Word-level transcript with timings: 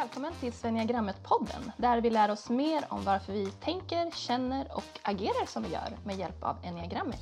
välkommen 0.00 0.32
till 0.40 0.52
Svenniagrammet-podden 0.52 1.72
där 1.76 2.00
vi 2.00 2.10
lär 2.10 2.30
oss 2.30 2.48
mer 2.48 2.84
om 2.88 3.04
varför 3.04 3.32
vi 3.32 3.46
tänker, 3.46 4.10
känner 4.10 4.66
och 4.76 4.84
agerar 5.02 5.46
som 5.46 5.62
vi 5.62 5.68
gör 5.68 5.96
med 6.04 6.18
hjälp 6.18 6.44
av 6.44 6.56
enneagrammet. 6.62 7.20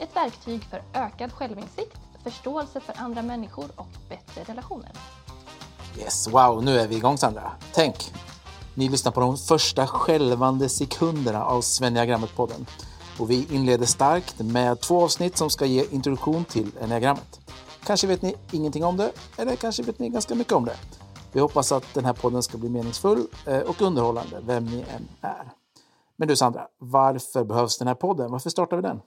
Ett 0.00 0.16
verktyg 0.16 0.64
för 0.64 0.82
ökad 0.94 1.32
självinsikt, 1.32 1.98
förståelse 2.24 2.80
för 2.80 2.94
andra 2.98 3.22
människor 3.22 3.64
och 3.76 3.88
bättre 4.08 4.52
relationer. 4.52 4.90
Yes, 5.98 6.28
wow, 6.28 6.64
nu 6.64 6.78
är 6.78 6.88
vi 6.88 6.96
igång 6.96 7.18
Sandra. 7.18 7.52
Tänk, 7.72 8.12
ni 8.74 8.88
lyssnar 8.88 9.12
på 9.12 9.20
de 9.20 9.36
första 9.36 9.86
skälvande 9.86 10.68
sekunderna 10.68 11.44
av 11.44 11.60
Svenniagrammet-podden. 11.60 12.66
Och 13.18 13.30
vi 13.30 13.46
inleder 13.50 13.86
starkt 13.86 14.38
med 14.38 14.80
två 14.80 15.04
avsnitt 15.04 15.36
som 15.36 15.50
ska 15.50 15.66
ge 15.66 15.84
introduktion 15.90 16.44
till 16.44 16.70
enneagrammet. 16.80 17.40
Kanske 17.84 18.06
vet 18.06 18.22
ni 18.22 18.34
ingenting 18.50 18.84
om 18.84 18.96
det, 18.96 19.12
eller 19.36 19.56
kanske 19.56 19.82
vet 19.82 19.98
ni 19.98 20.08
ganska 20.08 20.34
mycket 20.34 20.52
om 20.52 20.64
det. 20.64 20.76
Vi 21.36 21.40
hoppas 21.40 21.72
att 21.72 21.94
den 21.94 22.04
här 22.04 22.12
podden 22.12 22.42
ska 22.42 22.58
bli 22.58 22.68
meningsfull 22.68 23.26
eh, 23.46 23.60
och 23.60 23.82
underhållande, 23.82 24.40
vem 24.42 24.64
ni 24.64 24.80
än 24.80 25.08
är. 25.20 25.50
Men 26.16 26.28
du 26.28 26.36
Sandra, 26.36 26.68
varför 26.78 27.44
behövs 27.44 27.78
den 27.78 27.88
här 27.88 27.94
podden? 27.94 28.30
Varför 28.30 28.50
startar 28.50 28.76
vi 28.76 28.82
den? 28.82 29.00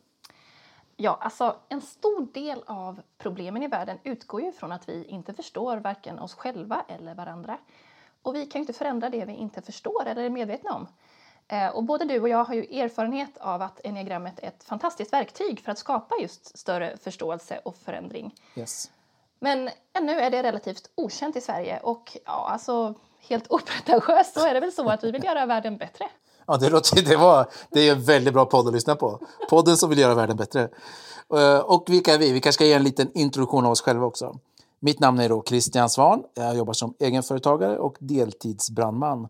Ja, 0.98 1.20
alltså 1.22 1.56
en 1.70 1.82
stor 1.82 2.34
del 2.34 2.64
av 2.66 3.02
problemen 3.18 3.64
i 3.64 3.68
världen 3.68 3.98
utgår 4.04 4.42
ju 4.42 4.52
från 4.52 4.72
att 4.72 4.90
vi 4.90 5.06
inte 5.06 5.34
förstår 5.34 5.78
varken 5.78 6.20
oss 6.20 6.34
själva 6.34 6.86
eller 6.88 7.16
varandra. 7.16 7.58
Och 8.22 8.36
vi 8.36 8.46
kan 8.46 8.60
ju 8.60 8.64
inte 8.64 8.74
förändra 8.74 9.10
det 9.10 9.26
vi 9.26 9.34
inte 9.34 9.62
förstår 9.62 10.06
eller 10.06 10.24
är 10.24 10.30
medvetna 10.30 10.74
om. 10.74 10.88
Eh, 11.48 11.68
och 11.68 11.84
både 11.84 12.06
du 12.06 12.20
och 12.20 12.30
jag 12.30 12.44
har 12.44 12.54
ju 12.54 12.80
erfarenhet 12.80 13.38
av 13.38 13.62
att 13.62 13.82
enneagrammet 13.84 14.40
är 14.40 14.48
ett 14.48 14.64
fantastiskt 14.64 15.14
verktyg 15.14 15.60
för 15.60 15.72
att 15.72 15.78
skapa 15.78 16.16
just 16.22 16.58
större 16.58 16.98
förståelse 16.98 17.62
och 17.66 17.78
förändring. 17.78 18.36
Yes. 18.56 18.92
Men 19.40 19.70
ännu 19.94 20.12
är 20.12 20.30
det 20.30 20.44
relativt 20.44 20.90
okänt 20.96 21.36
i 21.36 21.42
Sverige 21.42 21.80
och 21.84 22.18
ja, 22.26 22.50
alltså 22.52 22.94
helt 23.30 23.52
opretentiöst 23.52 24.34
så 24.34 24.46
är 24.48 24.54
det 24.54 24.60
väl 24.60 24.72
så 24.72 24.90
att 24.90 25.04
vi 25.04 25.12
vill 25.12 25.24
göra 25.24 25.46
världen 25.46 25.78
bättre. 25.78 26.06
Ja, 26.48 26.58
det, 26.58 26.70
låter, 26.70 27.02
det, 27.02 27.16
var, 27.16 27.48
det 27.72 27.88
är 27.88 27.92
en 27.92 28.04
väldigt 28.04 28.34
bra 28.34 28.46
podd 28.46 28.68
att 28.68 28.74
lyssna 28.74 28.96
på. 28.96 29.20
Podden 29.50 29.78
som 29.78 29.90
vill 29.90 30.00
göra 30.00 30.16
världen 30.16 30.38
bättre. 30.38 30.70
Eh, 31.34 31.60
och 31.60 31.84
vilka 31.88 32.14
är 32.14 32.18
vi? 32.18 32.32
Vi 32.32 32.42
kanske 32.42 32.58
ska 32.58 32.66
ge 32.66 32.74
en 32.74 32.84
liten 32.84 33.12
introduktion 33.14 33.66
av 33.66 33.72
oss 33.72 33.82
själva 33.82 34.06
också. 34.06 34.40
Mitt 34.80 35.00
namn 35.00 35.20
är 35.20 35.30
då 35.30 35.44
Christian 35.48 35.90
Svan. 35.90 36.24
Jag 36.34 36.58
jobbar 36.58 36.74
som 36.74 36.94
egenföretagare 37.00 37.78
och 37.78 37.96
deltidsbrandman. 38.00 39.28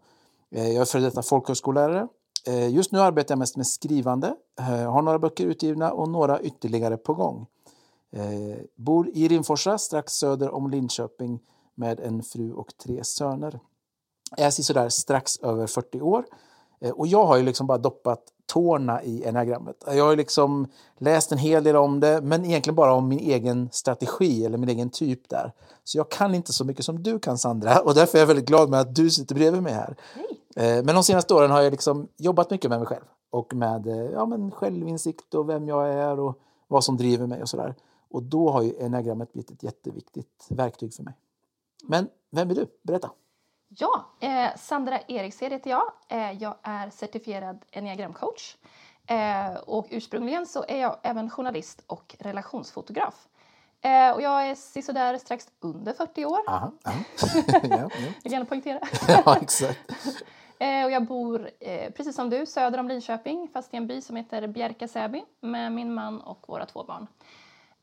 Eh, 0.55 0.67
jag 0.67 0.81
är 0.81 0.85
före 0.85 1.01
detta 1.01 1.21
folkhögskollärare. 1.21 2.07
Eh, 2.47 2.69
just 2.69 2.91
nu 2.91 2.99
arbetar 2.99 3.31
jag 3.31 3.39
mest 3.39 3.57
med 3.57 3.67
skrivande. 3.67 4.35
Jag 4.57 4.91
har 4.91 5.01
några 5.01 5.19
böcker 5.19 5.45
utgivna 5.45 5.91
och 5.91 6.09
några 6.09 6.41
ytterligare 6.41 6.97
på 6.97 7.13
gång. 7.13 7.45
Bor 8.75 9.09
i 9.13 9.27
Rimforsa, 9.27 9.77
strax 9.77 10.13
söder 10.13 10.49
om 10.49 10.69
Linköping 10.69 11.39
med 11.75 11.99
en 11.99 12.23
fru 12.23 12.53
och 12.53 12.77
tre 12.83 13.03
söner. 13.03 13.59
Är 14.37 14.49
sådär 14.49 14.89
strax 14.89 15.39
över 15.39 15.67
40 15.67 16.01
år. 16.01 16.25
Och 16.93 17.07
jag 17.07 17.25
har 17.25 17.37
ju 17.37 17.43
liksom 17.43 17.67
bara 17.67 17.77
doppat 17.77 18.23
tårna 18.45 19.03
i 19.03 19.23
enagrammet. 19.23 19.83
Jag 19.87 20.05
har 20.05 20.15
liksom 20.15 20.67
läst 20.97 21.31
en 21.31 21.37
hel 21.37 21.63
del 21.63 21.75
om 21.75 21.99
det, 21.99 22.21
men 22.21 22.45
egentligen 22.45 22.75
bara 22.75 22.93
om 22.93 23.07
min 23.07 23.19
egen 23.19 23.69
strategi 23.71 24.45
eller 24.45 24.57
min 24.57 24.69
egen 24.69 24.89
typ 24.89 25.29
där. 25.29 25.53
Så 25.83 25.97
jag 25.97 26.11
kan 26.11 26.35
inte 26.35 26.53
så 26.53 26.65
mycket 26.65 26.85
som 26.85 27.03
du 27.03 27.19
kan 27.19 27.37
Sandra 27.37 27.81
och 27.81 27.93
därför 27.95 28.17
är 28.17 28.21
jag 28.21 28.27
väldigt 28.27 28.47
glad 28.47 28.69
med 28.69 28.79
att 28.79 28.95
du 28.95 29.09
sitter 29.09 29.35
bredvid 29.35 29.63
mig 29.63 29.73
här. 29.73 29.95
Hej. 30.13 30.83
Men 30.83 30.95
de 30.95 31.03
senaste 31.03 31.33
åren 31.33 31.51
har 31.51 31.61
jag 31.61 31.71
liksom 31.71 32.07
jobbat 32.17 32.51
mycket 32.51 32.69
med 32.69 32.79
mig 32.79 32.87
själv 32.87 33.03
och 33.29 33.53
med 33.55 34.09
ja, 34.13 34.25
men 34.25 34.51
självinsikt 34.51 35.33
och 35.33 35.49
vem 35.49 35.67
jag 35.67 35.93
är 35.93 36.19
och 36.19 36.39
vad 36.67 36.83
som 36.83 36.97
driver 36.97 37.27
mig 37.27 37.41
och 37.41 37.49
sådär. 37.49 37.75
Och 38.09 38.23
då 38.23 38.49
har 38.49 38.61
ju 38.61 38.73
enagrammet 38.79 39.33
blivit 39.33 39.51
ett 39.51 39.63
jätteviktigt 39.63 40.47
verktyg 40.49 40.93
för 40.93 41.03
mig. 41.03 41.13
Men 41.83 42.09
vem 42.31 42.49
är 42.49 42.55
du? 42.55 42.67
Berätta! 42.81 43.11
Ja, 43.67 44.05
eh, 44.19 44.55
Sandra 44.57 44.99
Erikshed 45.07 45.51
heter 45.51 45.69
jag. 45.69 45.91
Eh, 46.07 46.31
jag 46.31 46.55
är 46.63 46.89
certifierad 46.89 47.65
enneagramcoach. 47.71 48.55
Eh, 49.05 49.55
och 49.55 49.87
ursprungligen 49.89 50.45
så 50.45 50.65
är 50.67 50.81
jag 50.81 50.97
även 51.03 51.29
journalist 51.29 51.83
och 51.87 52.15
relationsfotograf. 52.19 53.27
Eh, 53.81 54.11
och 54.11 54.21
jag 54.21 54.47
är 54.47 54.55
sisådär 54.55 55.17
strax 55.17 55.47
under 55.59 55.93
40 55.93 56.25
år. 56.25 56.39
Aha, 56.47 56.71
aha. 56.85 56.99
ja, 57.47 57.59
ja. 57.63 57.89
Jag 58.23 58.31
gärna 58.31 58.45
poängtera. 58.45 58.79
ja, 59.07 59.37
exakt. 59.41 59.79
Eh, 60.61 60.85
och 60.85 60.91
jag 60.91 61.05
bor, 61.05 61.49
eh, 61.59 61.91
precis 61.91 62.15
som 62.15 62.29
du, 62.29 62.45
söder 62.45 62.79
om 62.79 62.87
Linköping, 62.87 63.47
fast 63.53 63.73
i 63.73 63.77
en 63.77 63.87
by 63.87 64.01
som 64.01 64.15
heter 64.15 64.47
Bjärka 64.47 64.87
Säby 64.87 65.23
med 65.41 65.71
min 65.71 65.93
man 65.93 66.21
och 66.21 66.45
våra 66.47 66.65
två 66.65 66.83
barn. 66.83 67.07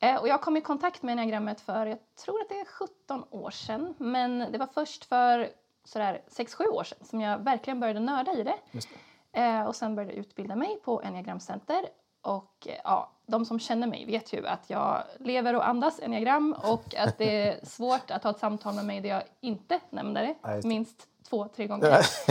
Eh, 0.06 0.16
och 0.16 0.28
jag 0.28 0.40
kom 0.40 0.56
i 0.56 0.60
kontakt 0.60 1.02
med 1.02 1.12
enneagrammet 1.12 1.60
för, 1.60 1.86
jag 1.86 1.98
tror 2.24 2.40
att 2.40 2.48
det 2.48 2.60
är 2.60 2.64
17 2.64 3.24
år 3.30 3.50
sedan, 3.50 3.94
men 3.98 4.52
det 4.52 4.58
var 4.58 4.66
först 4.66 5.04
för 5.04 5.48
sådär 5.84 6.22
6-7 6.28 6.66
år 6.68 6.84
sedan 6.84 6.98
som 7.02 7.20
jag 7.20 7.38
verkligen 7.38 7.80
började 7.80 8.00
nörda 8.00 8.32
i 8.32 8.42
det. 8.42 8.54
Det. 8.72 9.40
Eh, 9.40 9.66
och 9.66 9.76
sen 9.76 9.94
började 9.94 10.14
utbilda 10.14 10.56
mig 10.56 10.80
på 10.84 11.02
enneagramcenter. 11.02 11.88
Och 12.22 12.66
eh, 12.66 12.74
ja, 12.84 13.12
de 13.26 13.44
som 13.44 13.58
känner 13.58 13.86
mig 13.86 14.06
vet 14.06 14.32
ju 14.32 14.46
att 14.46 14.70
jag 14.70 15.02
lever 15.18 15.54
och 15.56 15.68
andas 15.68 16.00
enneagram 16.00 16.52
och 16.52 16.94
att 16.94 17.18
det 17.18 17.48
är 17.48 17.64
svårt 17.66 18.10
att 18.10 18.24
ha 18.24 18.30
ett 18.30 18.38
samtal 18.38 18.74
med 18.74 18.84
mig 18.84 19.00
där 19.00 19.08
jag 19.08 19.22
inte 19.40 19.80
nämner 19.90 20.22
det. 20.22 20.34
minst 20.68 21.08
två, 21.28 21.48
tre 21.48 21.66
gånger. 21.66 21.86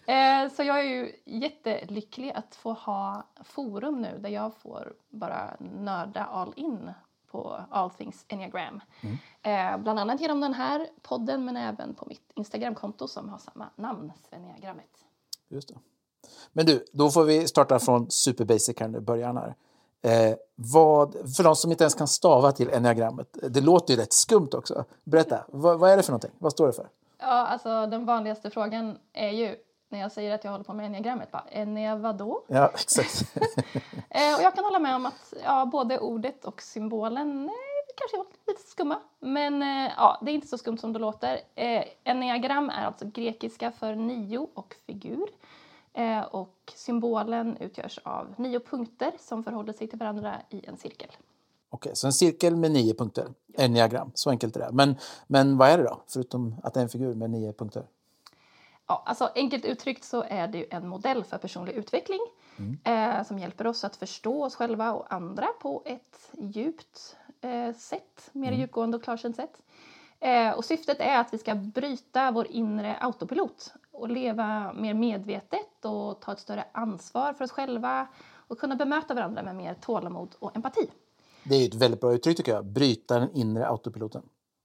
Eh, 0.07 0.53
så 0.53 0.63
jag 0.63 0.81
är 0.81 0.85
ju 0.85 1.13
jättelycklig 1.25 2.33
att 2.35 2.55
få 2.55 2.73
ha 2.73 3.27
forum 3.45 4.03
nu 4.03 4.19
där 4.19 4.31
jag 4.31 4.55
får 4.55 4.93
bara 5.11 5.57
nörda 5.59 6.25
all 6.25 6.53
in 6.57 6.91
på 7.31 7.61
all 7.71 7.91
things 7.91 8.25
enneagram. 8.29 8.81
Eh, 9.43 9.79
bland 9.79 9.99
annat 9.99 10.21
genom 10.21 10.41
den 10.41 10.55
här 10.55 10.87
podden 11.03 11.45
men 11.45 11.57
även 11.57 11.95
på 11.95 12.07
mitt 12.09 12.33
Instagramkonto 12.35 13.09
som 13.09 13.29
har 13.29 13.39
samma 13.39 13.71
namn, 13.77 14.13
Svenniagrammet. 14.29 15.05
Just 15.49 15.69
det. 15.69 15.75
Men 16.53 16.67
du, 16.67 16.85
då 16.93 17.11
får 17.11 17.25
vi 17.25 17.49
starta 17.49 17.79
från 17.79 18.11
super 18.11 18.45
basic 18.45 18.81
här 18.81 18.89
nu, 18.89 19.01
början 19.01 19.37
här. 19.37 19.55
Eh, 20.03 20.37
vad, 20.55 21.13
för 21.37 21.45
de 21.45 21.57
som 21.57 21.71
inte 21.71 21.85
ens 21.85 21.95
kan 21.95 22.09
stava 22.09 22.53
till 22.53 22.71
enneagrammet, 22.71 23.39
det 23.51 23.61
låter 23.61 23.95
ju 23.95 24.01
rätt 24.01 24.13
skumt 24.13 24.51
också. 24.53 24.85
Berätta, 25.05 25.45
vad, 25.49 25.79
vad 25.79 25.91
är 25.91 25.97
det 25.97 26.03
för 26.03 26.13
någonting? 26.13 26.31
Vad 26.39 26.53
står 26.53 26.67
det 26.67 26.73
för? 26.73 26.89
Ja, 27.19 27.47
alltså 27.47 27.87
den 27.87 28.05
vanligaste 28.05 28.51
frågan 28.51 28.99
är 29.13 29.31
ju 29.31 29.57
när 29.93 30.01
jag 30.01 30.13
säger 30.13 30.35
att 30.35 30.45
jag 30.45 30.51
håller 30.51 30.65
på 30.65 30.75
med 30.75 30.87
enneagrammet, 30.87 31.31
bara, 31.31 31.45
ennea 31.51 31.97
vadå? 31.97 32.43
Ja, 32.47 32.71
exakt. 32.75 33.35
Eh, 34.15 34.35
och 34.37 34.43
jag 34.43 34.55
kan 34.55 34.65
hålla 34.65 34.79
med 34.79 34.97
om 34.97 35.07
att 35.07 35.35
ja, 35.45 35.67
både 35.67 35.99
ordet 35.99 36.45
och 36.45 36.63
symbolen 36.63 37.45
eh, 37.45 37.53
kanske 37.97 38.17
är 38.17 38.51
lite 38.51 38.71
skumma. 38.71 39.01
Men 39.21 39.63
eh, 39.63 39.93
ja, 39.97 40.19
det 40.23 40.31
är 40.31 40.35
inte 40.35 40.47
så 40.47 40.59
skumt 40.59 40.79
som 40.79 40.93
det 40.93 40.99
låter. 40.99 41.41
Eh, 41.55 41.85
enneagram 42.05 42.71
är 42.71 42.85
alltså 42.85 43.07
grekiska 43.07 43.73
för 43.73 43.95
nio 43.95 44.49
och 44.55 44.75
figur. 44.87 45.29
Eh, 45.93 46.21
och 46.21 46.73
symbolen 46.75 47.57
utgörs 47.57 47.99
av 48.03 48.35
nio 48.37 48.61
punkter 48.61 49.13
som 49.19 49.45
förhåller 49.45 49.73
sig 49.73 49.89
till 49.89 49.99
varandra 49.99 50.37
i 50.51 50.67
en 50.67 50.77
cirkel. 50.77 51.09
Okej, 51.71 51.97
så 51.97 52.07
en 52.07 52.13
cirkel 52.13 52.57
med 52.57 52.71
nio 52.71 52.95
punkter. 52.95 53.29
Enneagram, 53.55 54.11
så 54.15 54.31
enkelt 54.31 54.57
är 54.57 54.61
det. 54.61 54.73
Men, 54.73 54.97
men 55.27 55.57
vad 55.57 55.69
är 55.69 55.79
det 55.79 55.85
då? 55.85 56.03
Förutom 56.07 56.55
att 56.63 56.75
det 56.75 56.81
är 56.81 56.83
en 56.83 56.89
figur 56.89 57.15
med 57.15 57.31
nio 57.31 57.53
punkter. 57.53 57.87
Ja, 58.93 59.03
alltså 59.07 59.31
enkelt 59.35 59.65
uttryckt 59.65 60.05
så 60.05 60.25
är 60.29 60.49
det 60.49 60.59
ju 60.59 60.67
en 60.71 60.89
modell 60.89 61.25
för 61.25 61.39
personlig 61.39 61.73
utveckling 61.73 62.21
eh, 62.85 63.25
som 63.25 63.39
hjälper 63.39 63.67
oss 63.67 63.85
att 63.85 63.97
förstå 63.97 64.45
oss 64.45 64.55
själva 64.55 64.93
och 64.93 65.13
andra 65.13 65.47
på 65.61 65.83
ett 65.85 66.31
djupt 66.39 67.17
eh, 67.41 67.75
sätt, 67.77 68.31
mer 68.33 68.53
djupgående 68.53 68.97
och 68.97 69.05
klarsynt 69.05 69.37
sätt. 69.37 69.63
Eh, 70.21 70.51
och 70.51 70.65
syftet 70.65 71.01
är 71.01 71.21
att 71.21 71.35
vi 71.35 71.39
ska 71.39 71.55
bryta 71.55 72.31
vår 72.31 72.47
inre 72.51 72.97
autopilot 73.01 73.75
och 73.93 74.09
leva 74.09 74.73
mer 74.73 74.95
medvetet 74.95 75.85
och 75.85 76.21
ta 76.21 76.33
ett 76.33 76.41
större 76.41 76.65
ansvar 76.73 77.33
för 77.33 77.45
oss 77.45 77.51
själva 77.51 78.07
och 78.35 78.59
kunna 78.59 78.77
bemöta 78.77 79.15
varandra 79.15 79.43
med 79.43 79.57
mer 79.57 79.75
tålamod 79.75 80.35
och 80.39 80.57
empati. 80.57 80.91
Det 81.45 81.55
är 81.55 81.69
ett 81.69 81.75
väldigt 81.75 82.01
bra 82.01 82.15
uttryck 82.15 82.37
tycker 82.37 82.53
jag. 82.53 82.65
Bryta 82.65 83.19
den 83.19 83.33
inre 83.33 83.69
autopiloten. 83.69 84.23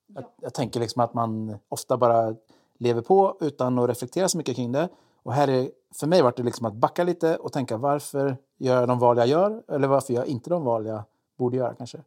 Jag, 0.08 0.26
jag 0.42 0.54
tänker 0.54 0.80
liksom 0.80 1.02
att 1.02 1.14
man 1.14 1.58
ofta 1.70 1.98
bara 1.98 2.36
lever 2.78 3.02
på 3.02 3.38
utan 3.42 3.80
att 3.80 3.90
reflektera 3.90 4.30
så 4.30 4.38
mycket 4.38 4.56
kring 4.56 4.72
det. 4.72 4.90
Och 5.24 5.34
här 5.34 5.48
är, 5.48 5.72
för 5.94 6.08
mig 6.08 6.22
var 6.22 6.34
det 6.38 6.44
liksom 6.44 6.66
att 6.66 6.74
backa 6.74 7.04
lite 7.04 7.38
och 7.38 7.54
tänka 7.54 7.78
varför 7.78 8.38
gör 8.58 8.80
jag 8.80 8.88
de 8.88 9.00
val 9.00 9.18
jag 9.18 9.28
gör? 9.28 9.64
Eller 9.68 9.88
varför 9.88 10.14
gör 10.14 10.22
jag 10.22 10.28
inte 10.28 10.50
de 10.50 10.64
val 10.64 10.86
jag 10.86 11.02
borde 11.38 11.58
göra 11.58 11.74
kanske? 11.74 11.98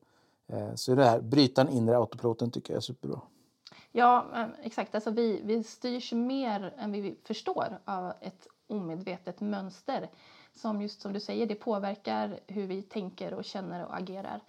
Eh, 0.46 0.74
så 0.74 0.94
det 0.94 1.04
här, 1.04 1.20
bryta 1.20 1.64
den 1.64 1.72
inre 1.72 1.96
autopiloten 1.96 2.50
tycker 2.50 2.72
jag 2.72 2.76
är 2.76 2.80
superbra. 2.80 3.20
Ja, 3.92 4.26
eh, 4.34 4.46
exakt. 4.62 4.94
Alltså 4.94 5.10
vi, 5.10 5.40
vi 5.44 5.64
styrs 5.64 6.12
mer 6.12 6.74
än 6.78 6.92
vi 6.92 7.16
förstår 7.24 7.78
av 7.84 8.12
ett 8.20 8.46
omedvetet 8.66 9.40
mönster 9.40 10.08
som 10.54 10.82
just 10.82 11.00
som 11.00 11.12
du 11.12 11.20
säger, 11.20 11.46
det 11.46 11.54
påverkar 11.54 12.40
hur 12.46 12.66
vi 12.66 12.82
tänker 12.82 13.34
och 13.34 13.44
känner 13.44 13.86
och 13.86 13.96
agerar. 13.96 14.40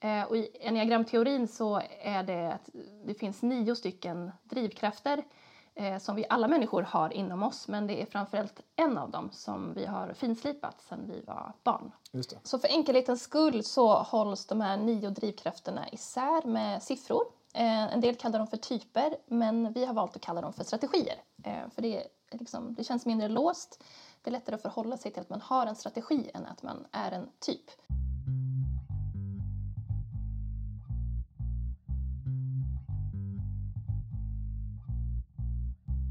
Eh, 0.00 0.22
och 0.22 0.36
I 0.36 0.48
enneagramteorin 0.60 1.48
så 1.48 1.80
är 2.00 2.22
det 2.22 2.52
att 2.52 2.70
det 3.04 3.14
finns 3.14 3.42
nio 3.42 3.76
stycken 3.76 4.30
drivkrafter 4.42 5.22
som 6.00 6.16
vi 6.16 6.26
alla 6.28 6.48
människor 6.48 6.82
har 6.82 7.12
inom 7.12 7.42
oss 7.42 7.68
men 7.68 7.86
det 7.86 8.02
är 8.02 8.06
framförallt 8.06 8.60
en 8.76 8.98
av 8.98 9.10
dem 9.10 9.30
som 9.32 9.74
vi 9.74 9.86
har 9.86 10.12
finslipat 10.12 10.80
sedan 10.80 11.04
vi 11.08 11.20
var 11.20 11.52
barn. 11.62 11.92
Så 12.42 12.58
för 12.58 12.68
enkelhetens 12.68 13.22
skull 13.22 13.64
så 13.64 13.94
hålls 13.94 14.46
de 14.46 14.60
här 14.60 14.76
nio 14.76 15.10
drivkrafterna 15.10 15.88
isär 15.88 16.46
med 16.46 16.82
siffror. 16.82 17.22
Eh, 17.54 17.92
en 17.92 18.00
del 18.00 18.16
kallar 18.16 18.38
dem 18.38 18.48
för 18.48 18.56
typer, 18.56 19.16
men 19.26 19.72
vi 19.72 19.84
har 19.84 19.94
valt 19.94 20.16
att 20.16 20.22
kalla 20.22 20.40
dem 20.40 20.52
för 20.52 20.64
strategier. 20.64 21.22
Eh, 21.44 21.68
för 21.74 21.82
det, 21.82 22.02
liksom, 22.30 22.74
det 22.74 22.84
känns 22.84 23.06
mindre 23.06 23.28
låst. 23.28 23.84
Det 24.22 24.30
är 24.30 24.32
lättare 24.32 24.54
att 24.54 24.62
förhålla 24.62 24.96
sig 24.96 25.12
till 25.12 25.20
att 25.20 25.30
man 25.30 25.40
har 25.40 25.66
en 25.66 25.74
strategi 25.74 26.30
än 26.34 26.46
att 26.46 26.62
man 26.62 26.86
är 26.92 27.12
en 27.12 27.28
typ. 27.38 27.70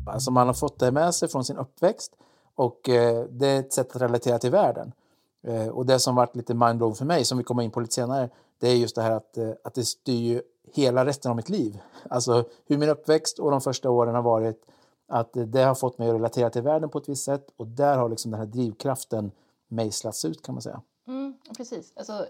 Alltså 0.10 0.32
man 0.32 0.48
har 0.48 0.54
fått 0.54 0.80
det 0.80 0.92
med 0.92 1.16
sig 1.16 1.30
från 1.30 1.46
sin 1.46 1.58
uppväxt 1.58 2.12
och 2.56 2.90
eh, 2.90 3.26
det 3.30 3.48
är 3.48 3.60
ett 3.60 3.74
sätt 3.74 3.96
att 3.96 4.02
relatera 4.02 4.40
till 4.40 4.52
världen. 4.52 4.92
Eh, 5.44 5.68
och 5.68 5.86
det 5.86 6.00
som 6.00 6.16
varit 6.16 6.36
lite 6.36 6.54
mindblown 6.54 6.96
för 6.96 7.06
mig, 7.06 7.26
som 7.26 7.38
vi 7.38 7.44
kommer 7.44 7.64
in 7.64 7.72
på 7.72 7.80
lite 7.80 7.94
senare, 7.94 8.30
det 8.60 8.68
är 8.68 8.76
just 8.76 8.96
det 8.96 9.02
här 9.02 9.12
att, 9.12 9.38
eh, 9.38 9.50
att 9.64 9.74
det 9.74 9.86
styr 9.86 10.42
hela 10.74 11.06
resten 11.06 11.30
av 11.30 11.36
mitt 11.36 11.50
liv. 11.50 11.80
Alltså 12.10 12.46
hur 12.66 12.78
min 12.78 12.90
uppväxt 12.90 13.40
och 13.40 13.52
de 13.52 13.62
första 13.62 13.90
åren 13.90 14.16
har 14.16 14.22
varit, 14.22 14.66
att 15.08 15.30
det 15.34 15.64
har 15.64 15.76
fått 15.76 15.98
mig 15.98 16.10
att 16.10 16.16
relatera 16.16 16.50
till 16.50 16.62
världen 16.62 16.90
på 16.90 16.98
ett 16.98 17.10
visst 17.10 17.26
sätt 17.26 17.48
och 17.58 17.68
där 17.68 17.98
har 17.98 18.10
liksom 18.10 18.32
den 18.32 18.40
här 18.40 18.48
drivkraften 18.48 19.32
mejslats 19.68 20.26
ut 20.26 20.46
kan 20.46 20.56
man 20.56 20.62
säga. 20.62 20.82
Mm, 21.08 21.38
precis. 21.58 21.94
Alltså, 21.96 22.26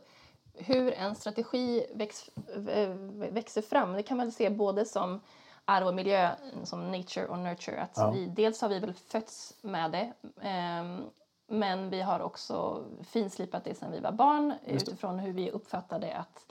hur 0.54 0.92
en 0.94 1.16
strategi 1.16 1.86
väx, 1.96 2.30
växer 3.32 3.62
fram, 3.62 3.94
det 3.94 4.04
kan 4.04 4.18
man 4.18 4.32
se 4.32 4.50
både 4.50 4.86
som 4.86 5.20
arv 5.70 5.88
och 5.88 5.94
miljö, 5.94 6.32
som 6.64 6.92
nature 6.92 7.28
och 7.28 7.40
nurture. 7.40 7.82
Att 7.82 7.94
ja. 7.96 8.12
vi, 8.12 8.26
dels 8.26 8.62
har 8.62 8.70
vi 8.70 8.80
väl 8.80 8.94
fötts 8.94 9.54
med 9.62 9.92
det, 9.92 10.14
eh, 10.48 11.00
men 11.48 11.90
vi 11.90 12.02
har 12.02 12.20
också 12.20 12.86
finslipat 13.04 13.64
det 13.64 13.76
sen 13.76 13.92
vi 13.92 14.00
var 14.00 14.12
barn 14.12 14.54
utifrån 14.66 15.20
hur 15.20 15.34
vi 15.34 15.52
uppfattade 15.52 16.16
att 16.16 16.46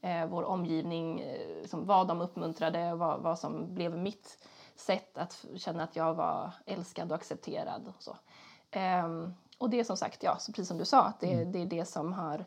eh, 0.00 0.26
vår 0.26 0.42
omgivning, 0.42 1.20
eh, 1.20 1.66
som, 1.66 1.86
vad 1.86 2.08
de 2.08 2.20
uppmuntrade, 2.20 2.94
vad, 2.94 3.20
vad 3.20 3.38
som 3.38 3.74
blev 3.74 3.98
mitt 3.98 4.46
sätt 4.76 5.18
att 5.18 5.44
känna 5.56 5.82
att 5.82 5.96
jag 5.96 6.14
var 6.14 6.52
älskad 6.66 7.12
och 7.12 7.16
accepterad. 7.16 7.82
Och, 7.88 8.02
så. 8.02 8.16
Eh, 8.70 9.08
och 9.58 9.70
det 9.70 9.80
är 9.80 9.84
som 9.84 9.96
sagt, 9.96 10.22
ja, 10.22 10.36
så 10.38 10.52
precis 10.52 10.68
som 10.68 10.78
du 10.78 10.84
sa, 10.84 11.02
att 11.02 11.20
det, 11.20 11.32
mm. 11.32 11.52
det 11.52 11.58
är 11.62 11.66
det 11.66 11.84
som 11.84 12.12
har 12.12 12.44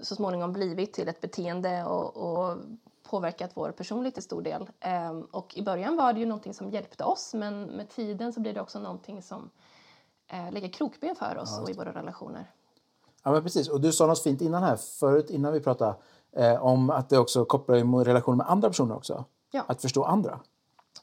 så 0.00 0.14
småningom 0.14 0.52
blivit 0.52 0.92
till 0.92 1.08
ett 1.08 1.20
beteende 1.20 1.84
och, 1.84 2.16
och 2.16 2.56
påverkat 3.10 3.50
vår 3.54 3.70
personlighet 3.70 4.14
till 4.14 4.22
stor 4.22 4.42
del. 4.42 4.70
Eh, 4.80 5.18
och 5.30 5.56
i 5.56 5.62
början 5.62 5.96
var 5.96 6.12
det 6.12 6.20
ju 6.20 6.26
någonting 6.26 6.54
som 6.54 6.70
hjälpte 6.70 7.04
oss 7.04 7.34
men 7.34 7.64
med 7.64 7.88
tiden 7.88 8.32
så 8.32 8.40
blir 8.40 8.52
det 8.52 8.60
också 8.60 8.78
någonting 8.78 9.22
som 9.22 9.50
eh, 10.28 10.52
lägger 10.52 10.68
krokben 10.68 11.16
för 11.16 11.38
oss 11.38 11.54
ja, 11.56 11.62
och 11.62 11.70
i 11.70 11.72
våra 11.72 11.92
relationer. 11.92 12.50
Ja 13.22 13.30
men 13.30 13.42
precis, 13.42 13.68
och 13.68 13.80
du 13.80 13.92
sa 13.92 14.06
något 14.06 14.22
fint 14.22 14.40
innan 14.40 14.62
här, 14.62 14.76
förut 14.76 15.30
innan 15.30 15.52
vi 15.52 15.60
pratade 15.60 15.94
eh, 16.32 16.64
om 16.64 16.90
att 16.90 17.08
det 17.08 17.18
också 17.18 17.44
kopplar 17.44 18.04
relationer 18.04 18.36
med 18.36 18.50
andra 18.50 18.68
personer 18.68 18.96
också. 18.96 19.24
Ja. 19.50 19.64
Att 19.68 19.82
förstå 19.82 20.04
andra. 20.04 20.40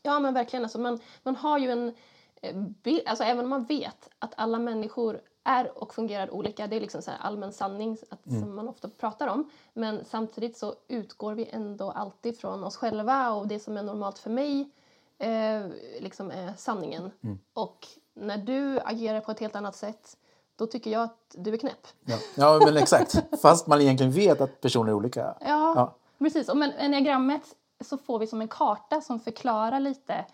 Ja 0.02 0.20
men 0.20 0.34
verkligen, 0.34 0.66
alltså, 0.66 0.80
man, 0.80 1.00
man 1.24 1.36
har 1.36 1.58
ju 1.58 1.72
en 1.72 1.94
eh, 2.42 3.02
Alltså, 3.06 3.24
även 3.24 3.44
om 3.44 3.50
man 3.50 3.64
vet 3.64 4.10
att 4.20 4.34
alla 4.38 4.60
människor 4.60 5.22
är 5.46 5.78
och 5.84 5.94
fungerar 5.94 6.34
olika. 6.34 6.68
Det 6.68 6.76
är 6.76 6.82
liksom 6.82 7.02
så 7.02 7.12
allmän 7.20 7.54
sanning 7.54 7.98
att, 8.10 8.28
mm. 8.28 8.42
som 8.42 8.56
man 8.56 8.68
ofta 8.68 8.90
pratar 8.90 9.28
om. 9.28 9.50
Men 9.74 10.06
samtidigt 10.06 10.58
så 10.58 10.76
utgår 10.88 11.34
vi 11.34 11.50
ändå 11.52 11.92
alltid 11.92 12.38
från 12.38 12.64
oss 12.64 12.78
själva 12.78 13.32
och 13.32 13.48
det 13.48 13.60
som 13.60 13.78
är 13.78 13.84
normalt 13.84 14.20
för 14.20 14.30
mig 14.30 14.70
eh, 15.18 15.62
liksom 16.00 16.32
är 16.32 16.54
sanningen. 16.58 17.12
Mm. 17.22 17.40
Och 17.54 17.88
när 18.14 18.38
du 18.38 18.80
agerar 18.80 19.22
på 19.22 19.32
ett 19.32 19.40
helt 19.40 19.56
annat 19.56 19.76
sätt 19.76 20.18
då 20.56 20.68
tycker 20.68 20.92
jag 20.92 21.04
att 21.04 21.36
du 21.38 21.54
är 21.54 21.58
knäpp. 21.58 21.88
Ja, 22.06 22.18
ja 22.36 22.60
men 22.66 22.78
exakt. 22.78 23.24
Fast 23.42 23.68
man 23.68 23.82
egentligen 23.82 24.12
vet 24.12 24.42
att 24.42 24.62
personer 24.62 24.90
är 24.90 24.96
olika. 24.96 25.22
Ja, 25.40 25.74
ja. 25.76 25.96
precis. 26.20 26.50
Och 26.50 26.58
med 26.58 26.74
enneagrammet 26.78 27.44
så 27.84 27.98
får 27.98 28.20
vi 28.20 28.28
som 28.28 28.42
en 28.42 28.48
karta 28.48 29.02
som 29.02 29.20
förklarar 29.20 29.80
lite 29.80 30.26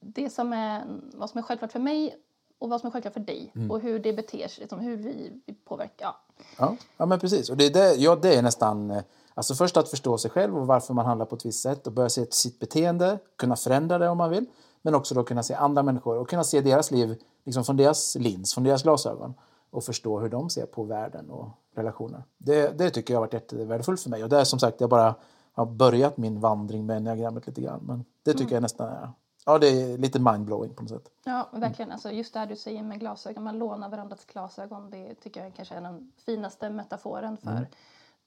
det 0.00 0.30
som 0.30 0.52
är, 0.52 0.84
vad 1.14 1.30
som 1.30 1.38
är 1.38 1.42
självklart 1.42 1.72
för 1.72 1.78
mig 1.78 2.16
och 2.58 2.68
vad 2.68 2.80
som 2.80 2.86
är 2.86 2.90
självklart 2.90 3.12
för 3.12 3.20
dig 3.20 3.52
mm. 3.54 3.70
och 3.70 3.80
hur 3.80 3.98
det 3.98 4.12
beter 4.12 4.48
sig, 4.48 4.60
liksom 4.60 4.80
hur 4.80 4.96
vi, 4.96 5.42
vi 5.46 5.54
påverkar. 5.54 6.06
Ja. 6.06 6.16
ja. 6.58 6.76
Ja, 6.96 7.06
men 7.06 7.20
precis. 7.20 7.50
Och 7.50 7.56
det, 7.56 7.68
det, 7.68 7.94
ja, 7.94 8.16
det 8.16 8.34
är 8.34 8.42
nästan... 8.42 8.90
Eh, 8.90 9.02
alltså 9.34 9.54
först 9.54 9.76
att 9.76 9.88
förstå 9.88 10.18
sig 10.18 10.30
själv 10.30 10.58
och 10.58 10.66
varför 10.66 10.94
man 10.94 11.06
handlar 11.06 11.26
på 11.26 11.36
ett 11.36 11.46
visst 11.46 11.62
sätt 11.62 11.86
och 11.86 11.92
börja 11.92 12.08
se 12.08 12.26
sitt 12.30 12.58
beteende, 12.58 13.18
kunna 13.36 13.56
förändra 13.56 13.98
det 13.98 14.08
om 14.08 14.18
man 14.18 14.30
vill. 14.30 14.46
Men 14.82 14.94
också 14.94 15.14
då 15.14 15.24
kunna 15.24 15.42
se 15.42 15.54
andra 15.54 15.82
människor 15.82 16.18
och 16.18 16.28
kunna 16.28 16.44
se 16.44 16.60
deras 16.60 16.90
liv 16.90 17.16
liksom 17.44 17.64
från 17.64 17.76
deras 17.76 18.14
lins, 18.14 18.54
från 18.54 18.64
deras 18.64 18.82
glasögon 18.82 19.34
och 19.70 19.84
förstå 19.84 20.20
hur 20.20 20.28
de 20.28 20.50
ser 20.50 20.66
på 20.66 20.82
världen 20.82 21.30
och 21.30 21.48
relationer. 21.74 22.24
Det, 22.38 22.78
det 22.78 22.90
tycker 22.90 23.14
jag 23.14 23.20
har 23.20 23.26
varit 23.26 23.32
jättevärdefullt 23.32 24.00
för 24.00 24.10
mig 24.10 24.22
och 24.22 24.28
det 24.28 24.40
är 24.40 24.44
som 24.44 24.58
sagt, 24.58 24.80
jag 24.80 24.90
bara 24.90 25.14
har 25.52 25.66
börjat 25.66 26.16
min 26.16 26.40
vandring 26.40 26.86
med 26.86 26.96
enneagrammet 26.96 27.46
lite 27.46 27.60
grann. 27.60 27.80
Men 27.82 28.04
det 28.22 28.32
tycker 28.32 28.44
mm. 28.44 28.54
jag 28.54 28.62
nästan 28.62 28.88
är 28.88 29.10
ja, 29.48 29.58
det 29.58 29.68
är 29.68 29.98
lite 29.98 30.18
mindblowing 30.18 30.74
på 30.74 30.82
något 30.82 30.90
sätt. 30.90 31.10
Ja, 31.24 31.48
verkligen. 31.52 31.92
Alltså 31.92 32.10
just 32.10 32.34
det 32.34 32.46
du 32.46 32.56
säger 32.56 32.82
med 32.82 33.00
glasögon, 33.00 33.44
man 33.44 33.58
lånar 33.58 33.88
varandras 33.88 34.24
glasögon. 34.24 34.90
Det 34.90 35.14
tycker 35.14 35.44
jag 35.44 35.54
kanske 35.54 35.74
är 35.74 35.80
den 35.80 36.12
finaste 36.16 36.70
metaforen 36.70 37.36
för 37.36 37.50
mm. 37.50 37.66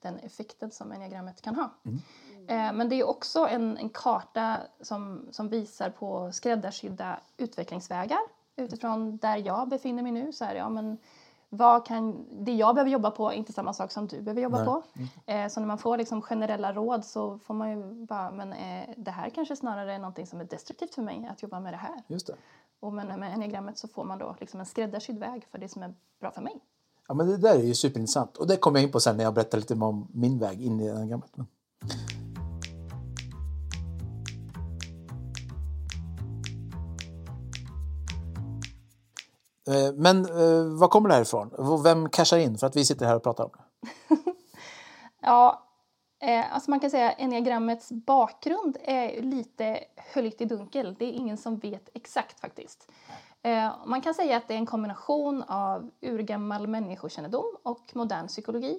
den 0.00 0.18
effekten 0.18 0.70
som 0.70 0.92
enneagrammet 0.92 1.42
kan 1.42 1.54
ha. 1.54 1.70
Mm. 1.84 1.98
Eh, 2.48 2.72
men 2.76 2.88
det 2.88 2.96
är 2.96 3.08
också 3.08 3.46
en, 3.46 3.76
en 3.76 3.88
karta 3.88 4.56
som, 4.80 5.26
som 5.30 5.48
visar 5.48 5.90
på 5.90 6.32
skräddarsydda 6.32 7.20
utvecklingsvägar 7.36 8.20
utifrån 8.56 9.16
där 9.16 9.36
jag 9.36 9.68
befinner 9.68 10.02
mig 10.02 10.12
nu. 10.12 10.32
Så 10.32 10.44
här, 10.44 10.54
ja, 10.54 10.68
men 10.68 10.98
vad 11.54 11.86
kan, 11.86 12.26
det 12.44 12.52
jag 12.52 12.74
behöver 12.74 12.90
jobba 12.90 13.10
på 13.10 13.30
är 13.30 13.34
inte 13.34 13.52
samma 13.52 13.72
sak 13.72 13.92
som 13.92 14.06
du 14.06 14.22
behöver 14.22 14.42
jobba 14.42 14.56
Nej. 14.56 14.66
på. 14.66 14.82
Mm. 14.94 15.44
Eh, 15.44 15.50
så 15.50 15.60
när 15.60 15.66
man 15.66 15.78
får 15.78 15.96
liksom 15.96 16.22
generella 16.22 16.72
råd 16.72 17.04
så 17.04 17.38
får 17.38 17.54
man 17.54 17.70
ju 17.70 18.06
bara, 18.06 18.30
men 18.30 18.52
eh, 18.52 18.88
det 18.96 19.10
här 19.10 19.30
kanske 19.30 19.56
snarare 19.56 19.94
är 19.94 19.98
någonting 19.98 20.26
som 20.26 20.40
är 20.40 20.44
destruktivt 20.44 20.94
för 20.94 21.02
mig, 21.02 21.28
att 21.32 21.42
jobba 21.42 21.60
med 21.60 21.72
det 21.72 21.76
här. 21.76 22.02
Just 22.06 22.26
det. 22.26 22.34
Och 22.80 22.92
med, 22.92 23.18
med 23.18 23.34
enneagrammet 23.34 23.78
så 23.78 23.88
får 23.88 24.04
man 24.04 24.18
då 24.18 24.36
liksom 24.40 24.60
en 24.60 24.66
skräddarsydd 24.66 25.18
väg 25.18 25.46
för 25.50 25.58
det 25.58 25.68
som 25.68 25.82
är 25.82 25.94
bra 26.20 26.30
för 26.30 26.42
mig. 26.42 26.60
Ja, 27.08 27.14
men 27.14 27.26
det 27.26 27.36
där 27.36 27.54
är 27.54 27.62
ju 27.62 27.74
superintressant 27.74 28.36
och 28.36 28.46
det 28.46 28.56
kommer 28.56 28.78
jag 28.78 28.86
in 28.86 28.92
på 28.92 29.00
sen 29.00 29.16
när 29.16 29.24
jag 29.24 29.34
berättar 29.34 29.58
lite 29.58 29.74
om 29.74 30.08
min 30.12 30.38
väg 30.38 30.62
in 30.62 30.80
i 30.80 30.88
enneagrammet. 30.88 31.36
Men 39.94 40.24
eh, 40.24 40.64
vad 40.64 40.90
kommer 40.90 41.08
det 41.08 41.14
här 41.14 41.22
ifrån? 41.22 41.82
Vem 41.84 42.08
cashar 42.08 42.38
in 42.38 42.58
för 42.58 42.66
att 42.66 42.76
vi 42.76 42.84
sitter 42.84 43.06
här 43.06 43.16
och 43.16 43.22
pratar 43.22 43.44
om 43.44 43.50
det? 43.50 44.16
ja, 45.20 45.68
eh, 46.20 46.54
alltså 46.54 46.70
man 46.70 46.80
kan 46.80 46.90
säga 46.90 47.10
att 47.10 47.18
enneagrammets 47.18 47.92
bakgrund 47.92 48.76
är 48.82 49.22
lite 49.22 49.84
höljt 49.96 50.40
i 50.40 50.44
dunkel. 50.44 50.96
Det 50.98 51.04
är 51.04 51.12
ingen 51.12 51.36
som 51.36 51.58
vet 51.58 51.88
exakt 51.94 52.40
faktiskt. 52.40 52.90
Man 53.86 54.00
kan 54.00 54.14
säga 54.14 54.36
att 54.36 54.48
det 54.48 54.54
är 54.54 54.58
en 54.58 54.66
kombination 54.66 55.42
av 55.42 55.90
urgammal 56.00 56.66
människokännedom 56.66 57.56
och 57.62 57.80
modern 57.92 58.28
psykologi. 58.28 58.78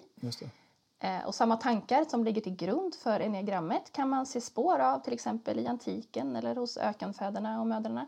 Och 1.26 1.36
samma 1.36 1.58
tankar 1.58 2.06
som 2.10 2.24
ligger 2.24 2.42
till 2.42 2.56
grund 2.56 2.96
för 2.96 3.20
enneagrammet 3.20 3.92
kan 3.92 4.10
man 4.10 4.26
se 4.26 4.42
spår 4.42 4.80
av 4.80 5.00
till 5.00 5.14
exempel 5.14 5.60
i 5.60 5.68
antiken 5.68 6.36
eller 6.36 6.56
hos 6.56 6.78
ökenfäderna 6.78 7.60
och 7.60 7.68
mödrarna. 7.68 8.06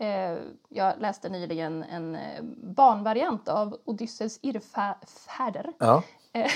Eh, 0.00 0.38
jag 0.68 1.00
läste 1.00 1.28
nyligen 1.28 1.82
en 1.82 2.14
eh, 2.14 2.42
barnvariant 2.62 3.48
av 3.48 3.76
Odysseus 3.84 4.38
irrfärder. 4.42 5.72
Ja. 5.78 6.02
Eh, 6.32 6.50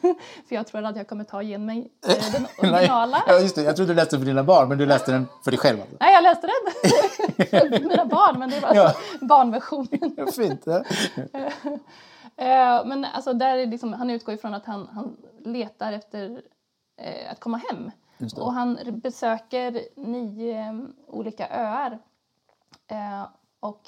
för 0.48 0.54
jag 0.54 0.66
tror 0.66 0.84
att 0.84 0.96
jag 0.96 1.08
kommer 1.08 1.24
ta 1.24 1.42
igen 1.42 1.66
mig 1.66 1.90
den 2.32 2.46
originala. 2.58 3.22
ja, 3.26 3.38
just 3.38 3.54
det. 3.54 3.62
Jag 3.62 3.76
trodde 3.76 3.92
du 3.92 3.96
läste 3.96 4.18
för 4.18 4.26
dina 4.26 4.44
barn, 4.44 4.68
men 4.68 4.78
du 4.78 4.86
läste 4.86 5.12
den 5.12 5.26
för 5.44 5.50
dig 5.50 5.60
själv? 5.60 5.80
Alltså. 5.80 5.96
Nej, 6.00 6.14
jag 6.14 6.22
läste 6.22 6.46
den 6.46 6.72
för 7.46 7.80
mina 7.80 8.04
barn, 8.04 8.38
men 8.38 8.50
det 8.50 8.60
var 8.60 8.68
alltså 8.68 9.00
ja. 9.20 9.26
barnversionen. 9.26 10.14
Ja, 10.16 10.26
fint. 10.26 10.66
Ja. 12.36 12.84
men 12.86 13.04
alltså, 13.04 13.32
där 13.32 13.58
är 13.58 13.66
liksom, 13.66 13.92
han 13.92 14.10
utgår 14.10 14.34
ifrån 14.34 14.54
att 14.54 14.66
han, 14.66 14.88
han 14.92 15.16
letar 15.44 15.92
efter 15.92 16.42
att 17.30 17.40
komma 17.40 17.60
hem. 17.70 17.90
Och 18.36 18.52
han 18.52 18.78
besöker 19.02 19.80
nio 19.96 20.86
olika 21.06 21.48
öar 21.48 21.98
Eh, 22.88 23.26
och 23.60 23.82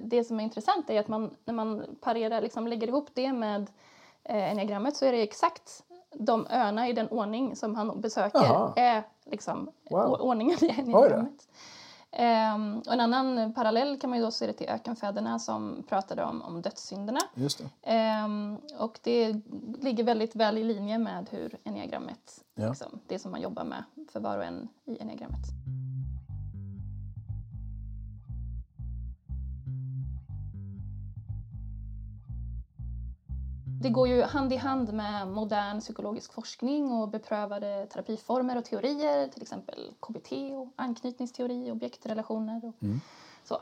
det 0.00 0.24
som 0.24 0.40
är 0.40 0.44
intressant 0.44 0.90
är 0.90 1.00
att 1.00 1.08
man, 1.08 1.36
när 1.44 1.54
man 1.54 1.96
parerar, 2.00 2.40
liksom 2.40 2.66
lägger 2.66 2.88
ihop 2.88 3.08
det 3.14 3.32
med 3.32 3.70
eh, 4.24 4.50
enneagrammet 4.50 4.96
så 4.96 5.04
är 5.04 5.12
det 5.12 5.22
exakt 5.22 5.84
de 6.14 6.46
öarna 6.50 6.88
i 6.88 6.92
den 6.92 7.08
ordning 7.08 7.56
som 7.56 7.74
han 7.74 8.00
besöker 8.00 8.38
Aha. 8.38 8.72
är 8.76 9.02
liksom 9.24 9.70
wow. 9.90 10.20
ordningen 10.20 10.64
i 10.64 10.70
enneagrammet. 10.80 11.48
Um, 12.12 12.78
och 12.78 12.92
en 12.92 13.00
annan 13.00 13.54
parallell 13.54 14.00
kan 14.00 14.10
man 14.10 14.18
ju 14.18 14.24
då 14.24 14.30
se 14.30 14.46
det 14.46 14.52
till 14.52 14.68
ökenfäderna 14.68 15.38
som 15.38 15.84
pratade 15.88 16.24
om, 16.24 16.42
om 16.42 16.62
dödssynderna. 16.62 17.20
Det. 17.34 18.24
Um, 18.24 18.58
och 18.78 18.98
det 19.02 19.40
ligger 19.80 20.04
väldigt 20.04 20.36
väl 20.36 20.58
i 20.58 20.64
linje 20.64 20.98
med 20.98 21.28
hur 21.30 21.58
enneagrammet, 21.64 22.44
ja. 22.54 22.68
liksom, 22.68 23.00
det 23.06 23.18
som 23.18 23.30
man 23.30 23.40
jobbar 23.40 23.64
med 23.64 23.84
för 24.12 24.20
var 24.20 24.38
och 24.38 24.44
en 24.44 24.68
i 24.84 25.00
enneagrammet. 25.00 25.46
Det 33.82 33.88
går 33.90 34.08
ju 34.08 34.22
hand 34.22 34.52
i 34.52 34.56
hand 34.56 34.92
med 34.92 35.28
modern 35.28 35.80
psykologisk 35.80 36.32
forskning 36.32 36.92
och 36.92 37.08
beprövade 37.08 37.86
terapiformer 37.86 38.58
och 38.58 38.64
teorier, 38.64 39.28
till 39.28 39.42
exempel 39.42 39.94
KBT 40.00 40.32
och 40.32 40.68
anknytningsteori, 40.76 41.70
objektrelationer 41.70 42.64
och 42.64 42.74
så. 43.44 43.54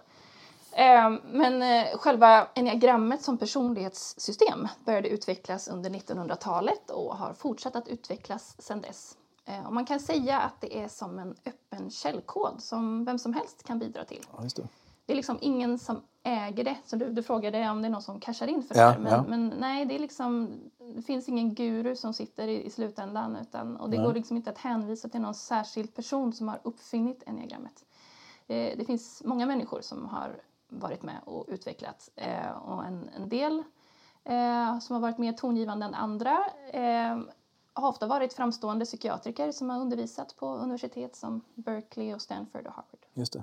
Eh, 0.73 1.11
Men 1.33 1.63
eh, 1.63 1.99
själva 1.99 2.49
enneagrammet 2.55 3.23
som 3.23 3.39
personlighetssystem 3.39 4.69
började 4.85 5.09
utvecklas 5.09 5.69
under 5.69 5.91
1900-talet 5.91 6.91
och 6.91 7.17
har 7.17 7.33
fortsatt 7.33 7.77
att 7.77 7.89
utvecklas 7.89 8.57
sedan 8.63 8.81
dess. 8.81 9.17
Eh, 9.45 9.67
Och 9.67 9.73
man 9.73 9.87
kan 9.87 10.01
säga 10.01 10.39
att 10.41 10.61
det 10.61 10.79
är 10.79 10.89
som 10.89 11.19
en 11.19 11.35
öppen 11.47 11.91
källkod 11.91 12.63
som 12.63 13.05
vem 13.05 13.19
som 13.19 13.35
helst 13.35 13.63
kan 13.65 13.79
bidra 13.79 14.05
till. 14.05 14.25
Ja, 14.37 14.65
det. 15.09 15.13
Är 15.13 15.17
liksom 15.17 15.39
ingen 15.41 15.79
som 15.79 16.01
äger 16.23 16.65
det. 16.65 16.77
Så 16.85 16.97
du, 16.97 17.13
du 17.13 17.23
frågade 17.23 17.71
om 17.71 17.83
det 17.83 17.89
är 17.89 17.91
någon 17.91 18.03
som 18.03 18.21
cashar 18.21 18.47
in 18.47 18.63
för 18.63 18.75
Ja, 18.75 18.87
det 18.87 18.93
här. 18.93 18.99
Men, 18.99 19.13
ja. 19.13 19.25
men 19.29 19.53
nej, 19.61 19.85
det, 19.85 19.95
är 19.95 19.99
liksom, 19.99 20.61
det 20.95 21.03
finns 21.03 21.29
ingen 21.29 21.55
guru 21.55 21.97
som 21.97 22.15
sitter 22.15 22.49
i, 22.49 22.67
i 22.67 22.71
slutändan. 22.71 23.37
Utan, 23.37 23.77
och 23.77 23.91
det 23.91 23.97
Nej. 23.97 24.07
går 24.07 24.15
liksom 24.15 24.37
inte 24.37 24.51
att 24.51 24.59
hänvisa 24.59 25.09
till 25.09 25.21
någon 25.21 25.35
särskild 25.35 25.95
person 25.95 26.33
som 26.33 26.49
har 26.49 26.61
uppfinnit 26.63 27.23
enneagrammet. 27.27 27.85
Det, 28.47 28.75
det 28.75 28.85
finns 28.85 29.23
många 29.25 29.47
människor 29.47 29.81
som 29.81 30.07
har 30.07 30.41
varit 30.69 31.03
med 31.03 31.17
och 31.25 31.45
utvecklat. 31.49 32.11
Eh, 32.17 32.51
och 32.51 32.85
en, 32.85 33.11
en 33.17 33.29
del 33.29 33.63
eh, 34.25 34.79
som 34.79 34.95
har 34.95 35.01
varit 35.01 35.19
mer 35.19 35.33
tongivande 35.33 35.87
än 35.87 35.95
andra 35.95 36.39
eh, 36.73 37.19
har 37.73 37.89
ofta 37.89 38.07
varit 38.07 38.33
framstående 38.33 38.85
psykiatriker 38.85 39.53
som 39.53 39.71
har 39.71 39.81
undervisat 39.81 40.37
på 40.37 40.47
universitet 40.57 41.17
som 41.17 41.41
Berkeley, 41.55 42.15
och 42.15 42.23
Stanford 42.23 42.67
och 42.67 42.73
Harvard. 42.73 43.07
Just 43.15 43.33
det. 43.33 43.43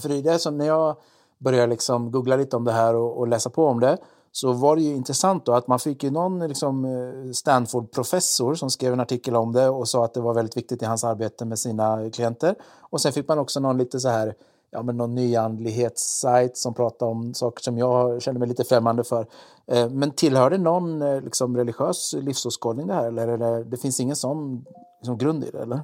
För 0.00 0.08
det 0.08 0.14
är 0.14 0.22
det 0.22 0.38
som 0.38 0.58
när 0.58 0.66
jag 0.66 0.96
började 1.38 1.66
liksom 1.66 2.10
googla 2.10 2.36
lite 2.36 2.56
om 2.56 2.64
det 2.64 2.72
här 2.72 2.94
och, 2.94 3.18
och 3.18 3.28
läsa 3.28 3.50
på 3.50 3.66
om 3.66 3.80
det 3.80 3.98
så 4.32 4.52
var 4.52 4.76
det 4.76 4.82
ju 4.82 4.94
intressant 4.94 5.44
då 5.46 5.52
att 5.52 5.66
man 5.66 5.78
fick 5.78 6.04
ju 6.04 6.10
någon 6.10 6.48
liksom, 6.48 6.84
eh, 6.84 7.32
Stanford-professor 7.32 8.54
som 8.54 8.70
skrev 8.70 8.92
en 8.92 9.00
artikel 9.00 9.36
om 9.36 9.52
det 9.52 9.68
och 9.68 9.88
sa 9.88 10.04
att 10.04 10.14
det 10.14 10.20
var 10.20 10.34
väldigt 10.34 10.56
viktigt 10.56 10.82
i 10.82 10.84
hans 10.84 11.04
arbete 11.04 11.44
med 11.44 11.58
sina 11.58 12.10
klienter. 12.10 12.54
Och 12.80 13.00
sen 13.00 13.12
fick 13.12 13.28
man 13.28 13.38
också 13.38 13.60
någon 13.60 13.78
lite 13.78 14.00
så 14.00 14.08
här 14.08 14.34
ja, 14.70 14.82
men 14.82 14.96
någon 14.96 15.14
nyandlighetssajt 15.14 16.56
som 16.56 16.74
pratade 16.74 17.10
om 17.10 17.34
saker 17.34 17.62
som 17.62 17.78
jag 17.78 18.22
kände 18.22 18.38
mig 18.38 18.48
lite 18.48 18.64
främmande 18.64 19.04
för. 19.04 19.26
Eh, 19.66 19.90
men 19.90 20.10
tillhör 20.10 20.50
det 20.50 20.58
någon 20.58 21.02
eh, 21.02 21.20
liksom, 21.20 21.56
religiös 21.56 22.14
livsåskådning 22.18 22.86
det 22.86 22.94
här 22.94 23.08
eller, 23.08 23.28
eller 23.28 23.64
det 23.64 23.76
finns 23.76 24.00
ingen 24.00 24.16
sån 24.16 24.64
liksom, 25.00 25.18
grund 25.18 25.44
i 25.44 25.50
det? 25.50 25.58
Eller? 25.58 25.80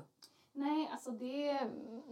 Nej, 0.54 0.90
alltså 0.92 1.10
det, 1.10 1.58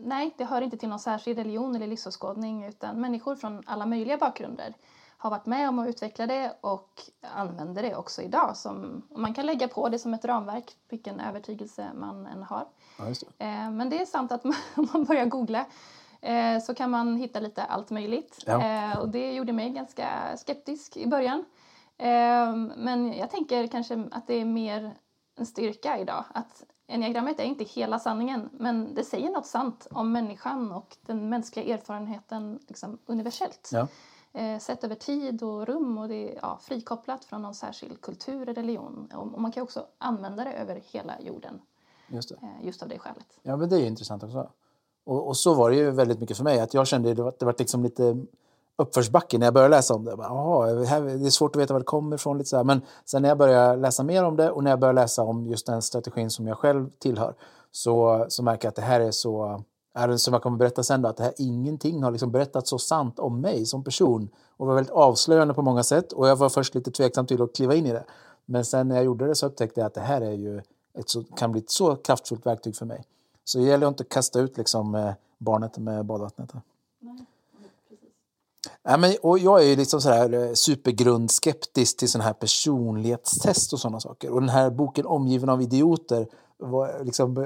nej, 0.04 0.34
det 0.38 0.44
hör 0.44 0.62
inte 0.62 0.76
till 0.76 0.88
någon 0.88 0.98
särskild 0.98 1.38
religion 1.38 1.76
eller 1.76 1.86
livsåskådning 1.86 2.64
utan 2.64 3.00
människor 3.00 3.36
från 3.36 3.62
alla 3.66 3.86
möjliga 3.86 4.16
bakgrunder 4.16 4.74
har 5.20 5.30
varit 5.30 5.46
med 5.46 5.68
om 5.68 5.78
att 5.78 5.88
utveckla 5.88 6.26
det 6.26 6.56
och 6.60 7.00
använder 7.34 7.82
det 7.82 7.96
också 7.96 8.22
idag. 8.22 8.56
Som, 8.56 9.02
man 9.16 9.34
kan 9.34 9.46
lägga 9.46 9.68
på 9.68 9.88
det 9.88 9.98
som 9.98 10.14
ett 10.14 10.24
ramverk, 10.24 10.76
vilken 10.88 11.20
övertygelse 11.20 11.90
man 11.94 12.26
än 12.26 12.42
har. 12.42 12.66
Ja, 12.98 13.04
det. 13.04 13.44
Eh, 13.44 13.70
men 13.70 13.90
det 13.90 14.00
är 14.00 14.06
sant 14.06 14.32
att 14.32 14.44
man, 14.44 14.54
om 14.74 14.88
man 14.92 15.04
börjar 15.04 15.26
googla 15.26 15.66
eh, 16.20 16.60
så 16.60 16.74
kan 16.74 16.90
man 16.90 17.16
hitta 17.16 17.40
lite 17.40 17.64
allt 17.64 17.90
möjligt. 17.90 18.44
Ja. 18.46 18.64
Eh, 18.64 18.98
och 18.98 19.08
det 19.08 19.32
gjorde 19.32 19.52
mig 19.52 19.70
ganska 19.70 20.36
skeptisk 20.36 20.96
i 20.96 21.06
början. 21.06 21.44
Eh, 21.98 22.54
men 22.76 23.12
jag 23.12 23.30
tänker 23.30 23.66
kanske 23.66 24.04
att 24.12 24.26
det 24.26 24.34
är 24.34 24.44
mer 24.44 24.94
en 25.36 25.46
styrka 25.46 25.98
idag. 25.98 26.24
Att 26.34 26.64
enneagrammet 26.90 27.40
är 27.40 27.44
inte 27.44 27.64
hela 27.64 27.98
sanningen 27.98 28.48
men 28.52 28.94
det 28.94 29.04
säger 29.04 29.30
något 29.30 29.46
sant 29.46 29.86
om 29.90 30.12
människan 30.12 30.72
och 30.72 30.96
den 31.06 31.28
mänskliga 31.28 31.74
erfarenheten 31.74 32.58
liksom, 32.68 32.98
universellt. 33.06 33.70
Ja. 33.72 33.88
Eh, 34.32 34.58
sett 34.58 34.84
över 34.84 34.94
tid 34.94 35.42
och 35.42 35.66
rum 35.66 35.98
och 35.98 36.08
det 36.08 36.14
är 36.14 36.38
ja, 36.42 36.58
frikopplat 36.62 37.24
från 37.24 37.42
någon 37.42 37.54
särskild 37.54 38.00
kultur 38.00 38.42
eller 38.42 38.54
religion. 38.54 39.08
Och, 39.14 39.34
och 39.34 39.40
man 39.40 39.52
kan 39.52 39.62
också 39.62 39.86
använda 39.98 40.44
det 40.44 40.52
över 40.52 40.82
hela 40.92 41.20
jorden 41.20 41.60
Just 42.08 42.32
eh, 42.32 42.38
just 42.62 42.82
av 42.82 42.88
det 42.88 42.98
skälet. 42.98 43.26
Ja, 43.42 43.56
men 43.56 43.68
det 43.68 43.76
är 43.76 43.86
intressant 43.86 44.22
också. 44.22 44.50
Och, 45.04 45.28
och 45.28 45.36
så 45.36 45.54
var 45.54 45.70
det 45.70 45.76
ju 45.76 45.90
väldigt 45.90 46.20
mycket 46.20 46.36
för 46.36 46.44
mig. 46.44 46.60
Att 46.60 46.74
jag 46.74 46.86
kände 46.86 47.14
det 47.14 47.22
var, 47.22 47.34
det 47.38 47.44
var 47.44 47.54
liksom 47.58 47.82
lite 47.82 48.26
uppförsbacke 48.80 49.38
när 49.38 49.46
jag 49.46 49.54
började 49.54 49.76
läsa 49.76 49.94
om 49.94 50.04
det. 50.04 50.16
Bara, 50.16 50.72
det 50.72 50.86
här- 50.86 51.00
det 51.00 51.26
är 51.26 51.30
svårt 51.30 51.56
att 51.56 51.62
veta 51.62 51.74
var 51.74 51.80
det 51.80 51.84
kommer 51.84 52.16
ifrån. 52.16 52.38
Lite 52.38 52.50
så 52.50 52.56
här. 52.56 52.64
Men 52.64 52.80
sen 53.04 53.22
när 53.22 53.28
jag 53.28 53.38
började 53.38 53.76
läsa 53.76 54.02
mer 54.02 54.24
om 54.24 54.36
det 54.36 54.50
och 54.50 54.64
när 54.64 54.70
jag 54.70 54.80
började 54.80 55.00
läsa 55.00 55.22
om 55.22 55.46
just 55.46 55.66
den 55.66 55.82
strategin 55.82 56.30
som 56.30 56.46
jag 56.46 56.58
själv 56.58 56.90
tillhör 56.98 57.34
så, 57.72 58.26
så 58.28 58.42
märker 58.42 58.66
jag 58.66 58.70
att 58.70 58.76
det 58.76 58.82
här 58.82 59.00
är 59.00 59.10
så, 59.10 59.62
är 59.94 60.08
det 60.08 60.18
som 60.18 60.34
jag 60.34 60.42
kommer 60.42 60.56
berätta 60.58 60.82
sen 60.82 61.02
då, 61.02 61.08
att 61.08 61.16
det 61.16 61.22
här 61.22 61.34
ingenting 61.38 62.02
har 62.02 62.10
liksom 62.10 62.30
berättat 62.30 62.66
så 62.66 62.78
sant 62.78 63.18
om 63.18 63.40
mig 63.40 63.66
som 63.66 63.84
person. 63.84 64.28
Och 64.56 64.66
det 64.66 64.68
var 64.68 64.74
väldigt 64.74 64.92
avslöjande 64.94 65.54
på 65.54 65.62
många 65.62 65.82
sätt 65.82 66.12
och 66.12 66.28
jag 66.28 66.36
var 66.36 66.48
först 66.48 66.74
lite 66.74 66.90
tveksam 66.90 67.26
till 67.26 67.42
att 67.42 67.54
kliva 67.56 67.74
in 67.74 67.86
i 67.86 67.92
det. 67.92 68.04
Men 68.46 68.64
sen 68.64 68.88
när 68.88 68.96
jag 68.96 69.04
gjorde 69.04 69.26
det 69.26 69.34
så 69.34 69.46
upptäckte 69.46 69.80
jag 69.80 69.86
att 69.86 69.94
det 69.94 70.00
här 70.00 70.20
är 70.20 70.32
ju 70.32 70.58
ett 70.98 71.08
så, 71.10 71.22
kan 71.22 71.52
bli 71.52 71.60
ett 71.60 71.70
så 71.70 71.96
kraftfullt 71.96 72.46
verktyg 72.46 72.76
för 72.76 72.86
mig. 72.86 73.04
Så 73.44 73.58
det 73.58 73.64
gäller 73.64 73.86
att 73.86 73.90
inte 73.90 74.04
kasta 74.04 74.40
ut 74.40 74.56
liksom, 74.56 74.94
eh, 74.94 75.12
barnet 75.38 75.78
med 75.78 76.04
badvattnet. 76.04 76.52
Ja, 78.82 78.96
men, 78.96 79.14
och 79.22 79.38
jag 79.38 79.62
är 79.62 79.66
ju 79.66 79.76
liksom 79.76 80.00
sådär 80.00 80.32
eh, 80.32 80.52
supergrundskeptisk 80.52 81.96
till 81.96 82.08
sådana 82.08 82.24
här 82.24 82.32
personlighetstest 82.32 83.72
och 83.72 83.80
sådana 83.80 84.00
saker. 84.00 84.30
Och 84.30 84.40
den 84.40 84.48
här 84.48 84.70
boken 84.70 85.06
Omgiven 85.06 85.48
av 85.48 85.62
idioter 85.62 86.26
var 86.58 87.04
liksom, 87.04 87.36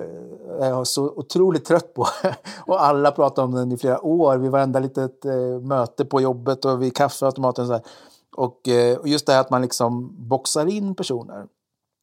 jag 0.49 0.67
är 0.67 0.69
jag 0.69 0.87
så 0.87 1.05
otroligt 1.05 1.64
trött 1.64 1.95
på. 1.95 2.07
och 2.67 2.85
alla 2.85 3.11
pratar 3.11 3.43
om 3.43 3.53
den 3.53 3.73
i 3.73 3.76
flera 3.76 4.05
år 4.05 4.37
vid 4.37 4.50
varenda 4.50 4.81
litet 4.81 5.25
eh, 5.25 5.61
möte 5.61 6.05
på 6.05 6.21
jobbet 6.21 6.64
och 6.64 6.83
vid 6.83 6.97
kaffeautomaten. 6.97 7.64
Och, 7.64 7.69
så 7.69 7.81
och, 8.37 8.69
eh, 8.69 8.99
och 8.99 9.09
just 9.09 9.26
det 9.26 9.33
här 9.33 9.41
att 9.41 9.50
man 9.50 9.62
liksom 9.62 10.14
boxar 10.29 10.67
in 10.67 10.95
personer 10.95 11.47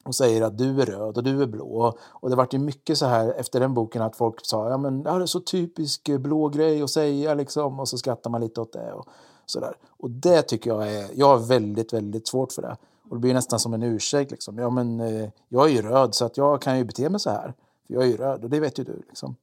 och 0.03 0.15
säger 0.15 0.41
att 0.41 0.58
du 0.58 0.81
är 0.81 0.86
röd 0.86 1.17
och 1.17 1.24
du 1.24 1.41
är 1.41 1.48
blå. 1.48 1.93
Och, 2.03 2.29
det 2.29 2.36
vart 2.36 2.53
ju 2.53 2.60
mycket 2.60 2.98
så 2.98 3.05
här 3.05 3.34
efter 3.34 3.60
den 3.60 3.74
boken 3.74 4.01
att 4.01 4.15
folk 4.15 4.46
sa 4.46 4.70
ja 4.70 4.77
men 4.77 5.01
ja, 5.01 5.17
det 5.17 5.24
är 5.24 5.25
så 5.25 5.39
typisk 5.39 6.10
eh, 6.10 6.17
blå 6.17 6.50
grej 6.50 6.81
att 6.81 6.89
säga 6.89 7.34
liksom 7.34 7.79
och 7.79 7.89
så 7.89 7.98
skrattar 7.98 8.29
man 8.29 8.41
lite 8.41 8.62
åt 8.62 8.74
det 8.74 8.93
och 8.93 9.08
sådär. 9.46 9.75
Och 9.88 10.12
det 10.12 10.41
tycker 10.41 10.70
jag 10.70 10.93
är, 10.93 11.10
jag 11.13 11.27
har 11.27 11.38
väldigt, 11.38 11.93
väldigt 11.93 12.27
svårt 12.27 12.51
för 12.51 12.62
det. 12.62 12.77
Och 13.10 13.15
det 13.15 13.20
blir 13.20 13.34
nästan 13.34 13.60
som 13.60 13.74
en 13.74 13.84
ursäkt 13.84 14.31
liksom. 14.31 14.58
Ja 14.58 14.70
men 14.70 15.00
eh, 15.00 15.29
jag 15.50 15.65
är 15.65 15.72
ju 15.72 15.81
röd 15.81 16.15
så 16.15 16.25
att 16.25 16.38
jag 16.38 16.62
kan 16.62 16.77
ju 16.77 16.84
bete 16.84 17.10
mig 17.10 17.20
så 17.20 17.29
här. 17.29 17.53
För 17.88 17.93
jag 17.93 18.03
är 18.03 18.08
ju 18.08 18.17
röd 18.17 18.43
och 18.43 18.50
det 18.50 18.60
vet 18.60 18.79
ju 18.79 18.84
du 18.84 19.03
liksom. 19.08 19.36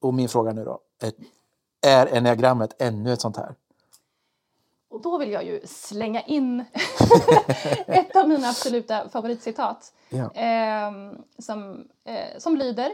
Och 0.00 0.14
min 0.14 0.28
fråga 0.28 0.52
nu 0.52 0.64
då. 0.64 0.78
Är, 1.02 1.12
är 1.86 2.16
enneagrammet 2.16 2.74
ännu 2.78 3.12
ett 3.12 3.20
sånt 3.20 3.36
här? 3.36 3.54
Och 4.90 5.02
då 5.02 5.18
vill 5.18 5.30
jag 5.30 5.44
ju 5.44 5.60
slänga 5.66 6.22
in 6.22 6.60
ett 7.86 8.16
av 8.16 8.28
mina 8.28 8.48
absoluta 8.48 9.08
favoritcitat. 9.08 9.92
Ja. 10.08 10.30
ehm, 10.34 11.22
som, 11.38 11.88
eh, 12.04 12.38
som 12.38 12.56
lyder 12.56 12.90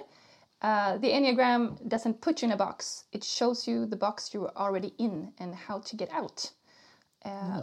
uh, 0.64 1.00
The 1.00 1.12
enneagram 1.12 1.76
doesn't 1.80 2.20
put 2.20 2.42
you 2.42 2.52
in 2.52 2.60
a 2.60 2.66
box. 2.66 3.04
It 3.10 3.24
shows 3.24 3.68
you 3.68 3.90
the 3.90 3.96
box 3.96 4.34
you 4.34 4.44
are 4.46 4.52
already 4.66 4.90
in 4.96 5.32
and 5.40 5.54
how 5.54 5.80
to 5.80 5.96
get 5.96 6.08
out. 6.22 6.52
Eh, 7.24 7.56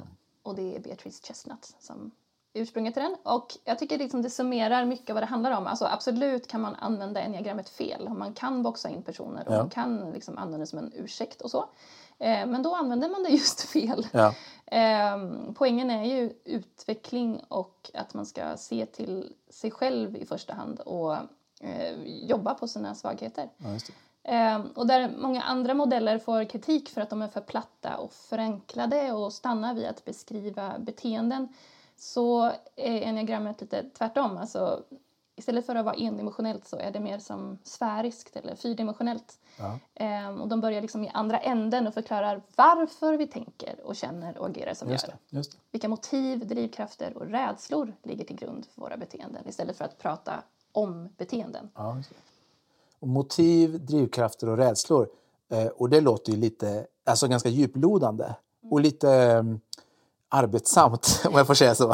Och 0.43 0.55
det 0.55 0.75
är 0.75 0.79
Beatrice 0.79 1.21
Chestnut 1.23 1.75
som 1.79 2.11
ursprunget 2.53 2.93
till 2.93 3.03
den. 3.03 3.15
Och 3.23 3.47
jag 3.63 3.79
tycker 3.79 3.97
liksom 3.97 4.21
det 4.21 4.29
summerar 4.29 4.85
mycket 4.85 5.15
vad 5.15 5.23
det 5.23 5.27
handlar 5.27 5.51
om. 5.57 5.67
Alltså 5.67 5.85
absolut 5.85 6.47
kan 6.47 6.61
man 6.61 6.75
använda 6.75 7.21
enneagrammet 7.21 7.69
fel. 7.69 8.09
Man 8.09 8.33
kan 8.33 8.63
boxa 8.63 8.89
in 8.89 9.03
personer 9.03 9.47
och 9.47 9.53
Ja. 9.53 9.57
man 9.57 9.69
kan 9.69 10.11
liksom 10.11 10.38
använda 10.38 10.57
det 10.57 10.67
som 10.67 10.79
en 10.79 10.91
ursäkt 10.95 11.41
och 11.41 11.51
så. 11.51 11.65
Eh, 12.22 12.46
men 12.46 12.63
då 12.63 12.75
använder 12.75 13.10
man 13.10 13.24
det 13.24 13.30
just 13.30 13.62
fel. 13.70 14.08
Ja. 14.12 14.36
Ehm, 14.66 15.54
poängen 15.54 15.90
är 15.90 16.06
ju 16.06 16.34
utveckling 16.46 17.42
och 17.48 17.92
att 17.94 18.13
man 18.13 18.25
ska 18.25 18.58
se 18.58 18.86
till 18.86 19.34
sig 19.50 19.72
själv 19.72 20.18
i 20.18 20.25
första 20.25 20.54
hand 20.54 20.80
och 20.80 21.16
eh, 21.60 21.94
jobba 22.06 22.54
på 22.54 22.68
sina 22.68 22.96
svagheter. 22.96 23.50
Ja. 23.58 23.78
Ehm, 24.24 24.62
och 24.75 24.88
där 24.88 25.13
många 25.18 25.42
andra 25.42 25.74
modeller 25.74 26.18
får 26.18 26.50
kritik 26.50 26.90
för 26.90 27.01
att 27.01 27.10
de 27.10 27.22
är 27.22 27.28
för 27.28 27.42
platta 27.42 27.98
och 27.98 28.13
förenklade 28.13 29.12
och 29.12 29.34
stannar 29.34 29.74
vid 29.74 29.86
att 29.86 30.06
beskriva 30.06 30.80
beteenden 30.80 31.48
så 31.98 32.51
är 32.75 33.01
enneagrammet 33.01 33.62
lite 33.62 33.84
tvärtom. 33.98 34.38
Alltså, 34.38 34.84
istället 35.41 35.65
för 35.65 35.75
att 35.75 35.86
vara 35.86 35.95
endimensionellt 35.95 36.67
så 36.67 36.77
är 36.77 36.91
det 36.91 37.00
mer 37.00 37.19
som 37.19 37.57
sfäriskt 37.63 38.36
eller 38.36 38.55
fyrdimensionellt. 38.55 39.39
Ja. 39.57 39.79
Ehm, 39.95 40.41
och 40.41 40.48
de 40.48 40.62
börjar 40.62 40.81
liksom 40.81 41.03
i 41.03 41.10
andra 41.13 41.39
änden 41.39 41.88
och 41.88 41.93
förklarar 41.93 42.41
varför 42.55 43.17
vi 43.17 43.27
tänker 43.27 43.75
och 43.83 43.95
känner 43.95 44.38
och 44.38 44.48
agerar 44.48 44.74
som 44.74 44.88
vi 44.88 44.93
gör. 44.93 45.01
det. 45.07 45.38
Just 45.38 45.51
det. 45.51 45.57
Vilka 45.71 45.89
motiv, 45.89 46.48
drivkrafter 46.48 47.17
och 47.17 47.25
rädslor 47.25 47.93
ligger 48.03 48.25
till 48.25 48.36
grund 48.36 48.65
för 48.65 48.81
våra 48.81 48.98
beteenden 48.98 49.48
istället 49.48 49.77
för 49.77 49.86
att 49.86 49.98
prata 49.98 50.43
om 50.71 51.10
beteenden. 51.17 51.69
Ja. 51.75 51.98
Och 53.00 53.07
motiv, 53.07 53.86
drivkrafter 53.86 54.50
och 54.50 54.57
rädslor. 54.57 55.10
Eh, 55.50 55.67
och 55.67 55.89
det 55.89 56.01
låter 56.01 56.31
ju 56.31 56.38
lite, 56.38 56.88
alltså 57.03 57.27
ganska 57.27 57.50
djuplodande 57.50 58.36
och 58.69 58.81
lite 58.81 59.10
eh, 59.12 59.43
arbetsamt, 60.31 61.23
om 61.29 61.33
jag 61.33 61.47
får 61.47 61.53
säga 61.53 61.75
så. 61.75 61.93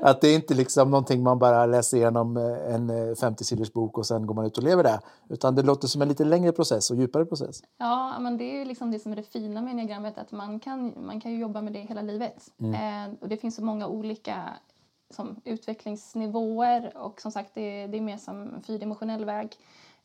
Att 0.00 0.20
det 0.20 0.28
är 0.28 0.34
inte 0.34 0.54
liksom 0.54 0.90
någonting 0.90 1.22
man 1.22 1.38
bara 1.38 1.66
läser 1.66 1.96
igenom 1.96 2.36
eh, 2.36 2.74
en 2.74 2.90
eh, 2.90 2.94
50-sidors 2.94 3.72
bok 3.72 3.98
och 3.98 4.06
sen 4.06 4.26
går 4.26 4.34
man 4.34 4.46
ut 4.46 4.58
och 4.58 4.64
lever 4.64 4.82
det. 4.82 5.00
Utan 5.28 5.54
det 5.54 5.62
låter 5.62 5.88
som 5.88 6.02
en 6.02 6.08
lite 6.08 6.24
längre 6.24 6.52
process 6.52 6.90
och 6.90 6.96
djupare 6.96 7.24
process. 7.24 7.62
Ja, 7.78 8.18
men 8.18 8.38
det 8.38 8.44
är 8.44 8.58
ju 8.58 8.64
liksom 8.64 8.90
det 8.90 8.98
som 8.98 9.12
är 9.12 9.16
det 9.16 9.22
fina 9.22 9.60
med 9.60 9.70
enneagrammet, 9.70 10.18
att 10.18 10.32
man 10.32 10.60
kan, 10.60 10.92
man 11.06 11.20
kan 11.20 11.32
ju 11.32 11.38
jobba 11.38 11.62
med 11.62 11.72
det 11.72 11.80
hela 11.80 12.02
livet. 12.02 12.48
Eh, 12.60 13.14
och 13.20 13.28
det 13.28 13.36
finns 13.36 13.56
så 13.56 13.64
många 13.64 13.86
olika 13.86 14.42
som 15.10 15.40
utvecklingsnivåer 15.44 16.92
och 16.96 17.20
som 17.20 17.32
sagt 17.32 17.50
det, 17.54 17.86
det 17.86 17.96
är 17.96 18.02
mer 18.02 18.18
som 18.18 18.42
en 18.42 18.62
fyrdimensionell 18.62 19.24
väg. 19.24 19.56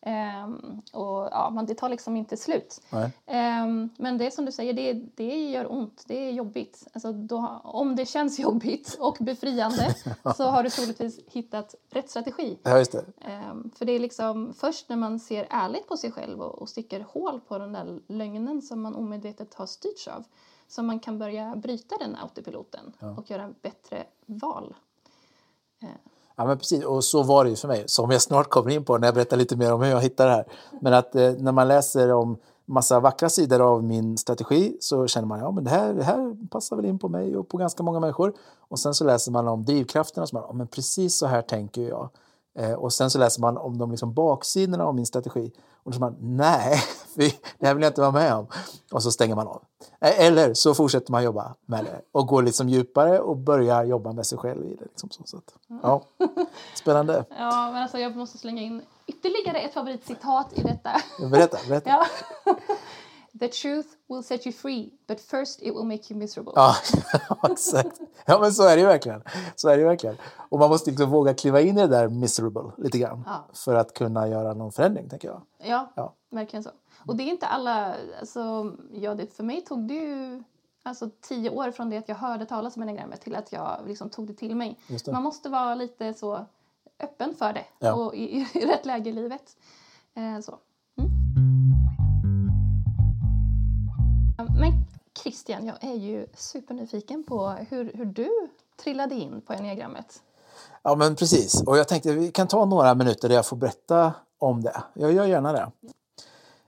Um, 0.06 0.82
och 0.94 1.27
ja, 1.32 1.50
man, 1.50 1.65
det 1.65 1.75
tar 1.75 1.89
liksom 1.89 2.15
inte 2.15 2.38
slut. 2.38 2.82
Um, 2.91 3.89
men 3.98 4.18
det 4.18 4.32
som 4.32 4.46
du 4.46 4.51
säger, 4.51 4.74
det, 4.74 4.94
det 4.94 5.50
gör 5.50 5.72
ont, 5.72 6.03
det 6.08 6.27
är 6.27 6.32
jobbigt. 6.32 6.88
Alltså 6.94 7.12
då, 7.12 7.62
om 7.63 7.96
det 7.96 8.06
känns 8.06 8.39
jobbigt 8.39 8.98
och 9.00 9.18
befriande 9.20 9.96
så 10.38 10.44
har 10.44 10.63
du 10.63 10.70
troligtvis 10.70 11.20
hittat 11.27 11.75
rätt 11.89 12.10
strategi. 12.10 12.60
Ja, 12.63 12.84
det. 12.91 13.06
Um, 13.50 13.72
för 13.75 13.86
det 13.86 13.91
är 13.91 14.00
liksom 14.00 14.53
först 14.53 14.89
när 14.89 14.96
man 14.96 15.20
ser 15.20 15.48
ärligt 15.50 15.88
på 15.88 15.98
sig 15.98 16.12
själv 16.12 16.41
och, 16.41 16.62
och 16.62 16.70
sticker 16.70 17.00
hål 17.00 17.41
på 17.48 17.58
den 17.58 17.74
där 17.74 18.00
lögnen 18.08 18.62
som 18.62 18.82
man 18.82 18.96
omedvetet 18.96 19.53
har 19.53 19.65
styrts 19.65 20.08
av 20.08 20.24
som 20.68 20.88
man 20.88 21.00
kan 21.00 21.20
börja 21.20 21.56
bryta 21.56 21.98
den 21.98 22.15
autopiloten 22.15 22.94
ja. 23.00 23.10
och 23.18 23.32
göra 23.32 23.53
bättre 23.62 24.06
val. 24.25 24.75
Uh. 25.84 25.89
Ja, 26.39 26.46
men 26.46 26.58
precis. 26.58 26.86
Och 26.86 27.03
så 27.03 27.24
var 27.24 27.43
det 27.43 27.50
ju 27.50 27.55
för 27.55 27.67
mig, 27.67 27.84
som 27.86 28.12
jag 28.12 28.22
snart 28.22 28.50
kommer 28.50 28.72
in 28.72 28.86
på 28.86 28.98
när 28.98 29.08
jag 29.08 29.15
berättar 29.15 29.38
lite 29.38 29.55
mer 29.55 29.74
om 29.74 29.81
hur 29.81 29.89
jag 29.89 30.01
hittade 30.01 30.29
det 30.29 30.36
här. 30.36 30.46
Men 30.81 30.93
att 30.93 31.15
eh, 31.15 31.31
när 31.31 31.51
man 31.51 31.67
läser 31.67 32.12
om 32.12 32.38
massa 32.65 33.00
vackra 33.00 33.29
sidor 33.29 33.62
av 33.62 33.84
min 33.84 34.17
strategi 34.17 34.77
så 34.79 35.08
känner 35.08 35.27
man 35.27 35.39
ja, 35.39 35.51
men 35.51 35.63
det 35.63 35.69
här, 35.69 35.93
det 35.93 36.03
här 36.03 36.48
passar 36.50 36.75
väl 36.75 36.86
in 36.86 37.00
på 37.00 37.10
mig 37.10 37.38
och 37.38 37.50
på 37.50 37.58
ganska 37.58 37.84
många 37.84 38.00
människor. 38.00 38.34
Och 38.60 38.79
sen 38.79 38.93
så 38.93 39.05
läser 39.05 39.31
man 39.31 39.48
om 39.48 39.65
drivkrafterna 39.65 40.24
och 40.24 40.29
så 40.29 40.36
man, 40.36 40.43
ja, 40.48 40.53
men 40.53 40.67
precis 40.67 41.17
så 41.17 41.25
här 41.25 41.41
tänker 41.41 41.81
jag. 41.81 42.10
Eh, 42.60 42.74
och 42.74 42.94
sen 42.94 43.10
så 43.10 43.20
läser 43.20 43.41
man 43.41 43.58
om 43.58 43.77
de 43.77 43.91
liksom 43.91 44.13
baksidorna 44.13 44.86
av 44.86 44.96
min 44.96 45.06
strategi. 45.06 45.51
Och 45.84 45.91
då 45.91 45.91
säger 45.91 46.00
man 46.00 46.15
nej, 46.20 46.84
det 47.60 47.68
här 47.68 47.74
vill 47.74 47.84
jag 47.84 47.89
inte 47.89 48.01
vara 48.01 48.12
med 48.12 48.34
om. 48.34 48.48
Och 48.91 49.03
så 49.03 49.12
stänger 49.12 49.36
man 49.36 49.48
av. 49.48 49.63
Eh, 50.01 50.20
eller 50.25 50.53
så 50.53 50.74
fortsätter 50.74 51.12
man 51.12 51.24
jobba 51.24 51.56
med 51.65 51.86
det 51.86 52.01
och 52.12 52.27
går 52.27 52.44
liksom 52.44 52.70
djupare 52.70 53.20
och 53.20 53.38
börjar 53.38 53.84
jobba 53.84 54.13
med 54.13 54.25
sig 54.25 54.38
själv 54.38 54.65
i 54.65 54.75
det. 54.75 54.86
Liksom 54.86 55.10
så, 55.10 55.24
så 55.25 55.38
att, 55.38 55.53
ja. 55.84 56.03
Spännande. 56.75 57.25
Ja, 57.29 57.72
men 57.72 57.82
alltså 57.82 57.98
jag 57.98 58.15
måste 58.15 58.38
slänga 58.38 58.62
in 58.62 58.82
ytterligare 59.08 59.60
ett 59.60 59.74
favoritcitat 59.74 60.48
i 60.53 60.62
detta. 60.62 60.91
Berätta, 61.32 61.58
berätta. 61.68 61.89
Ja. 62.46 62.56
The 63.39 63.48
truth 63.48 63.88
will 64.07 64.24
set 64.24 64.45
you 64.45 64.53
free, 64.53 64.89
but 65.07 65.19
first 65.21 65.62
it 65.62 65.74
will 65.75 65.83
make 65.83 66.13
you 66.13 66.19
miserable. 66.19 66.53
Ja, 66.55 66.75
exakt. 67.51 68.00
Ja, 68.25 68.39
men 68.39 68.53
så 68.53 68.63
är 68.63 68.75
det 68.75 68.81
ju 68.81 68.88
verkligen. 68.88 69.24
Så 69.55 69.69
är 69.69 69.77
det 69.77 69.83
verkligen. 69.83 70.17
Och 70.50 70.59
man 70.59 70.69
måste 70.69 70.89
liksom 70.89 71.09
våga 71.09 71.33
kliva 71.33 71.62
in 71.62 71.77
i 71.77 71.81
det 71.81 71.88
där 71.88 72.07
miserable 72.07 72.71
lite 72.77 72.98
grann 72.98 73.24
ja. 73.25 73.45
för 73.53 73.75
att 73.75 73.93
kunna 73.93 74.27
göra 74.27 74.53
någon 74.53 74.71
förändring, 74.71 75.09
tänker 75.09 75.27
jag. 75.27 75.41
Ja, 75.57 75.91
ja, 75.95 76.13
verkligen 76.29 76.63
så. 76.63 76.69
Och 77.07 77.15
det 77.15 77.24
är 77.24 77.27
inte 77.27 77.48
alla... 77.48 77.95
Alltså, 78.19 78.74
ja, 78.91 79.15
det, 79.15 79.27
för 79.27 79.43
mig 79.43 79.62
tog 79.62 79.88
det 79.88 79.93
ju 79.93 80.43
alltså, 80.83 81.09
tio 81.21 81.50
år 81.50 81.71
från 81.71 81.89
det 81.89 81.98
att 81.98 82.09
jag 82.09 82.15
hörde 82.15 82.45
talas 82.45 82.75
om 82.75 82.83
enagrammet 82.83 83.21
till 83.21 83.36
att 83.36 83.51
jag 83.51 83.79
liksom 83.88 84.09
tog 84.09 84.27
det 84.27 84.33
till 84.33 84.55
mig. 84.55 84.79
Det. 84.88 85.12
Man 85.12 85.24
måste 85.24 85.50
vara 85.50 85.75
lite 85.75 86.13
så 86.13 86.45
öppen 87.00 87.36
för 87.36 87.53
det 87.53 87.65
ja. 87.79 87.93
och 87.93 88.15
i, 88.15 88.48
i, 88.53 88.65
rätt 88.65 88.86
läge 88.86 89.09
i 89.09 89.13
livet. 89.13 89.57
Eh, 90.13 90.39
så. 90.39 90.59
Christian, 95.24 95.66
jag 95.66 95.84
är 95.84 95.96
ju 95.96 96.28
supernyfiken 96.36 97.24
på 97.24 97.50
hur, 97.70 97.92
hur 97.94 98.06
du 98.06 98.30
trillade 98.84 99.16
in 99.16 99.42
på 99.42 99.54
enneagrammet. 99.54 100.22
Ja, 100.84 100.96
men 100.96 101.16
precis. 101.16 101.64
Och 101.64 101.78
jag 101.78 101.88
tänkte 101.88 102.14
vi 102.14 102.32
kan 102.32 102.48
ta 102.48 102.66
några 102.66 102.96
minuter 102.96 103.30
där 103.30 103.36
jag 103.36 103.46
får 103.46 103.58
berätta 103.58 104.14
om 104.38 104.62
det. 104.62 104.84
Jag 104.94 105.14
gör 105.14 105.26
gärna 105.26 105.54
det. 105.54 105.72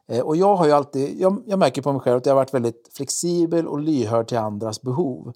Eh, 0.07 0.21
och 0.21 0.35
jag 0.35 0.55
har 0.55 0.65
ju 0.65 0.71
alltid, 0.71 1.21
jag, 1.21 1.43
jag, 1.45 1.59
märker 1.59 1.81
på 1.81 1.91
mig 1.91 2.01
själv 2.01 2.17
att 2.17 2.25
jag 2.25 2.33
har 2.33 2.41
varit 2.41 2.53
väldigt 2.53 2.89
flexibel 2.93 3.67
och 3.67 3.79
lyhörd 3.79 4.27
till 4.27 4.37
andras 4.37 4.81
behov. 4.81 5.33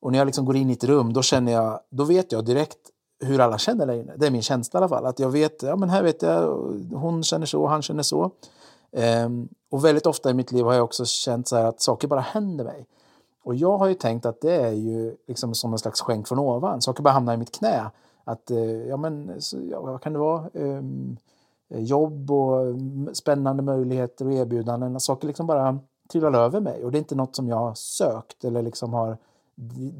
Och 0.00 0.12
när 0.12 0.18
jag 0.18 0.26
liksom 0.26 0.44
går 0.44 0.56
in 0.56 0.70
i 0.70 0.72
ett 0.72 0.84
rum 0.84 1.12
då 1.12 1.22
känner 1.22 1.52
jag, 1.52 1.80
då 1.90 2.04
vet 2.04 2.32
jag 2.32 2.44
direkt 2.44 2.78
hur 3.20 3.40
alla 3.40 3.58
känner 3.58 3.86
där 3.86 3.94
inne. 3.94 4.16
Det 4.16 4.26
är 4.26 4.30
min 4.30 4.42
känsla 4.42 4.78
i 4.78 4.80
alla 4.80 4.88
fall. 4.88 5.06
Att 5.06 5.18
jag 5.18 5.30
vet, 5.30 5.62
ja 5.62 5.76
men 5.76 5.90
här 5.90 6.02
vet 6.02 6.22
jag, 6.22 6.42
hon 6.92 7.22
känner 7.22 7.46
så, 7.46 7.66
han 7.66 7.82
känner 7.82 8.02
så. 8.02 8.30
Ehm, 8.92 9.48
och 9.70 9.84
väldigt 9.84 10.06
ofta 10.06 10.30
i 10.30 10.34
mitt 10.34 10.52
liv 10.52 10.64
har 10.64 10.74
jag 10.74 10.84
också 10.84 11.04
känt 11.04 11.48
så 11.48 11.56
att 11.56 11.80
saker 11.80 12.08
bara 12.08 12.20
händer 12.20 12.64
mig. 12.64 12.86
Och 13.44 13.54
jag 13.54 13.78
har 13.78 13.86
ju 13.86 13.94
tänkt 13.94 14.26
att 14.26 14.40
det 14.40 14.54
är 14.54 14.72
ju 14.72 15.16
liksom 15.26 15.54
som 15.54 15.72
en 15.72 15.78
slags 15.78 16.00
skänk 16.00 16.28
från 16.28 16.38
ovan. 16.38 16.82
Saker 16.82 17.02
bara 17.02 17.10
hamnar 17.10 17.34
i 17.34 17.36
mitt 17.36 17.58
knä. 17.58 17.90
Att, 18.24 18.50
uh, 18.50 18.88
ja 18.88 18.96
men, 18.96 19.42
så, 19.42 19.58
ja, 19.70 19.80
vad 19.80 20.02
kan 20.02 20.12
det 20.12 20.18
vara? 20.18 20.50
Um, 20.52 21.16
jobb 21.68 22.30
och 22.30 22.76
spännande 23.12 23.62
möjligheter 23.62 24.26
och 24.26 24.32
erbjudanden. 24.32 25.00
Saker 25.00 25.26
liksom 25.26 25.46
bara 25.46 25.78
trillar 26.12 26.32
över 26.32 26.60
mig. 26.60 26.84
Och 26.84 26.92
det 26.92 26.98
är 26.98 27.00
inte 27.00 27.14
något 27.14 27.36
som 27.36 27.48
jag 27.48 27.56
har 27.56 27.74
sökt 27.74 28.44
eller 28.44 28.62
liksom 28.62 28.92
har 28.92 29.18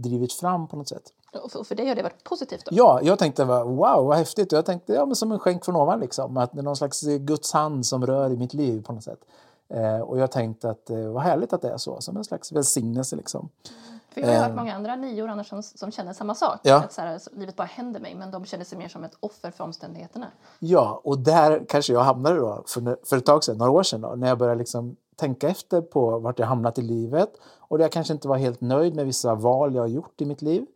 drivit 0.03 0.33
fram 0.33 0.69
på 0.69 0.77
något 0.77 0.89
sätt. 0.89 1.13
Och 1.55 1.67
för 1.67 1.75
dig 1.75 1.89
har 1.89 1.95
det 1.95 2.03
varit 2.03 2.25
positivt? 2.25 2.65
Då? 2.65 2.71
Ja, 2.75 3.01
jag 3.03 3.19
tänkte 3.19 3.45
wow 3.45 4.07
vad 4.07 4.17
häftigt. 4.17 4.53
Jag 4.53 4.67
tänkte 4.67 4.93
ja, 4.93 5.07
men 5.07 5.17
som 5.17 5.33
en 5.33 5.39
skänk 5.39 5.65
från 5.65 5.77
ovan 5.77 6.01
liksom. 6.01 6.37
Att 6.37 6.53
det 6.53 6.59
är 6.59 6.63
någon 6.63 6.77
slags 6.77 7.03
Guds 7.03 7.53
hand 7.53 7.87
som 7.87 8.07
rör 8.07 8.31
i 8.31 8.37
mitt 8.37 8.55
liv 8.55 8.83
på 8.83 8.93
något 8.93 9.05
sätt. 9.05 9.21
Eh, 9.69 10.01
och 10.01 10.19
jag 10.19 10.31
tänkte 10.31 10.71
att 10.71 10.91
eh, 10.91 10.99
var 10.99 11.21
härligt 11.21 11.53
att 11.53 11.63
det 11.63 11.71
är 11.71 11.77
så, 11.77 12.01
som 12.01 12.17
en 12.17 12.25
slags 12.25 12.53
välsignelse 12.53 13.17
liksom. 13.17 13.41
Mm. 13.41 14.01
För 14.17 14.21
jag 14.21 14.29
har 14.29 14.35
hört 14.37 14.51
eh. 14.51 14.57
många 14.57 14.75
andra 14.75 14.97
nior 14.97 15.29
annars 15.29 15.49
som, 15.49 15.63
som 15.63 15.91
känner 15.91 16.13
samma 16.13 16.35
sak. 16.35 16.61
Ja. 16.63 16.77
Att 16.77 16.93
så 16.93 17.01
här, 17.01 17.21
livet 17.33 17.57
bara 17.57 17.65
händer 17.65 18.01
mig, 18.01 18.15
men 18.15 18.31
de 18.31 18.45
känner 18.45 18.65
sig 18.65 18.79
mer 18.79 18.89
som 18.89 19.05
ett 19.05 19.17
offer 19.21 19.51
för 19.51 19.65
omständigheterna. 19.65 20.27
Ja, 20.59 21.01
och 21.05 21.19
där 21.19 21.65
kanske 21.69 21.93
jag 21.93 22.01
hamnade 22.01 22.37
då 22.37 22.63
för, 22.67 23.07
för 23.07 23.17
ett 23.17 23.27
tag 23.27 23.45
sedan, 23.45 23.59
några 23.59 23.71
år 23.71 23.83
sedan 23.83 24.01
då, 24.01 24.09
när 24.09 24.29
jag 24.29 24.39
började 24.39 24.59
liksom 24.59 24.97
tänka 25.17 25.49
efter 25.49 25.81
på 25.81 26.19
vart 26.19 26.39
jag 26.39 26.47
hamnat 26.47 26.79
i 26.79 26.83
livet 26.83 27.31
och 27.59 27.79
där 27.79 27.85
jag 27.85 27.93
kanske 27.93 28.13
inte 28.13 28.29
var 28.29 28.37
helt 28.37 28.61
nöjd 28.61 28.95
med 28.95 29.07
vissa 29.07 29.35
val 29.35 29.75
jag 29.75 29.83
har 29.83 29.89
gjort 29.89 30.21
i 30.21 30.25
mitt 30.25 30.43
liv. 30.43 30.67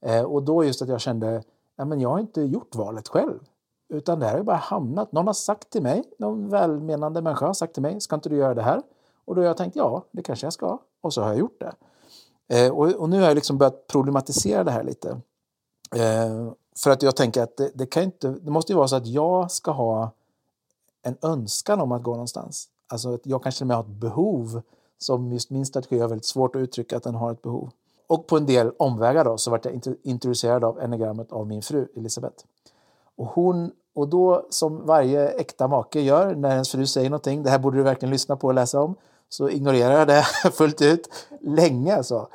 Eh, 0.00 0.22
och 0.22 0.42
då 0.42 0.64
just 0.64 0.82
att 0.82 0.88
jag 0.88 1.00
kände, 1.00 1.42
ja, 1.76 1.84
men 1.84 2.00
jag 2.00 2.08
har 2.08 2.18
inte 2.18 2.42
gjort 2.42 2.74
valet 2.74 3.08
själv. 3.08 3.38
Utan 3.92 4.20
det 4.20 4.26
här 4.26 4.36
har 4.36 4.42
bara 4.42 4.56
hamnat. 4.56 5.12
Någon 5.12 5.26
har 5.26 5.34
sagt 5.34 5.70
till 5.70 5.82
mig, 5.82 6.04
någon 6.18 6.48
välmenande 6.48 7.22
människa 7.22 7.46
har 7.46 7.54
sagt 7.54 7.72
till 7.72 7.82
mig, 7.82 8.00
ska 8.00 8.14
inte 8.14 8.28
du 8.28 8.36
göra 8.36 8.54
det 8.54 8.62
här? 8.62 8.82
Och 9.24 9.34
då 9.34 9.40
har 9.40 9.46
jag 9.46 9.56
tänkt, 9.56 9.76
ja, 9.76 10.04
det 10.10 10.22
kanske 10.22 10.46
jag 10.46 10.52
ska. 10.52 10.78
Och 11.00 11.14
så 11.14 11.22
har 11.22 11.28
jag 11.28 11.38
gjort 11.38 11.60
det. 11.60 11.74
Eh, 12.48 12.72
och, 12.72 12.86
och, 12.94 13.08
nu 13.08 13.20
har 13.20 13.26
jag 13.26 13.34
liksom 13.34 13.58
börjat 13.58 13.86
problematisera 13.86 14.64
det 14.64 14.70
här 14.70 14.82
lite. 14.82 15.08
Eh, 15.94 16.52
för 16.76 16.90
att 16.90 17.02
jag 17.02 17.16
tänker 17.16 17.42
att 17.42 17.56
det, 17.56 17.70
det, 17.74 17.86
kan 17.86 18.02
inte, 18.02 18.30
det 18.30 18.50
måste 18.50 18.72
ju 18.72 18.76
vara 18.76 18.88
så 18.88 18.96
att 18.96 19.06
jag 19.06 19.50
ska 19.50 19.70
ha 19.70 20.10
en 21.02 21.16
önskan 21.22 21.80
om 21.80 21.92
att 21.92 22.02
gå 22.02 22.10
någonstans. 22.10 22.68
Alltså 22.88 23.14
att 23.14 23.26
jag 23.26 23.42
kanske 23.42 23.64
med 23.64 23.76
har 23.76 23.84
ett 23.84 23.90
behov 23.90 24.62
som 24.98 25.32
just 25.32 25.50
min 25.50 25.66
strategi 25.66 25.98
har 25.98 26.08
väldigt 26.08 26.26
svårt 26.26 26.56
att 26.56 26.60
uttrycka 26.60 26.96
att 26.96 27.02
den 27.02 27.14
har 27.14 27.32
ett 27.32 27.42
behov. 27.42 27.70
Och 28.06 28.26
på 28.26 28.36
en 28.36 28.46
del 28.46 28.72
omvägar 28.78 29.24
då 29.24 29.38
så 29.38 29.50
vart 29.50 29.64
jag 29.64 29.82
introducerad 30.02 30.64
av 30.64 30.80
enagrammet 30.80 31.32
av 31.32 31.46
min 31.46 31.62
fru 31.62 31.88
Elisabeth. 31.96 32.44
Och 33.16 33.26
hon 33.26 33.72
och 33.94 34.08
då 34.08 34.46
som 34.50 34.86
varje 34.86 35.28
äkta 35.28 35.68
make 35.68 36.00
gör 36.00 36.34
när 36.34 36.50
ens 36.50 36.70
fru 36.70 36.86
säger 36.86 37.10
någonting, 37.10 37.42
det 37.42 37.50
här 37.50 37.58
borde 37.58 37.76
du 37.76 37.82
verkligen 37.82 38.12
lyssna 38.12 38.36
på 38.36 38.46
och 38.46 38.54
läsa 38.54 38.80
om, 38.80 38.94
så 39.28 39.48
ignorerar 39.48 39.98
jag 39.98 40.08
det 40.08 40.22
fullt 40.52 40.82
ut 40.82 41.08
länge 41.40 41.96
alltså. 41.96 42.28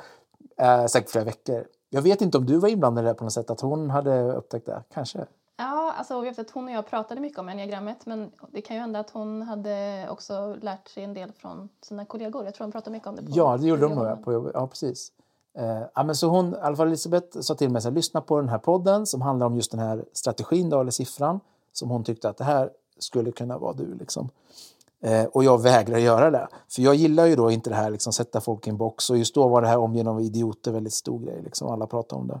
Eh, 0.56 0.86
säkert 0.86 1.10
flera 1.10 1.24
veckor. 1.24 1.64
Jag 1.90 2.02
vet 2.02 2.20
inte 2.20 2.38
om 2.38 2.46
du 2.46 2.56
var 2.56 2.68
inblandad 2.68 3.04
i 3.04 3.08
det 3.08 3.14
på 3.14 3.24
något 3.24 3.32
sätt, 3.32 3.50
att 3.50 3.60
hon 3.60 3.90
hade 3.90 4.32
upptäckt 4.32 4.66
det, 4.66 4.82
kanske? 4.94 5.26
Ja, 5.56 5.92
alltså 5.98 6.20
vet 6.20 6.38
att 6.38 6.50
hon 6.50 6.64
och 6.64 6.70
jag 6.70 6.86
pratade 6.86 7.20
mycket 7.20 7.38
om 7.38 7.48
enneagrammet 7.48 8.06
men 8.06 8.30
det 8.52 8.60
kan 8.60 8.76
ju 8.76 8.80
hända 8.80 9.00
att 9.00 9.10
hon 9.10 9.42
hade 9.42 10.06
också 10.10 10.56
lärt 10.60 10.88
sig 10.88 11.04
en 11.04 11.14
del 11.14 11.32
från 11.32 11.68
sina 11.82 12.04
kollegor. 12.04 12.44
Jag 12.44 12.54
tror 12.54 12.64
hon 12.64 12.72
pratade 12.72 12.90
mycket 12.92 13.08
om 13.08 13.16
det 13.16 13.22
på 13.22 13.28
Ja, 13.30 13.56
det 13.56 13.66
gjorde 13.66 13.82
de 13.82 13.94
nog. 13.94 14.24
På, 14.24 14.50
ja, 14.54 14.66
precis. 14.66 15.12
Eh, 15.58 15.82
ja, 15.94 16.04
men 16.04 16.16
så 16.16 16.28
hon, 16.28 16.54
i 16.54 16.56
alla 16.62 16.76
fall 16.76 16.86
Elisabeth 16.86 17.40
sa 17.40 17.54
till 17.54 17.70
mig 17.70 17.86
att 17.86 17.92
lyssna 17.92 18.20
på 18.20 18.40
den 18.40 18.48
här 18.48 18.58
podden 18.58 19.06
som 19.06 19.22
handlar 19.22 19.46
om 19.46 19.56
just 19.56 19.70
den 19.70 19.80
här 19.80 20.04
strategin 20.12 20.70
då, 20.70 20.80
eller 20.80 20.90
siffran 20.90 21.40
som 21.72 21.90
hon 21.90 22.04
tyckte 22.04 22.28
att 22.28 22.36
det 22.36 22.44
här 22.44 22.70
skulle 22.98 23.32
kunna 23.32 23.58
vara 23.58 23.72
du. 23.72 23.94
Liksom. 23.94 24.28
Eh, 25.00 25.24
och 25.24 25.44
jag 25.44 25.62
vägrar 25.62 25.98
göra 25.98 26.30
det. 26.30 26.48
För 26.68 26.82
jag 26.82 26.94
gillar 26.94 27.26
ju 27.26 27.36
då 27.36 27.50
inte 27.50 27.70
det 27.70 27.76
här 27.76 27.90
liksom 27.90 28.12
sätta 28.12 28.40
folk 28.40 28.66
i 28.66 28.70
en 28.70 28.76
box 28.76 29.10
och 29.10 29.18
just 29.18 29.34
då 29.34 29.48
var 29.48 29.62
det 29.62 29.68
här 29.68 29.78
om 29.78 30.08
av 30.08 30.20
idioter 30.20 30.72
väldigt 30.72 30.92
stor 30.92 31.20
grej. 31.20 31.42
Liksom. 31.42 31.68
Alla 31.68 31.86
pratade 31.86 32.20
om 32.20 32.28
det. 32.28 32.40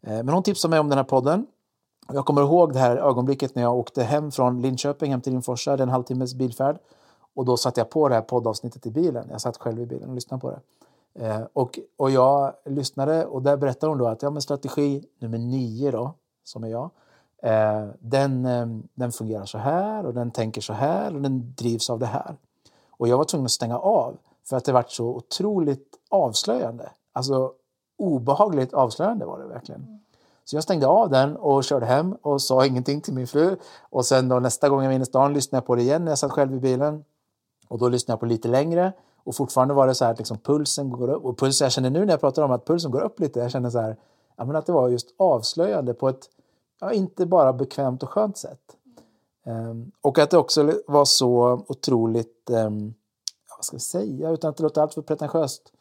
Eh, 0.00 0.22
men 0.24 0.28
hon 0.28 0.42
tipsade 0.42 0.70
mig 0.70 0.80
om 0.80 0.88
den 0.88 0.98
här 0.98 1.04
podden. 1.04 1.46
Jag 2.12 2.26
kommer 2.26 2.42
ihåg 2.42 2.72
det 2.72 2.78
här 2.78 2.96
ögonblicket 2.96 3.54
när 3.54 3.62
jag 3.62 3.76
åkte 3.76 4.02
hem 4.02 4.30
från 4.30 4.62
Linköping 4.62 5.10
hem 5.10 5.20
till 5.20 5.32
Rimforsa, 5.32 5.76
det 5.76 5.82
är 5.82 5.86
en 5.86 5.92
halvtimmes 5.92 6.34
bilfärd. 6.34 6.78
Och 7.34 7.44
då 7.44 7.56
satte 7.56 7.80
jag 7.80 7.90
på 7.90 8.08
det 8.08 8.14
här 8.14 8.22
poddavsnittet 8.22 8.86
i 8.86 8.90
bilen. 8.90 9.28
Jag 9.30 9.40
satt 9.40 9.56
själv 9.56 9.80
i 9.80 9.86
bilen 9.86 10.08
och 10.08 10.14
lyssnade 10.14 10.40
på 10.40 10.50
det. 10.50 10.60
Eh, 11.20 11.42
och, 11.52 11.78
och 11.96 12.10
jag 12.10 12.54
lyssnade 12.64 13.26
och 13.26 13.42
där 13.42 13.56
berättade 13.56 13.90
hon 13.90 13.98
då 13.98 14.06
att 14.06 14.22
ja, 14.22 14.30
men 14.30 14.42
strategi 14.42 15.04
nummer 15.18 15.38
nio 15.38 15.90
då, 15.90 16.14
som 16.44 16.64
är 16.64 16.68
jag, 16.68 16.90
eh, 17.42 17.86
den, 17.98 18.44
eh, 18.44 18.66
den 18.94 19.12
fungerar 19.12 19.44
så 19.44 19.58
här 19.58 20.06
och 20.06 20.14
den 20.14 20.30
tänker 20.30 20.60
så 20.60 20.72
här 20.72 21.14
och 21.14 21.22
den 21.22 21.54
drivs 21.54 21.90
av 21.90 21.98
det 21.98 22.06
här. 22.06 22.36
Och 22.90 23.08
jag 23.08 23.18
var 23.18 23.24
tvungen 23.24 23.44
att 23.44 23.50
stänga 23.50 23.78
av 23.78 24.16
för 24.48 24.56
att 24.56 24.64
det 24.64 24.72
var 24.72 24.84
så 24.88 25.06
otroligt 25.06 25.98
avslöjande. 26.08 26.90
Alltså 27.12 27.52
obehagligt 27.98 28.74
avslöjande 28.74 29.26
var 29.26 29.38
det 29.38 29.46
verkligen. 29.46 30.00
Så 30.44 30.56
jag 30.56 30.62
stängde 30.62 30.86
av 30.86 31.10
den 31.10 31.36
och 31.36 31.64
körde 31.64 31.86
hem 31.86 32.12
och 32.22 32.42
sa 32.42 32.66
ingenting 32.66 33.00
till 33.00 33.14
min 33.14 33.26
fru. 33.26 33.56
Och 33.80 34.06
sen 34.06 34.28
då 34.28 34.40
nästa 34.40 34.68
gång 34.68 34.82
jag 34.82 34.88
var 34.88 34.94
inne 34.94 35.02
i 35.02 35.06
stan 35.06 35.32
lyssnade 35.32 35.56
jag 35.56 35.66
på 35.66 35.74
det 35.74 35.82
igen 35.82 36.04
när 36.04 36.10
jag 36.10 36.18
satt 36.18 36.32
själv 36.32 36.54
i 36.54 36.60
bilen. 36.60 37.04
Och 37.68 37.78
då 37.78 37.88
lyssnade 37.88 38.12
jag 38.12 38.20
på 38.20 38.26
lite 38.26 38.48
längre 38.48 38.92
och 39.28 39.36
fortfarande 39.36 39.74
var 39.74 39.86
det 39.86 39.94
så 39.94 40.04
här 40.04 40.12
att 40.12 40.18
liksom 40.18 40.38
pulsen 40.38 40.90
går 40.90 41.10
upp. 41.10 41.24
Och 41.24 41.38
pulsen, 41.38 41.64
jag 41.64 41.72
känner 41.72 41.90
nu 41.90 42.04
när 42.04 42.12
jag 42.12 42.20
pratar 42.20 42.42
om 42.42 42.50
att 42.50 42.64
pulsen 42.64 42.90
går 42.90 43.00
upp 43.00 43.20
lite. 43.20 43.40
Jag 43.40 43.50
känner 43.50 43.70
så 43.70 43.78
här, 43.78 43.96
ja, 44.36 44.44
men 44.44 44.56
att 44.56 44.66
det 44.66 44.72
var 44.72 44.88
just 44.88 45.14
avslöjande 45.16 45.94
på 45.94 46.08
ett 46.08 46.28
ja, 46.80 46.92
inte 46.92 47.26
bara 47.26 47.52
bekvämt 47.52 48.02
och 48.02 48.08
skönt 48.08 48.36
sätt. 48.36 48.76
Um, 49.44 49.92
och 50.00 50.18
att 50.18 50.30
det 50.30 50.38
också 50.38 50.72
var 50.86 51.04
så 51.04 51.62
otroligt, 51.68 52.50
um, 52.50 52.94
vad 53.56 53.64
ska 53.64 53.74
jag 53.74 53.82
säga, 53.82 54.30
utan 54.30 54.50
att 54.50 54.56
det 54.56 54.62
låter 54.62 54.82
alltför 54.82 55.02
pretentiöst, 55.02 55.72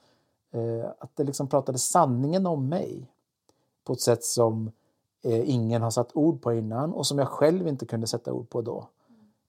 uh, 0.55 0.85
att 0.99 1.11
det 1.15 1.23
liksom 1.23 1.47
pratade 1.47 1.77
sanningen 1.77 2.45
om 2.45 2.69
mig 2.69 3.11
på 3.83 3.93
ett 3.93 4.01
sätt 4.01 4.23
som 4.23 4.71
uh, 5.25 5.49
ingen 5.49 5.81
har 5.81 5.91
satt 5.91 6.15
ord 6.15 6.41
på 6.41 6.53
innan 6.53 6.93
och 6.93 7.07
som 7.07 7.19
jag 7.19 7.27
själv 7.27 7.67
inte 7.67 7.85
kunde 7.85 8.07
sätta 8.07 8.33
ord 8.33 8.49
på 8.49 8.61
då. 8.61 8.87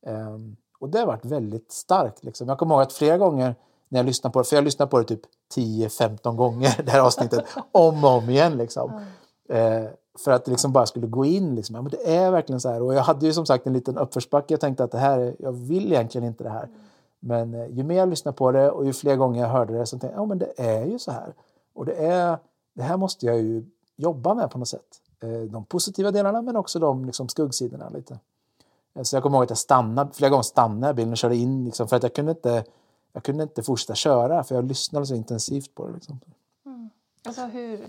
Um, 0.07 0.57
och 0.79 0.89
det 0.89 0.99
har 0.99 1.07
varit 1.07 1.25
väldigt 1.25 1.73
starkt. 1.73 2.25
Liksom. 2.25 2.49
Jag 2.49 2.59
kommer 2.59 2.75
ihåg 2.75 2.83
att 2.83 2.93
flera 2.93 3.19
gånger 3.19 3.55
när 3.89 3.99
jag 3.99 4.07
lyssnade 4.07 4.33
på 4.33 4.39
det, 4.39 4.45
för 4.45 4.57
jag 4.57 4.65
lyssnade 4.65 4.91
på 4.91 4.99
det 4.99 5.05
typ 5.05 5.21
10-15 5.55 6.37
gånger, 6.37 6.83
det 6.85 6.91
här 6.91 7.01
avsnittet, 7.01 7.45
om 7.73 8.05
och 8.05 8.11
om 8.11 8.31
igen. 8.31 8.57
Liksom. 8.57 8.93
Mm. 9.49 9.85
Eh, 9.85 9.91
för 10.19 10.31
att 10.31 10.45
det 10.45 10.51
liksom 10.51 10.73
bara 10.73 10.87
skulle 10.87 11.07
gå 11.07 11.25
in. 11.25 11.55
Liksom. 11.55 11.77
Ja, 11.77 11.83
men 11.83 11.91
det 11.91 12.17
är 12.17 12.31
verkligen 12.31 12.61
så 12.61 12.69
här. 12.69 12.83
Och 12.83 12.95
jag 12.95 13.03
hade 13.03 13.27
ju 13.27 13.33
som 13.33 13.47
sagt 13.47 13.67
en 13.67 13.73
liten 13.73 13.99
uppförsbacke. 13.99 14.55
Jag 14.55 14.61
tänkte 14.61 14.85
att 14.85 14.93
det 14.93 14.99
här, 14.99 15.37
jag 15.39 15.53
vill 15.53 15.93
egentligen 15.93 16.27
inte 16.27 16.45
det 16.45 16.51
här. 16.51 16.65
Mm. 16.65 16.75
Men 17.21 17.55
eh, 17.55 17.77
ju 17.77 17.83
mer 17.83 17.97
jag 17.97 18.09
lyssnade 18.09 18.37
på 18.37 18.53
det 18.53 18.71
och 18.71 18.87
ju 18.87 18.93
fler 18.93 19.17
gånger 19.17 19.41
jag 19.41 19.49
hörde 19.49 19.79
det 19.79 19.87
så 19.87 19.99
tänkte 19.99 20.07
jag, 20.07 20.23
ja 20.23 20.27
men 20.27 20.39
det 20.39 20.53
är 20.57 20.85
ju 20.85 20.99
så 20.99 21.11
här. 21.11 21.35
Och 21.75 21.87
det, 21.87 21.93
är, 21.93 22.39
det 22.75 22.83
här 22.83 22.97
måste 22.97 23.27
jag 23.27 23.37
ju 23.37 23.65
jobba 23.97 24.35
med 24.35 24.51
på 24.51 24.59
något 24.59 24.69
sätt. 24.69 25.01
Eh, 25.21 25.41
de 25.41 25.65
positiva 25.65 26.11
delarna 26.11 26.43
men 26.43 26.57
också 26.57 26.79
de 26.79 27.05
liksom, 27.05 27.29
skuggsidorna 27.29 27.89
lite. 27.89 28.19
Eh, 28.95 29.03
så 29.03 29.17
jag 29.17 29.23
kommer 29.23 29.39
ihåg 29.39 29.45
att 29.45 29.51
jag 29.51 29.59
stannade, 29.59 30.11
flera 30.13 30.31
gånger 30.31 30.43
stannade 30.43 30.95
bilen 30.95 31.13
och 31.13 31.19
körde 31.19 31.37
in 31.37 31.65
liksom, 31.65 31.89
för 31.89 31.97
att 31.97 32.03
jag 32.03 32.15
kunde 32.15 32.31
inte 32.31 32.65
jag 33.19 33.25
kunde 33.25 33.43
inte 33.43 33.63
fortsätta 33.63 33.95
köra 33.95 34.45
för 34.45 34.55
jag 34.55 34.65
lyssnade 34.65 35.07
så 35.07 35.15
intensivt 35.15 35.75
på 35.75 35.87
det. 35.87 35.93
Liksom. 35.93 36.21
Mm. 36.67 36.91
Alltså 37.25 37.43
hur, 37.43 37.89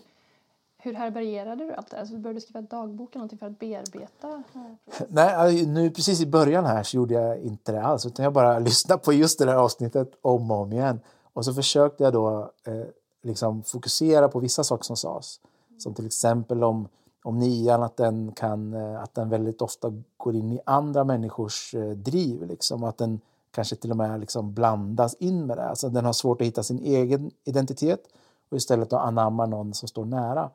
hur 0.78 0.94
härbärgerade 0.94 1.66
du 1.66 1.74
allt 1.74 1.90
det 1.90 2.00
alltså, 2.00 2.16
Började 2.16 2.38
du 2.38 2.42
skriva 2.42 2.62
dagbok 2.62 3.16
eller 3.16 3.38
för 3.38 3.46
att 3.46 3.60
bearbeta? 3.60 4.44
Nej, 5.08 5.66
nu 5.66 5.90
precis 5.90 6.22
i 6.22 6.26
början 6.26 6.66
här 6.66 6.84
så 6.84 6.98
gjorde 6.98 7.14
jag 7.14 7.38
inte 7.38 7.72
det 7.72 7.82
alls 7.82 8.06
utan 8.06 8.24
jag 8.24 8.34
bara 8.34 8.60
lyssnade 8.70 9.02
på 9.02 9.14
just 9.14 9.40
det 9.40 9.46
där 9.46 9.56
avsnittet 9.56 10.12
om 10.22 10.52
och 10.52 10.58
om 10.58 10.74
igen. 10.74 11.00
Och 11.34 11.46
så 11.46 11.54
försökte 11.54 12.04
jag 12.04 12.14
då 12.14 12.52
eh, 12.64 12.86
liksom 13.24 13.64
fokusera 13.64 14.30
på 14.30 14.40
vissa 14.40 14.64
saker 14.64 14.84
som 14.84 14.98
sades. 14.98 15.40
Som 15.78 15.94
till 15.94 16.06
exempel 16.06 16.64
om, 16.64 16.88
om 17.24 17.40
nian, 17.40 17.84
att 17.84 17.98
den, 17.98 18.32
kan, 18.32 18.74
eh, 18.74 19.04
att 19.04 19.16
den 19.16 19.30
väldigt 19.30 19.62
ofta 19.62 19.94
går 20.18 20.36
in 20.36 20.52
i 20.52 20.60
andra 20.66 21.04
människors 21.04 21.76
eh, 21.76 21.90
driv. 21.90 22.44
Liksom, 22.44 22.84
att 22.84 22.98
den 22.98 23.20
kanske 23.52 23.76
till 23.76 23.92
och 23.92 23.98
med 23.98 24.20
liksom 24.20 24.54
blandas 24.54 25.14
in 25.14 25.46
med 25.46 25.58
det. 25.58 25.70
Alltså 25.70 25.90
den 25.90 26.06
har 26.06 26.14
svårt 26.14 26.42
att 26.42 26.48
hitta 26.48 26.64
sin 26.64 26.80
egen 26.80 27.32
identitet 27.44 28.04
och 28.50 28.58
istället 28.58 28.94
anammar 28.94 29.22
anamma 29.22 29.46
någon 29.46 29.74
som 29.74 29.88
står 29.88 30.06
nära 30.06 30.50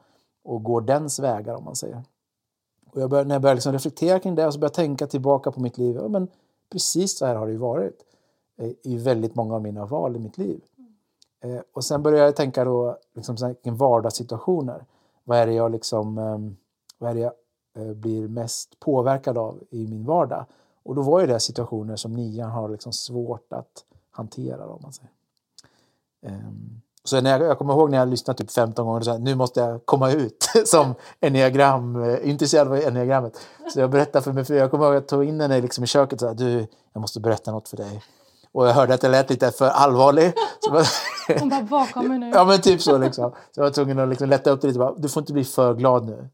och 0.44 0.62
går 0.62 0.80
dens 0.80 1.18
vägar 1.18 1.54
om 1.54 1.64
man 1.64 1.76
säger. 1.76 2.02
Och 2.90 3.00
jag 3.00 3.10
bör, 3.10 3.24
när 3.24 3.34
jag 3.34 3.42
börjar 3.42 3.54
liksom 3.54 3.72
reflektera 3.72 4.18
kring 4.18 4.34
det 4.34 4.46
och 4.46 4.52
så 4.52 4.58
började 4.58 4.74
tänka 4.74 5.06
tillbaka 5.06 5.50
på 5.52 5.60
mitt 5.60 5.78
liv. 5.78 5.96
Ja, 5.96 6.08
men 6.08 6.28
precis 6.72 7.18
så 7.18 7.26
här 7.26 7.34
har 7.34 7.46
det 7.46 7.52
ju 7.52 7.58
varit 7.58 8.04
eh, 8.56 8.70
i 8.82 8.96
väldigt 8.96 9.34
många 9.34 9.54
av 9.54 9.62
mina 9.62 9.86
val 9.86 10.16
i 10.16 10.18
mitt 10.18 10.38
liv. 10.38 10.60
Mm. 11.42 11.62
och 11.72 11.84
sen 11.84 12.02
börjar 12.02 12.24
jag 12.24 12.36
tänka 12.36 12.64
då 12.64 12.98
liksom 13.14 13.54
vardagssituationer. 13.64 14.84
Vad 15.24 15.38
är 15.38 15.46
det 15.46 15.52
jag 15.52 15.72
liksom, 15.72 16.18
eh, 16.18 16.38
vad 16.98 17.10
är 17.10 17.14
det 17.14 17.20
jag 17.20 17.32
eh, 17.76 17.94
blir 17.94 18.28
mest 18.28 18.80
påverkad 18.80 19.38
av 19.38 19.62
i 19.70 19.86
min 19.86 20.04
vardag? 20.04 20.44
Och 20.84 20.94
då 20.94 21.02
var 21.02 21.20
ju 21.20 21.26
det 21.26 21.40
situationer 21.40 21.96
som 21.96 22.12
nian 22.12 22.50
har 22.50 22.68
liksom 22.68 22.92
svårt 22.92 23.52
att 23.52 23.84
hantera. 24.10 24.66
Om 24.66 24.80
man 24.82 24.92
säger. 24.92 25.10
Um, 26.26 26.80
så 27.04 27.20
när 27.20 27.30
jag, 27.30 27.42
jag 27.42 27.58
kommer 27.58 27.74
ihåg 27.74 27.90
när 27.90 27.98
jag 27.98 28.08
lyssnade 28.08 28.38
typ 28.38 28.50
15 28.50 28.86
gånger 28.86 29.00
och 29.00 29.04
sa 29.04 29.18
nu 29.18 29.34
måste 29.34 29.60
jag 29.60 29.86
komma 29.86 30.10
ut 30.10 30.50
som 30.66 30.94
enneagram, 31.20 32.04
eh, 32.04 32.28
intresserad 32.28 32.68
av 32.68 32.74
enneagrammet. 32.74 33.40
Så 33.72 33.80
jag 33.80 33.90
berättade 33.90 34.22
för 34.22 34.32
mig, 34.32 34.44
för 34.44 34.54
jag 34.54 34.70
kommer 34.70 34.84
ihåg 34.84 34.94
att 34.94 35.02
jag 35.02 35.08
tog 35.08 35.24
in 35.24 35.40
henne 35.40 35.60
liksom 35.60 35.84
i 35.84 35.86
köket 35.86 36.22
och 36.22 36.28
sa 36.28 36.34
du, 36.34 36.66
jag 36.92 37.00
måste 37.00 37.20
berätta 37.20 37.52
något 37.52 37.68
för 37.68 37.76
dig. 37.76 38.02
Och 38.52 38.68
jag 38.68 38.74
hörde 38.74 38.94
att 38.94 39.02
jag 39.02 39.10
lät 39.10 39.30
lite 39.30 39.50
för 39.50 39.68
allvarlig. 39.68 40.32
Så 40.60 40.70
bara, 40.70 40.84
Hon 41.40 41.48
bara, 41.48 41.62
vad 41.62 41.90
kommer 41.90 42.18
nu? 42.18 42.30
Ja 42.34 42.44
men 42.44 42.60
typ 42.60 42.82
så 42.82 42.98
liksom. 42.98 43.30
Så 43.30 43.60
jag 43.60 43.64
var 43.64 43.70
tvungen 43.70 43.98
att 43.98 44.08
liksom 44.08 44.28
lätta 44.28 44.50
upp 44.50 44.60
det 44.60 44.66
lite. 44.66 44.78
Bara, 44.78 44.94
du 44.94 45.08
får 45.08 45.20
inte 45.20 45.32
bli 45.32 45.44
för 45.44 45.74
glad 45.74 46.06
nu. 46.06 46.28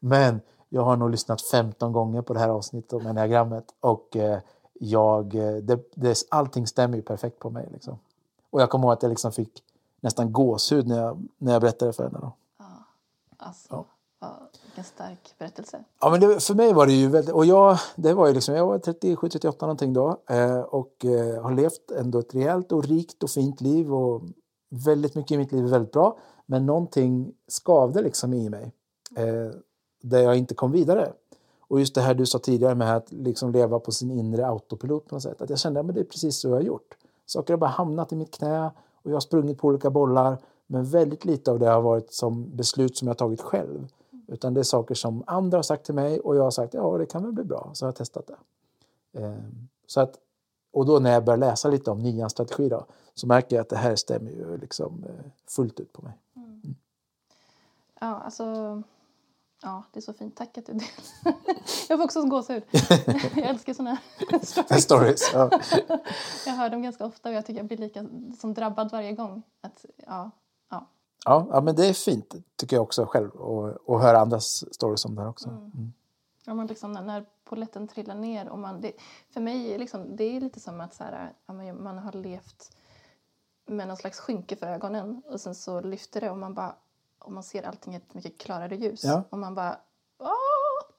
men 0.00 0.40
jag 0.74 0.82
har 0.82 0.96
nog 0.96 1.10
lyssnat 1.10 1.42
15 1.42 1.92
gånger 1.92 2.22
på 2.22 2.32
det 2.34 2.40
här 2.40 2.48
avsnittet 2.48 2.92
om 2.92 3.06
enneagrammet 3.06 3.64
och 3.80 4.16
eh, 4.16 4.38
jag, 4.72 5.34
eh, 5.34 5.54
det, 5.54 5.80
det, 5.94 6.26
allting 6.28 6.66
stämmer 6.66 6.96
ju 6.96 7.02
perfekt 7.02 7.38
på 7.38 7.50
mig. 7.50 7.68
Liksom. 7.72 7.98
Och 8.50 8.60
jag 8.62 8.70
kommer 8.70 8.84
ihåg 8.84 8.92
att 8.92 9.02
jag 9.02 9.10
liksom 9.10 9.32
fick 9.32 9.62
nästan 10.00 10.32
gåshud 10.32 10.88
när 10.88 10.98
jag, 10.98 11.28
när 11.38 11.52
jag 11.52 11.62
berättade 11.62 11.92
för 11.92 12.04
henne. 12.04 12.18
Då. 12.18 12.32
Ja, 12.58 12.64
alltså, 13.36 13.84
ja. 14.20 14.38
vilken 14.64 14.84
stark 14.84 15.34
berättelse. 15.38 15.84
Ja, 16.00 16.10
men 16.10 16.20
det, 16.20 16.40
för 16.40 16.54
mig 16.54 16.72
var 16.72 16.86
det 16.86 16.92
ju 16.92 17.08
väldigt... 17.08 17.34
Och 17.34 17.46
jag, 17.46 17.78
det 17.96 18.14
var 18.14 18.26
ju 18.26 18.34
liksom, 18.34 18.54
jag 18.54 18.66
var 18.66 18.78
37-38 18.78 19.54
någonting 19.60 19.92
då 19.92 20.16
eh, 20.26 20.60
och 20.60 21.04
eh, 21.04 21.42
har 21.42 21.52
levt 21.52 21.90
ändå 21.90 22.18
ett 22.18 22.34
rejält 22.34 22.72
och 22.72 22.84
rikt 22.84 23.22
och 23.22 23.30
fint 23.30 23.60
liv 23.60 23.94
och 23.94 24.22
väldigt 24.68 25.14
mycket 25.14 25.32
i 25.32 25.38
mitt 25.38 25.52
liv 25.52 25.64
är 25.64 25.70
väldigt 25.70 25.92
bra. 25.92 26.18
Men 26.46 26.66
någonting 26.66 27.32
skavde 27.48 28.02
liksom 28.02 28.34
i 28.34 28.50
mig. 28.50 28.72
Eh, 29.16 29.54
där 30.02 30.18
jag 30.18 30.36
inte 30.36 30.54
kom 30.54 30.72
vidare. 30.72 31.12
Och 31.60 31.80
just 31.80 31.94
det 31.94 32.00
här 32.00 32.14
du 32.14 32.26
sa 32.26 32.38
tidigare 32.38 32.74
med 32.74 32.96
att 32.96 33.12
liksom 33.12 33.52
leva 33.52 33.78
på 33.78 33.92
sin 33.92 34.10
inre 34.10 34.46
autopilot 34.46 35.08
på 35.08 35.14
något 35.14 35.22
sätt. 35.22 35.42
Att 35.42 35.50
jag 35.50 35.58
kände 35.58 35.80
att 35.80 35.86
ja, 35.86 35.92
det 35.92 36.00
är 36.00 36.04
precis 36.04 36.36
så 36.36 36.48
jag 36.48 36.54
har 36.54 36.60
gjort. 36.60 36.94
Saker 37.26 37.52
har 37.52 37.58
bara 37.58 37.70
hamnat 37.70 38.12
i 38.12 38.16
mitt 38.16 38.30
knä 38.30 38.70
och 39.02 39.10
jag 39.10 39.14
har 39.14 39.20
sprungit 39.20 39.58
på 39.58 39.68
olika 39.68 39.90
bollar. 39.90 40.38
Men 40.66 40.84
väldigt 40.84 41.24
lite 41.24 41.50
av 41.50 41.58
det 41.58 41.68
har 41.68 41.82
varit 41.82 42.12
som 42.12 42.56
beslut 42.56 42.96
som 42.96 43.08
jag 43.08 43.18
tagit 43.18 43.40
själv. 43.40 43.88
Utan 44.26 44.54
det 44.54 44.60
är 44.60 44.64
saker 44.64 44.94
som 44.94 45.22
andra 45.26 45.58
har 45.58 45.62
sagt 45.62 45.84
till 45.86 45.94
mig 45.94 46.20
och 46.20 46.36
jag 46.36 46.42
har 46.42 46.50
sagt 46.50 46.74
ja 46.74 46.98
det 46.98 47.06
kan 47.06 47.22
väl 47.22 47.32
bli 47.32 47.44
bra. 47.44 47.70
Så 47.72 47.84
jag 47.84 47.86
har 47.86 47.92
jag 47.92 47.96
testat 47.96 48.26
det. 48.26 48.36
Ehm, 49.20 49.68
så 49.86 50.00
att, 50.00 50.18
och 50.72 50.86
då 50.86 50.98
när 50.98 51.12
jag 51.12 51.24
börjar 51.24 51.38
läsa 51.38 51.68
lite 51.68 51.90
om 51.90 51.98
nians 51.98 52.32
strategi 52.32 52.68
då, 52.68 52.86
så 53.14 53.26
märker 53.26 53.56
jag 53.56 53.62
att 53.62 53.68
det 53.68 53.76
här 53.76 53.96
stämmer 53.96 54.30
ju 54.30 54.56
liksom 54.56 55.04
eh, 55.08 55.30
fullt 55.46 55.80
ut 55.80 55.92
på 55.92 56.02
mig. 56.02 56.18
Mm. 56.36 56.74
Ja, 58.00 58.06
alltså 58.06 58.82
Ja, 59.62 59.84
det 59.92 59.98
är 59.98 60.02
så 60.02 60.12
fint. 60.12 60.36
Tack 60.36 60.58
att 60.58 60.66
du 60.66 60.72
Jag 61.88 61.98
får 61.98 62.04
också 62.04 62.22
gåshud. 62.22 62.62
Jag 63.36 63.46
älskar 63.46 63.74
såna 63.74 63.98
här 64.70 64.78
stories. 64.78 65.30
Ja. 65.32 65.50
Jag 66.46 66.52
hör 66.52 66.70
dem 66.70 66.82
ganska 66.82 67.06
ofta 67.06 67.28
och 67.28 67.34
jag 67.34 67.46
tycker 67.46 67.60
jag 67.60 67.66
blir 67.66 67.78
lika 67.78 68.06
som 68.40 68.54
drabbad 68.54 68.90
varje 68.92 69.12
gång. 69.12 69.42
Att, 69.60 69.84
ja, 69.96 70.30
ja. 70.70 70.88
Ja, 71.24 71.46
ja, 71.50 71.60
men 71.60 71.76
det 71.76 71.86
är 71.86 71.92
fint 71.92 72.34
tycker 72.56 72.76
jag 72.76 72.82
också 72.82 73.06
själv 73.06 73.30
att 73.88 74.02
höra 74.02 74.18
andras 74.18 74.74
stories 74.74 75.04
om 75.04 75.14
det 75.14 75.20
här 75.20 75.28
också. 75.28 75.48
Mm. 75.48 75.62
Mm. 75.62 75.92
Ja, 76.46 76.54
man 76.54 76.66
liksom, 76.66 76.92
när, 76.92 77.02
när 77.02 77.26
poletten 77.44 77.88
trillar 77.88 78.14
ner 78.14 78.48
och 78.48 78.58
man, 78.58 78.80
det, 78.80 78.92
för 79.30 79.40
mig 79.40 79.78
liksom, 79.78 80.16
det 80.16 80.24
är 80.24 80.40
lite 80.40 80.60
som 80.60 80.80
att 80.80 80.94
så 80.94 81.04
här, 81.04 81.32
man 81.72 81.98
har 81.98 82.12
levt 82.12 82.76
med 83.66 83.88
någon 83.88 83.96
slags 83.96 84.20
skynke 84.20 84.56
för 84.56 84.66
ögonen 84.66 85.22
och 85.26 85.40
sen 85.40 85.54
så 85.54 85.80
lyfter 85.80 86.20
det 86.20 86.30
och 86.30 86.38
man 86.38 86.54
bara 86.54 86.76
och 87.24 87.32
man 87.32 87.42
ser 87.42 87.62
allting 87.62 87.94
i 87.94 87.96
ett 87.96 88.14
mycket 88.14 88.38
klarare 88.38 88.76
ljus. 88.76 89.04
Ja. 89.04 89.22
Och 89.30 89.38
man 89.38 89.54
bara... 89.54 89.76
Åh! 90.20 90.28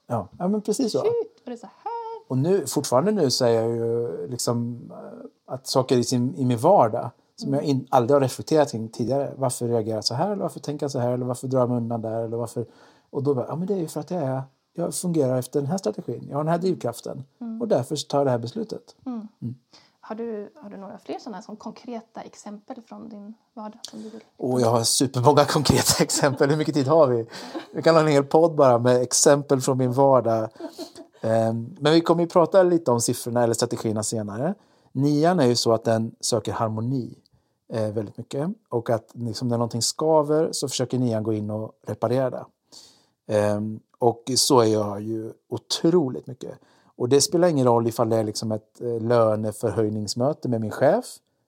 Ja, 0.06 0.28
ja 0.38 0.48
men 0.48 0.62
precis 0.62 0.92
så. 0.92 0.98
Shit, 0.98 1.40
och 1.44 1.50
det 1.50 1.52
är 1.52 1.56
så 1.56 1.66
här. 1.66 1.94
Och 2.28 2.38
nu, 2.38 2.66
fortfarande 2.66 3.12
nu 3.12 3.30
säger 3.30 3.62
jag 3.62 3.70
ju 3.70 4.26
liksom 4.28 4.88
eh, 4.90 5.54
att 5.54 5.66
saker 5.66 5.96
i, 5.96 6.04
sin, 6.04 6.34
i 6.36 6.44
min 6.44 6.58
vardag 6.58 7.10
som 7.36 7.54
jag 7.54 7.62
in, 7.62 7.86
aldrig 7.90 8.14
har 8.14 8.20
reflekterat 8.20 8.70
kring 8.70 8.88
tidigare. 8.88 9.34
Varför 9.36 9.68
reagerar 9.68 9.96
jag 9.96 10.04
så 10.04 10.14
här? 10.14 10.32
Eller 10.32 10.42
varför 10.42 10.60
tänker 10.60 10.84
jag 10.84 10.90
så 10.90 10.98
här? 10.98 11.12
Eller 11.12 11.26
varför 11.26 11.48
drar 11.48 11.60
jag 11.60 11.68
mig 11.68 11.76
undan 11.76 12.02
där? 12.02 12.24
Eller 12.24 12.36
varför... 12.36 12.66
Och 13.10 13.22
då 13.22 13.34
bara, 13.34 13.46
ja 13.48 13.56
men 13.56 13.66
det 13.66 13.74
är 13.74 13.78
ju 13.78 13.88
för 13.88 14.00
att 14.00 14.10
jag, 14.10 14.22
är, 14.22 14.42
jag 14.72 14.94
fungerar 14.94 15.38
efter 15.38 15.60
den 15.60 15.70
här 15.70 15.78
strategin. 15.78 16.26
Jag 16.28 16.36
har 16.36 16.44
den 16.44 16.52
här 16.52 16.58
drivkraften. 16.58 17.24
Mm. 17.40 17.60
Och 17.60 17.68
därför 17.68 17.96
tar 18.08 18.18
jag 18.18 18.26
det 18.26 18.30
här 18.30 18.38
beslutet. 18.38 18.96
Mm. 19.06 19.28
mm. 19.42 19.54
Har 20.06 20.14
du, 20.14 20.52
har 20.62 20.70
du 20.70 20.76
några 20.76 20.98
fler 20.98 21.18
sådana 21.18 21.42
som 21.42 21.56
konkreta 21.56 22.20
exempel 22.20 22.82
från 22.82 23.08
din 23.08 23.34
vardag? 23.54 23.80
Som 23.90 24.02
du 24.02 24.08
vill? 24.08 24.24
Oh, 24.36 24.60
jag 24.60 24.70
har 24.70 24.84
supermånga 24.84 25.44
konkreta 25.48 26.02
exempel. 26.02 26.50
Hur 26.50 26.56
mycket 26.56 26.74
tid 26.74 26.86
har 26.86 27.06
vi? 27.06 27.26
Vi 27.72 27.82
kan 27.82 27.94
ha 27.94 28.02
en 28.02 28.08
hel 28.08 28.24
podd 28.24 28.54
bara 28.54 28.78
med 28.78 29.02
exempel 29.02 29.60
från 29.60 29.78
min 29.78 29.92
vardag. 29.92 30.48
Ehm, 31.20 31.76
men 31.80 31.92
vi 31.92 32.00
kommer 32.00 32.22
ju 32.22 32.28
prata 32.28 32.62
lite 32.62 32.90
om 32.90 33.00
siffrorna 33.00 33.42
eller 33.42 33.54
strategierna 33.54 34.02
senare. 34.02 34.54
Nian 34.92 35.40
är 35.40 35.46
ju 35.46 35.56
så 35.56 35.72
att 35.72 35.84
den 35.84 36.14
söker 36.20 36.52
harmoni 36.52 37.18
eh, 37.72 37.92
väldigt 37.92 38.18
mycket. 38.18 38.48
Och 38.68 38.90
att 38.90 39.10
liksom 39.12 39.48
när 39.48 39.58
någonting 39.58 39.82
skaver 39.82 40.48
så 40.52 40.68
försöker 40.68 40.98
nian 40.98 41.22
gå 41.22 41.32
in 41.32 41.50
och 41.50 41.72
reparera 41.86 42.30
det. 42.30 42.44
Ehm, 43.26 43.80
och 43.98 44.30
så 44.36 44.60
är 44.60 44.66
jag 44.72 45.00
ju 45.00 45.32
otroligt 45.48 46.26
mycket. 46.26 46.58
Och 46.96 47.08
det 47.08 47.20
spelar 47.20 47.48
ingen 47.48 47.66
roll 47.66 47.86
ifall 47.86 48.08
det 48.08 48.16
är 48.16 48.24
liksom 48.24 48.52
ett 48.52 48.80
eh, 48.80 49.00
löneförhöjningsmöte 49.00 50.48
med 50.48 50.60
min 50.60 50.70
chef 50.70 51.04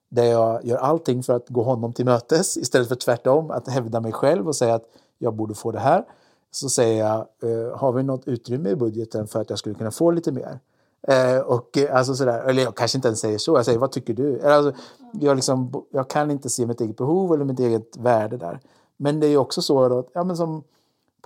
där 0.09 0.25
jag 0.25 0.65
gör 0.65 0.77
allting 0.77 1.23
för 1.23 1.37
att 1.37 1.49
gå 1.49 1.63
honom 1.63 1.93
till 1.93 2.05
mötes 2.05 2.57
istället 2.57 2.89
för 2.89 2.95
tvärtom, 2.95 3.51
att 3.51 3.69
hävda 3.69 4.01
mig 4.01 4.13
själv 4.13 4.49
och 4.49 4.57
säga 4.57 4.75
att 4.75 4.85
jag 5.19 5.35
borde 5.35 5.55
få 5.55 5.73
det 5.73 5.81
här. 5.81 6.05
Så 6.51 6.69
säger 6.69 7.05
jag, 7.05 7.17
eh, 7.51 7.79
har 7.79 7.93
vi 7.93 8.03
något 8.03 8.29
utrymme 8.29 8.71
i 8.71 8.77
budgeten 8.77 9.27
för 9.27 9.41
att 9.41 9.51
jag 9.51 9.59
skulle 9.59 9.75
kunna 9.75 9.91
få 9.91 10.11
lite 10.11 10.33
mer? 10.33 10.61
Eh, 11.09 11.39
och 11.39 11.79
alltså 11.93 12.15
sådär, 12.15 12.45
eller 12.45 12.63
jag 12.63 12.77
kanske 12.77 12.99
inte 12.99 13.09
ens 13.09 13.21
säger 13.21 13.39
så, 13.39 13.57
jag 13.57 13.65
säger 13.65 13.79
vad 13.79 13.93
tycker 13.93 14.15
du? 14.15 14.43
Alltså, 14.43 14.81
jag, 15.13 15.37
liksom, 15.37 15.85
jag 15.91 16.11
kan 16.11 16.31
inte 16.31 16.51
se 16.51 16.67
mitt 16.67 16.81
eget 16.81 16.97
behov 16.97 17.35
eller 17.35 17.45
mitt 17.45 17.61
eget 17.61 17.97
värde 17.97 18.37
där. 18.37 18.61
Men 18.97 19.21
det 19.21 19.27
är 19.27 19.31
ju 19.31 19.37
också 19.37 19.63
så 19.63 19.99
att, 19.99 20.09
ja, 20.13 20.25
men 20.25 20.37
som 20.37 20.63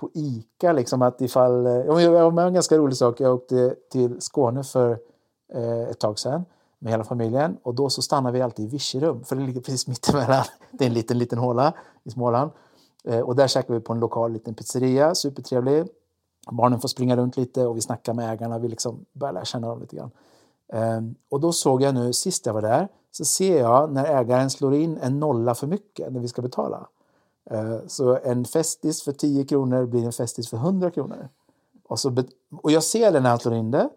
på 0.01 0.09
ICA, 0.13 0.73
liksom, 0.73 1.01
att 1.01 1.21
ifall... 1.21 1.65
Eh, 1.65 1.73
jag 1.73 2.11
var 2.11 2.31
med 2.31 2.47
en 2.47 2.53
ganska 2.53 2.77
rolig 2.77 2.97
sak. 2.97 3.19
Jag 3.19 3.33
åkte 3.33 3.75
till 3.91 4.21
Skåne 4.21 4.63
för 4.63 4.99
eh, 5.53 5.81
ett 5.81 5.99
tag 5.99 6.19
sedan 6.19 6.45
med 6.79 6.93
hela 6.93 7.03
familjen 7.03 7.57
och 7.63 7.75
då 7.75 7.89
så 7.89 8.01
stannar 8.01 8.31
vi 8.31 8.41
alltid 8.41 8.65
i 8.65 8.67
Virserum 8.67 9.23
för 9.23 9.35
det 9.35 9.41
ligger 9.41 9.61
precis 9.61 9.87
mittemellan. 9.87 10.43
Det 10.71 10.83
är 10.83 10.87
en 10.87 10.93
liten, 10.93 11.17
liten 11.17 11.37
håla 11.37 11.73
i 12.03 12.11
Småland. 12.11 12.51
Eh, 13.03 13.19
och 13.19 13.35
där 13.35 13.47
käkar 13.47 13.73
vi 13.73 13.79
på 13.79 13.93
en 13.93 13.99
lokal 13.99 14.31
liten 14.31 14.53
pizzeria, 14.53 15.15
supertrevlig. 15.15 15.87
Barnen 16.51 16.79
får 16.79 16.87
springa 16.87 17.15
runt 17.15 17.37
lite 17.37 17.65
och 17.65 17.77
vi 17.77 17.81
snackar 17.81 18.13
med 18.13 18.33
ägarna. 18.33 18.59
Vi 18.59 18.67
liksom 18.67 19.05
börjar 19.13 19.33
lära 19.33 19.45
känna 19.45 19.67
dem 19.67 19.79
lite 19.79 19.95
grann. 19.95 20.11
Ehm, 20.73 21.15
och 21.29 21.39
då 21.39 21.51
såg 21.51 21.81
jag 21.81 21.93
nu, 21.93 22.13
sist 22.13 22.45
jag 22.45 22.53
var 22.53 22.61
där, 22.61 22.87
så 23.11 23.25
ser 23.25 23.59
jag 23.59 23.91
när 23.91 24.05
ägaren 24.05 24.49
slår 24.49 24.75
in 24.75 24.97
en 24.97 25.19
nolla 25.19 25.55
för 25.55 25.67
mycket 25.67 26.13
när 26.13 26.19
vi 26.19 26.27
ska 26.27 26.41
betala. 26.41 26.87
Eh, 27.51 27.77
Så 27.87 28.17
en 28.23 28.45
Festis 28.45 29.03
för 29.03 29.11
10 29.11 29.45
kronor 29.45 29.85
blir 29.85 30.05
en 30.05 30.11
Festis 30.11 30.49
för 30.49 30.57
100 30.57 30.91
kronor. 30.91 31.29
Och, 31.87 31.99
så 31.99 32.23
och 32.63 32.71
jag 32.71 32.83
ser 32.83 33.11
det 33.11 33.19
när 33.19 33.29
han 33.29 33.39
slår 33.39 33.55
in 33.55 33.71
det. 33.71 33.89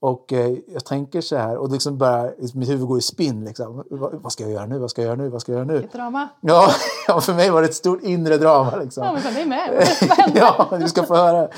Och 0.00 0.32
eh, 0.32 0.56
jag 0.66 0.84
tänker 0.84 1.20
så 1.20 1.36
här, 1.36 1.56
och 1.56 1.72
liksom 1.72 1.98
bara, 1.98 2.30
mitt 2.54 2.68
huvud 2.68 2.88
går 2.88 2.98
i 2.98 3.02
spinn. 3.02 3.44
Liksom. 3.44 3.84
Vad, 3.90 4.32
ska 4.32 4.42
jag 4.44 4.52
göra 4.52 4.66
nu? 4.66 4.78
Vad 4.78 4.90
ska 4.90 5.02
jag 5.02 5.06
göra 5.06 5.16
nu? 5.16 5.28
Vad 5.28 5.40
ska 5.40 5.52
jag 5.52 5.56
göra 5.56 5.78
nu? 5.78 5.84
Ett 5.84 5.92
drama. 5.92 6.28
Ja, 6.40 6.68
ja, 7.08 7.20
för 7.20 7.34
mig 7.34 7.50
var 7.50 7.62
det 7.62 7.68
ett 7.68 7.74
stort 7.74 8.02
inre 8.02 8.36
drama. 8.36 8.76
Liksom. 8.76 9.04
Ja, 9.04 9.12
men 9.12 9.22
för 9.22 9.32
mig 9.32 9.46
med. 9.46 9.88
Ja, 10.34 10.68
du 10.80 10.88
ska 10.88 11.02
få 11.02 11.14
höra. 11.14 11.48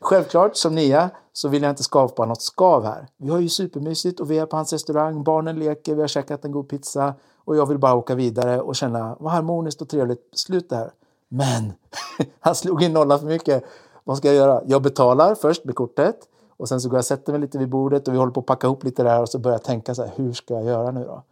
Självklart, 0.00 0.56
som 0.56 0.74
nia, 0.74 1.10
så 1.32 1.48
vill 1.48 1.62
jag 1.62 1.70
inte 1.70 1.82
skapa 1.82 2.26
något 2.26 2.42
skav 2.42 2.84
här. 2.84 3.06
Vi 3.16 3.28
har 3.28 3.38
ju 3.38 3.48
supermysigt 3.48 4.20
och 4.20 4.30
vi 4.30 4.38
är 4.38 4.46
på 4.46 4.56
hans 4.56 4.72
restaurang, 4.72 5.24
barnen 5.24 5.58
leker, 5.58 5.94
vi 5.94 6.00
har 6.00 6.08
käkat 6.08 6.44
en 6.44 6.52
god 6.52 6.68
pizza 6.68 7.14
och 7.44 7.56
jag 7.56 7.66
vill 7.66 7.78
bara 7.78 7.94
åka 7.94 8.14
vidare 8.14 8.60
och 8.60 8.76
känna 8.76 9.16
vad 9.20 9.32
harmoniskt 9.32 9.82
och 9.82 9.88
trevligt. 9.88 10.28
Slut 10.32 10.68
där. 10.68 10.90
Men 11.28 11.72
han 12.40 12.54
slog 12.54 12.82
in 12.82 12.92
nolla 12.92 13.18
för 13.18 13.26
mycket. 13.26 13.64
Vad 14.04 14.16
ska 14.16 14.28
jag 14.28 14.36
göra? 14.36 14.62
Jag 14.66 14.82
betalar 14.82 15.34
först 15.34 15.64
med 15.64 15.74
kortet 15.74 16.16
och 16.56 16.68
sen 16.68 16.80
så 16.80 16.88
går 16.88 16.96
jag 16.96 17.00
och 17.00 17.04
sätter 17.04 17.32
mig 17.32 17.40
lite 17.40 17.58
vid 17.58 17.68
bordet 17.68 18.08
och 18.08 18.14
vi 18.14 18.18
håller 18.18 18.32
på 18.32 18.40
att 18.40 18.46
packa 18.46 18.66
ihop 18.66 18.84
lite 18.84 19.02
där 19.02 19.22
och 19.22 19.28
så 19.28 19.38
börjar 19.38 19.54
jag 19.54 19.64
tänka 19.64 19.94
så 19.94 20.02
här, 20.02 20.12
hur 20.16 20.32
ska 20.32 20.54
jag 20.54 20.64
göra 20.64 20.90
nu 20.90 21.04
då? 21.04 21.22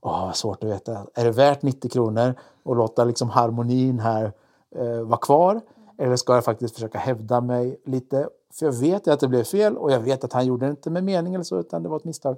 Åh, 0.00 0.26
vad 0.26 0.36
svårt 0.36 0.64
att 0.64 0.70
veta. 0.70 1.06
Är 1.14 1.24
det 1.24 1.30
värt 1.30 1.62
90 1.62 1.90
kronor 1.90 2.34
och 2.62 2.76
låta 2.76 3.04
liksom 3.04 3.30
harmonin 3.30 3.98
här 3.98 4.32
eh, 4.76 5.00
vara 5.00 5.18
kvar? 5.18 5.60
Eller 5.98 6.16
ska 6.16 6.34
jag 6.34 6.44
faktiskt 6.44 6.74
försöka 6.74 6.98
hävda 6.98 7.40
mig 7.40 7.80
lite? 7.84 8.28
För 8.54 8.66
jag 8.66 8.72
vet 8.72 9.06
ju 9.06 9.12
att 9.12 9.20
det 9.20 9.28
blev 9.28 9.44
fel 9.44 9.76
och 9.76 9.92
jag 9.92 10.00
vet 10.00 10.24
att 10.24 10.32
han 10.32 10.46
gjorde 10.46 10.66
det 10.66 10.70
inte 10.70 10.90
med 10.90 11.04
mening 11.04 11.34
eller 11.34 11.44
så, 11.44 11.58
utan 11.58 11.82
det 11.82 11.88
var 11.88 11.96
ett 11.96 12.04
misstag. 12.04 12.36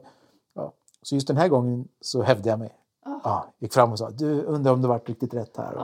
Ja. 0.55 0.73
Så 1.03 1.15
just 1.15 1.29
den 1.29 1.37
här 1.37 1.49
gången 1.49 1.89
så 2.01 2.23
hävdade 2.23 2.49
jag 2.49 2.59
mig. 2.59 2.78
Ja, 3.25 3.47
gick 3.59 3.73
fram 3.73 3.93
och 3.93 3.99
sa, 3.99 4.11
du 4.11 4.43
undrar 4.43 4.73
om 4.73 4.83
det 4.83 4.89
varit 4.89 5.09
riktigt 5.09 5.35
rätt 5.35 5.57
här. 5.57 5.75
Och, 5.75 5.81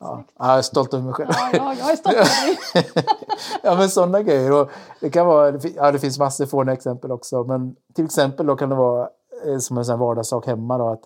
Ja, 0.00 0.06
ja, 0.06 0.14
snyggt. 0.14 0.30
ja, 0.38 0.46
jag 0.48 0.58
är 0.58 0.62
stolt 0.62 0.94
över 0.94 1.04
mig 1.04 1.12
själv. 1.14 1.30
Ja, 1.32 1.50
ja, 1.52 1.74
jag 1.78 1.90
är 1.90 1.96
stolt 1.96 2.16
över 2.16 2.46
dig. 2.74 3.04
ja, 3.62 3.74
men 3.76 3.90
sådana 3.90 4.22
grejer. 4.22 4.52
Och 4.52 4.70
det, 5.00 5.10
kan 5.10 5.26
vara, 5.26 5.58
ja, 5.76 5.92
det 5.92 5.98
finns 5.98 6.18
massor 6.18 6.46
fåniga 6.46 6.72
exempel 6.72 7.12
också. 7.12 7.44
Men 7.44 7.76
till 7.94 8.04
exempel 8.04 8.46
då 8.46 8.56
kan 8.56 8.68
det 8.68 8.74
vara 8.74 9.08
eh, 9.46 9.58
som 9.58 9.78
en 9.78 9.84
sån 9.84 9.98
vardagssak 9.98 10.46
hemma. 10.46 10.78
Då, 10.78 10.88
att 10.88 11.02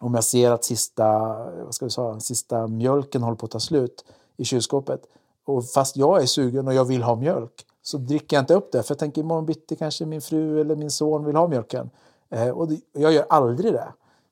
om 0.00 0.14
jag 0.14 0.24
ser 0.24 0.50
att 0.50 0.64
sista, 0.64 1.18
vad 1.64 1.74
ska 1.74 1.84
vi 1.84 1.90
säga, 1.90 2.20
sista 2.20 2.66
mjölken 2.66 3.22
håller 3.22 3.36
på 3.36 3.46
att 3.46 3.52
ta 3.52 3.60
slut 3.60 4.04
i 4.36 4.44
kylskåpet. 4.44 5.00
Och 5.44 5.64
fast 5.64 5.96
jag 5.96 6.22
är 6.22 6.26
sugen 6.26 6.68
och 6.68 6.74
jag 6.74 6.84
vill 6.84 7.02
ha 7.02 7.16
mjölk 7.16 7.66
så 7.82 7.98
dricker 7.98 8.36
jag 8.36 8.42
inte 8.42 8.54
upp 8.54 8.72
det. 8.72 8.82
För 8.82 8.92
jag 8.94 8.98
tänker 8.98 9.20
imorgon 9.20 9.46
bitti 9.46 9.76
kanske 9.76 10.06
min 10.06 10.20
fru 10.20 10.60
eller 10.60 10.76
min 10.76 10.90
son 10.90 11.24
vill 11.24 11.36
ha 11.36 11.48
mjölken. 11.48 11.90
Eh, 12.30 12.48
och 12.48 12.68
jag 12.92 13.12
gör 13.12 13.26
aldrig 13.28 13.72
det. 13.72 13.88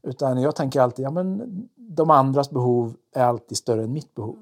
Utan 0.07 0.41
jag 0.43 0.57
tänker 0.57 0.81
alltid, 0.81 1.05
ja 1.05 1.11
men 1.11 1.69
de 1.75 2.11
andras 2.11 2.51
behov 2.51 2.95
är 3.13 3.25
alltid 3.25 3.59
större 3.59 3.83
än 3.85 3.93
mitt 3.93 4.15
behov. 4.15 4.39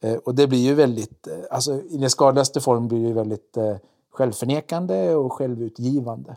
Eh, 0.00 0.14
Och 0.16 0.34
det 0.34 0.46
blir 0.46 0.58
ju 0.58 0.74
väldigt, 0.74 1.26
eh, 1.26 1.34
alltså 1.50 1.80
i 1.82 1.96
den 1.96 2.10
skadligaste 2.10 2.60
form 2.60 2.88
blir 2.88 3.00
det 3.02 3.08
ju 3.08 3.12
väldigt 3.14 3.56
eh, 3.56 3.76
självförnekande 4.10 5.14
och 5.14 5.32
självutgivande. 5.32 6.36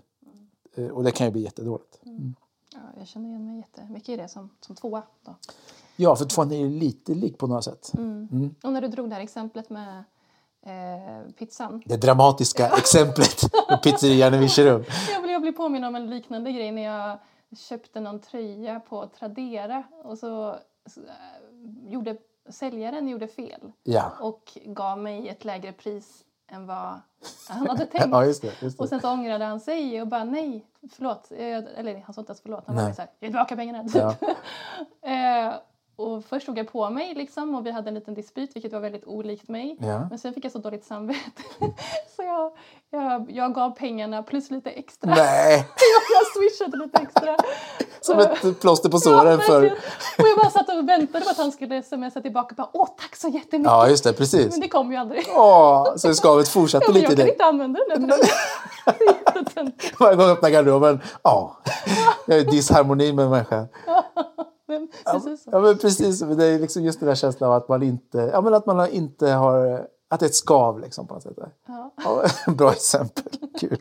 Eh, 0.75 0.87
Och 0.87 1.03
det 1.03 1.11
kan 1.11 1.27
ju 1.27 1.31
bli 1.31 1.41
jättedåligt. 1.41 1.99
Ja, 2.73 2.79
jag 2.97 3.07
känner 3.07 3.29
igen 3.29 3.45
mig 3.47 3.57
jättemycket 3.57 4.09
i 4.09 4.15
det 4.17 4.27
som, 4.27 4.49
som 4.61 4.75
tvåa. 4.75 5.03
Då. 5.25 5.35
Ja, 5.95 6.15
för 6.15 6.25
tvåan 6.25 6.51
är 6.51 6.57
ju 6.57 6.69
lite 6.69 7.13
lik 7.13 7.37
på 7.37 7.47
något 7.47 7.63
sätt. 7.63 7.91
Mm. 7.97 8.55
Och 8.63 8.73
när 8.73 8.81
du 8.81 8.87
drog 8.87 9.09
det 9.09 9.15
här 9.15 9.21
exemplet 9.21 9.69
med 9.69 10.03
eh, 10.61 11.31
pizzan. 11.39 11.81
Det 11.85 11.97
dramatiska 11.97 12.67
exemplet 12.77 13.41
med 13.69 13.81
pizzerian 13.83 14.33
i 14.33 14.37
Virserum. 14.37 14.83
Jag 15.27 15.41
blev 15.41 15.51
påminn 15.51 15.83
om 15.83 15.95
en 15.95 16.09
liknande 16.09 16.51
grej 16.51 16.71
när 16.71 16.81
jag 16.83 17.19
köpte 17.55 17.99
någon 17.99 18.19
tröja 18.19 18.79
på 18.79 19.07
Tradera 19.07 19.83
och 20.03 20.17
så, 20.17 20.49
äh, 20.49 20.59
gjorde 21.83 22.17
säljaren 22.49 23.07
gjorde 23.07 23.27
fel 23.27 23.71
Ja, 23.83 24.11
och 24.19 24.57
gav 24.65 24.97
mig 24.99 25.29
ett 25.29 25.45
lägre 25.45 25.71
pris 25.71 26.23
än 26.47 26.67
vad 26.67 27.01
han 27.49 27.67
hade 27.67 27.85
tänkt. 27.85 28.07
ja 28.11 28.25
just 28.25 28.41
det. 28.41 28.61
Just 28.61 28.79
Och 28.79 28.85
det. 28.85 28.89
sen 28.89 29.01
så 29.01 29.11
ångrade 29.11 29.45
han 29.45 29.59
sig 29.59 30.01
och 30.01 30.07
bara 30.07 30.23
nej, 30.23 30.65
förlåt. 30.91 31.27
Jag, 31.29 31.63
eller 31.75 31.99
han 31.99 32.13
sa 32.13 32.21
inte 32.21 32.31
ens 32.31 32.41
förlåt. 32.41 32.63
Han 32.67 32.75
Nej. 32.75 32.85
var 32.85 32.93
så 32.93 33.01
här, 33.01 33.11
ge 33.19 33.27
tillbaka 33.27 33.55
pengarna. 33.55 33.83
Typ. 33.83 33.95
Ja. 33.95 34.15
eh, 35.97 36.05
och 36.05 36.25
först 36.25 36.45
tog 36.45 36.57
jag 36.57 36.71
på 36.71 36.89
mig 36.89 37.13
liksom 37.15 37.55
och 37.55 37.65
vi 37.65 37.71
hade 37.71 37.87
en 37.87 37.93
liten 37.93 38.13
dispyt 38.13 38.55
vilket 38.55 38.73
var 38.73 38.79
väldigt 38.79 39.05
olikt 39.05 39.47
mig. 39.49 39.77
Ja. 39.79 40.07
Men 40.09 40.19
sen 40.19 40.33
fick 40.33 40.45
jag 40.45 40.51
så 40.51 40.57
dåligt 40.57 40.85
samvete 40.85 41.41
så 42.15 42.23
jag, 42.23 42.51
jag, 42.89 43.31
jag 43.31 43.53
gav 43.53 43.71
pengarna 43.71 44.23
plus 44.23 44.51
lite 44.51 44.69
extra. 44.69 45.15
Nej, 45.15 45.55
jag 46.13 46.27
swishade 46.35 46.77
lite 46.77 46.97
extra. 46.97 47.37
som 48.01 48.19
ett 48.19 48.61
plåster 48.61 48.89
på 48.89 48.97
Ja, 48.97 48.99
såren 48.99 49.39
för... 49.39 49.65
Och 50.17 50.27
jag 50.27 50.37
bara 50.37 50.49
satt 50.49 50.69
och 50.69 50.89
väntade 50.89 51.23
på 51.25 51.29
att 51.29 51.37
han 51.37 51.51
skulle 51.51 51.83
smsa 51.83 52.21
tillbaka. 52.21 52.55
Bara, 52.57 52.69
Åh, 52.73 52.87
tack 52.97 53.15
så 53.15 53.27
jättemycket. 53.27 53.71
Ja, 53.71 53.89
just 53.89 54.03
det, 54.03 54.13
precis. 54.13 54.51
Men 54.51 54.59
det 54.59 54.67
kom 54.67 54.91
ju 54.91 54.97
aldrig. 54.97 55.25
Åh, 55.35 55.95
så 55.95 56.13
skavet 56.13 56.47
fortsatte 56.47 56.85
Ja, 56.87 56.93
men 56.93 57.01
lite 57.01 57.13
jag 57.13 57.19
kan 57.19 57.27
inte 57.29 57.45
använda 57.45 57.79
den. 57.89 58.07
där. 58.07 58.19
Varje 59.99 60.15
gång 60.15 60.25
jag 60.25 60.31
öppnar 60.31 60.49
garderoben, 60.49 61.01
ja. 61.23 61.57
Jag 62.25 62.37
är 62.37 62.41
i 62.41 62.43
disharmoni 62.43 63.13
med 63.13 63.29
människan. 63.29 63.67
Men 63.85 63.94
Precis 65.05 65.43
så. 65.43 65.49
Ja, 65.51 65.59
men 65.59 65.77
precis. 65.77 66.19
Det 66.19 66.45
är 66.45 66.59
liksom 66.59 66.83
just 66.83 66.99
den 66.99 67.07
där 67.07 67.15
känslan 67.15 67.49
av 67.49 67.55
att 67.55 67.69
man 67.69 67.83
inte, 67.83 68.17
ja, 68.33 68.41
men 68.41 68.53
att 68.53 68.65
man 68.65 68.89
inte 68.89 69.29
har, 69.29 69.87
att 70.07 70.19
det 70.19 70.25
är 70.25 70.29
ett 70.29 70.35
skav 70.35 70.79
liksom 70.79 71.07
på 71.07 71.13
något 71.13 71.23
sätt. 71.23 71.37
Ja. 71.67 71.91
Ja, 72.03 72.25
bra 72.53 72.71
exempel. 72.71 73.31
Kul. 73.59 73.77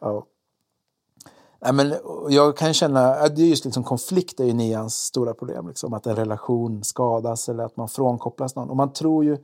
Ja. 0.00 0.26
Nej, 1.60 1.72
men 1.72 1.94
jag 2.28 2.56
kan 2.56 2.74
känna 2.74 3.14
att 3.14 3.36
det 3.36 3.42
är 3.42 3.46
just 3.46 3.64
liksom 3.64 3.84
konflikt 3.84 4.40
är 4.40 4.44
ju 4.44 4.52
nians 4.52 4.94
stora 4.94 5.34
problem. 5.34 5.68
Liksom, 5.68 5.94
att 5.94 6.06
en 6.06 6.16
relation 6.16 6.84
skadas 6.84 7.48
eller 7.48 7.64
att 7.64 7.76
man 7.76 7.88
frånkopplas 7.88 8.56
någon. 8.56 8.70
Och 8.70 8.76
man 8.76 8.92
tror 8.92 9.24
ju, 9.24 9.38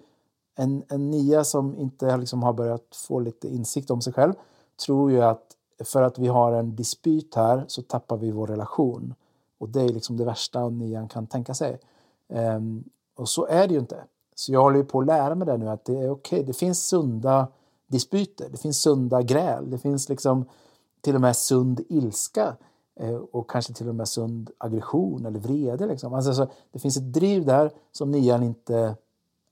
en, 0.57 0.83
en 0.89 1.11
nia 1.11 1.45
som 1.45 1.77
inte 1.77 2.17
liksom 2.17 2.43
har 2.43 2.53
börjat 2.53 2.97
få 3.09 3.21
lite 3.21 3.49
insikt 3.49 3.91
om 3.91 4.03
sig 4.03 4.13
själv 4.13 4.33
tror 4.87 5.11
ju 5.11 5.23
att 5.23 5.45
för 5.85 6.03
att 6.03 6.19
vi 6.19 6.29
har 6.29 6.53
en 6.53 6.77
dispyt 6.77 7.35
här 7.35 7.65
så 7.69 7.83
tappar 7.83 8.17
vi 8.17 8.31
vår 8.31 8.47
relation. 8.47 9.15
Och 9.59 9.69
det 9.69 9.81
är 9.81 9.89
liksom 9.89 10.17
det 10.17 10.25
värsta 10.25 10.69
nian 10.69 11.09
kan 11.09 11.27
tänka 11.27 11.55
sig. 11.55 11.81
Ehm, 12.29 12.85
och 13.15 13.29
så 13.29 13.47
är 13.47 13.69
det 13.69 13.75
ju 13.75 13.81
inte. 13.81 14.05
Så 14.35 14.53
jag 14.53 14.63
håller 14.63 14.77
ju 14.77 14.85
på 14.85 15.01
att 15.01 15.07
lära 15.07 15.35
mig 15.35 15.47
det 15.47 15.57
nu 15.57 15.69
att 15.69 15.85
det 15.85 15.99
är 15.99 16.11
okej. 16.11 16.45
Det 16.45 16.53
finns 16.53 16.87
sunda 16.87 17.49
dispyter, 17.87 18.49
det 18.51 18.57
finns 18.57 18.83
sunda 18.83 19.23
gräl, 19.23 19.71
det 19.71 19.79
finns 19.79 20.09
liksom 20.09 20.45
till 21.01 21.15
och 21.15 21.21
med 21.21 21.37
sund 21.37 21.81
ilska 21.89 22.57
eh, 23.01 23.15
och 23.15 23.51
kanske 23.51 23.73
till 23.73 23.89
och 23.89 23.95
med 23.95 24.09
sund 24.09 24.51
aggression 24.59 25.27
eller 25.27 25.41
vrede. 25.41 25.87
Liksom. 25.87 26.15
Alltså, 26.15 26.35
så 26.35 26.47
det 26.73 26.79
finns 26.79 26.97
ett 26.97 27.13
driv 27.13 27.45
där 27.45 27.71
som 27.93 28.11
nian 28.11 28.43
inte 28.43 28.97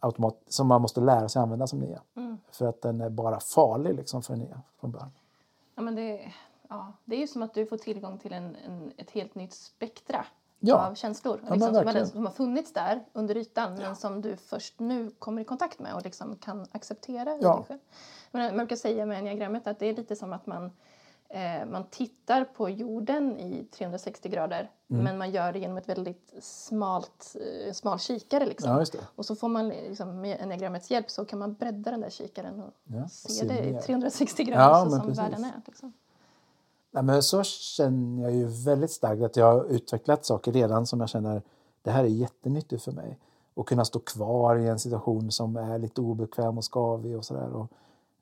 automat, 0.00 0.42
som 0.48 0.66
man 0.66 0.82
måste 0.82 1.00
lära 1.00 1.28
sig 1.28 1.42
använda 1.42 1.66
som 1.66 1.78
nia. 1.78 2.02
Mm. 2.16 2.38
För 2.50 2.66
att 2.66 2.82
den 2.82 3.00
är 3.00 3.10
bara 3.10 3.40
farlig 3.40 3.94
liksom, 3.94 4.22
för 4.22 4.36
nia 4.36 4.62
från 4.80 4.90
början. 4.90 5.10
Ja, 5.74 5.82
men 5.82 5.94
det, 5.94 6.32
ja, 6.68 6.92
det 7.04 7.16
är 7.16 7.20
ju 7.20 7.26
som 7.26 7.42
att 7.42 7.54
du 7.54 7.66
får 7.66 7.76
tillgång 7.76 8.18
till 8.18 8.32
en, 8.32 8.56
en, 8.66 8.92
ett 8.96 9.10
helt 9.10 9.34
nytt 9.34 9.52
spektra 9.54 10.24
Ja. 10.60 10.86
av 10.88 10.94
känslor. 10.94 11.40
men 11.42 11.52
liksom, 11.52 11.74
som, 11.74 11.86
har, 11.86 12.04
som 12.04 12.26
har 12.26 12.32
funnits 12.32 12.72
där 12.72 13.04
under 13.12 13.36
ytan 13.36 13.74
men 13.74 13.96
som 13.96 14.20
du 14.22 14.36
först 14.36 14.80
nu 14.80 15.10
kommer 15.18 15.42
i 15.42 15.44
kontakt 15.44 15.78
med 15.78 15.94
och 15.94 16.04
liksom 16.04 16.36
kan 16.36 16.66
acceptera. 16.72 17.34
i 17.34 17.38
Ja. 17.42 17.64
dig. 17.68 17.78
Men 18.30 18.46
man 18.46 18.56
brukar 18.56 18.76
säga 18.76 19.06
med 19.06 19.18
enneagrammet 19.18 19.66
att 19.66 19.78
det 19.78 19.86
är 19.86 19.94
lite 19.96 20.16
som 20.16 20.32
att 20.32 20.46
man, 20.46 20.70
eh, 21.28 21.66
man 21.70 21.84
tittar 21.90 22.44
på 22.44 22.68
jorden 22.70 23.36
i 23.38 23.64
360 23.64 24.28
grader 24.28 24.70
Mm. 24.90 25.04
men 25.04 25.18
man 25.18 25.30
gör 25.30 25.52
det 25.52 25.58
genom 25.58 25.76
ett 25.76 25.88
väldigt 25.88 26.34
smalt, 26.40 27.36
eh, 27.66 27.72
smal 27.72 27.98
kikare. 27.98 28.46
Liksom. 28.46 28.70
Ja. 28.92 29.00
Och 29.16 29.26
så 29.26 29.36
får 29.36 29.48
man 29.48 29.68
liksom, 29.68 30.20
med 30.20 30.40
enneagrammets 30.40 30.90
hjälp 30.90 31.10
så 31.10 31.24
kan 31.24 31.38
man 31.38 31.54
bredda 31.54 31.90
den 31.90 32.00
där 32.00 32.10
kikaren 32.10 32.60
och 32.62 32.74
Ja, 32.84 33.02
och 33.04 33.10
se 33.10 33.28
se 33.32 33.46
det 33.46 33.58
i 33.64 33.72
mer. 33.72 33.80
360 33.80 34.44
grader 34.44 34.62
Ja, 34.62 34.84
så 34.84 34.90
som 34.90 35.00
precis. 35.00 35.18
världen 35.18 35.44
är. 35.44 35.62
Liksom. 35.66 35.92
Nej, 36.90 37.02
men 37.02 37.22
så 37.22 37.42
känner 37.42 38.22
jag 38.22 38.34
ju 38.34 38.46
väldigt 38.46 38.90
starkt 38.90 39.22
att 39.22 39.36
jag 39.36 39.52
har 39.52 39.64
utvecklat 39.64 40.26
saker 40.26 40.52
redan 40.52 40.86
som 40.86 41.00
jag 41.00 41.08
känner 41.08 41.42
det 41.82 41.90
här 41.90 42.04
är 42.04 42.08
jättenyttigt 42.08 42.82
för 42.82 42.92
mig. 42.92 43.18
Och 43.54 43.68
kunna 43.68 43.84
stå 43.84 43.98
kvar 43.98 44.56
i 44.56 44.68
en 44.68 44.78
situation 44.78 45.30
som 45.30 45.56
är 45.56 45.78
lite 45.78 46.00
obekväm 46.00 46.58
och 46.58 46.64
skavig 46.64 47.16
och 47.16 47.24
sådär. 47.24 47.66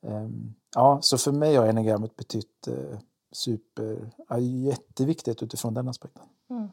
Ehm, 0.03 0.55
ja, 0.75 0.99
så 1.03 1.19
för 1.19 1.33
mig 1.33 1.57
har 1.57 1.67
enagrammet 1.67 2.17
betytt 2.17 2.69
eh, 2.69 2.99
super, 3.33 4.11
ja, 4.29 4.39
jätteviktigt 4.39 5.43
utifrån 5.43 5.75
den 5.75 5.89
aspekten. 5.89 6.23
Mm. 6.51 6.69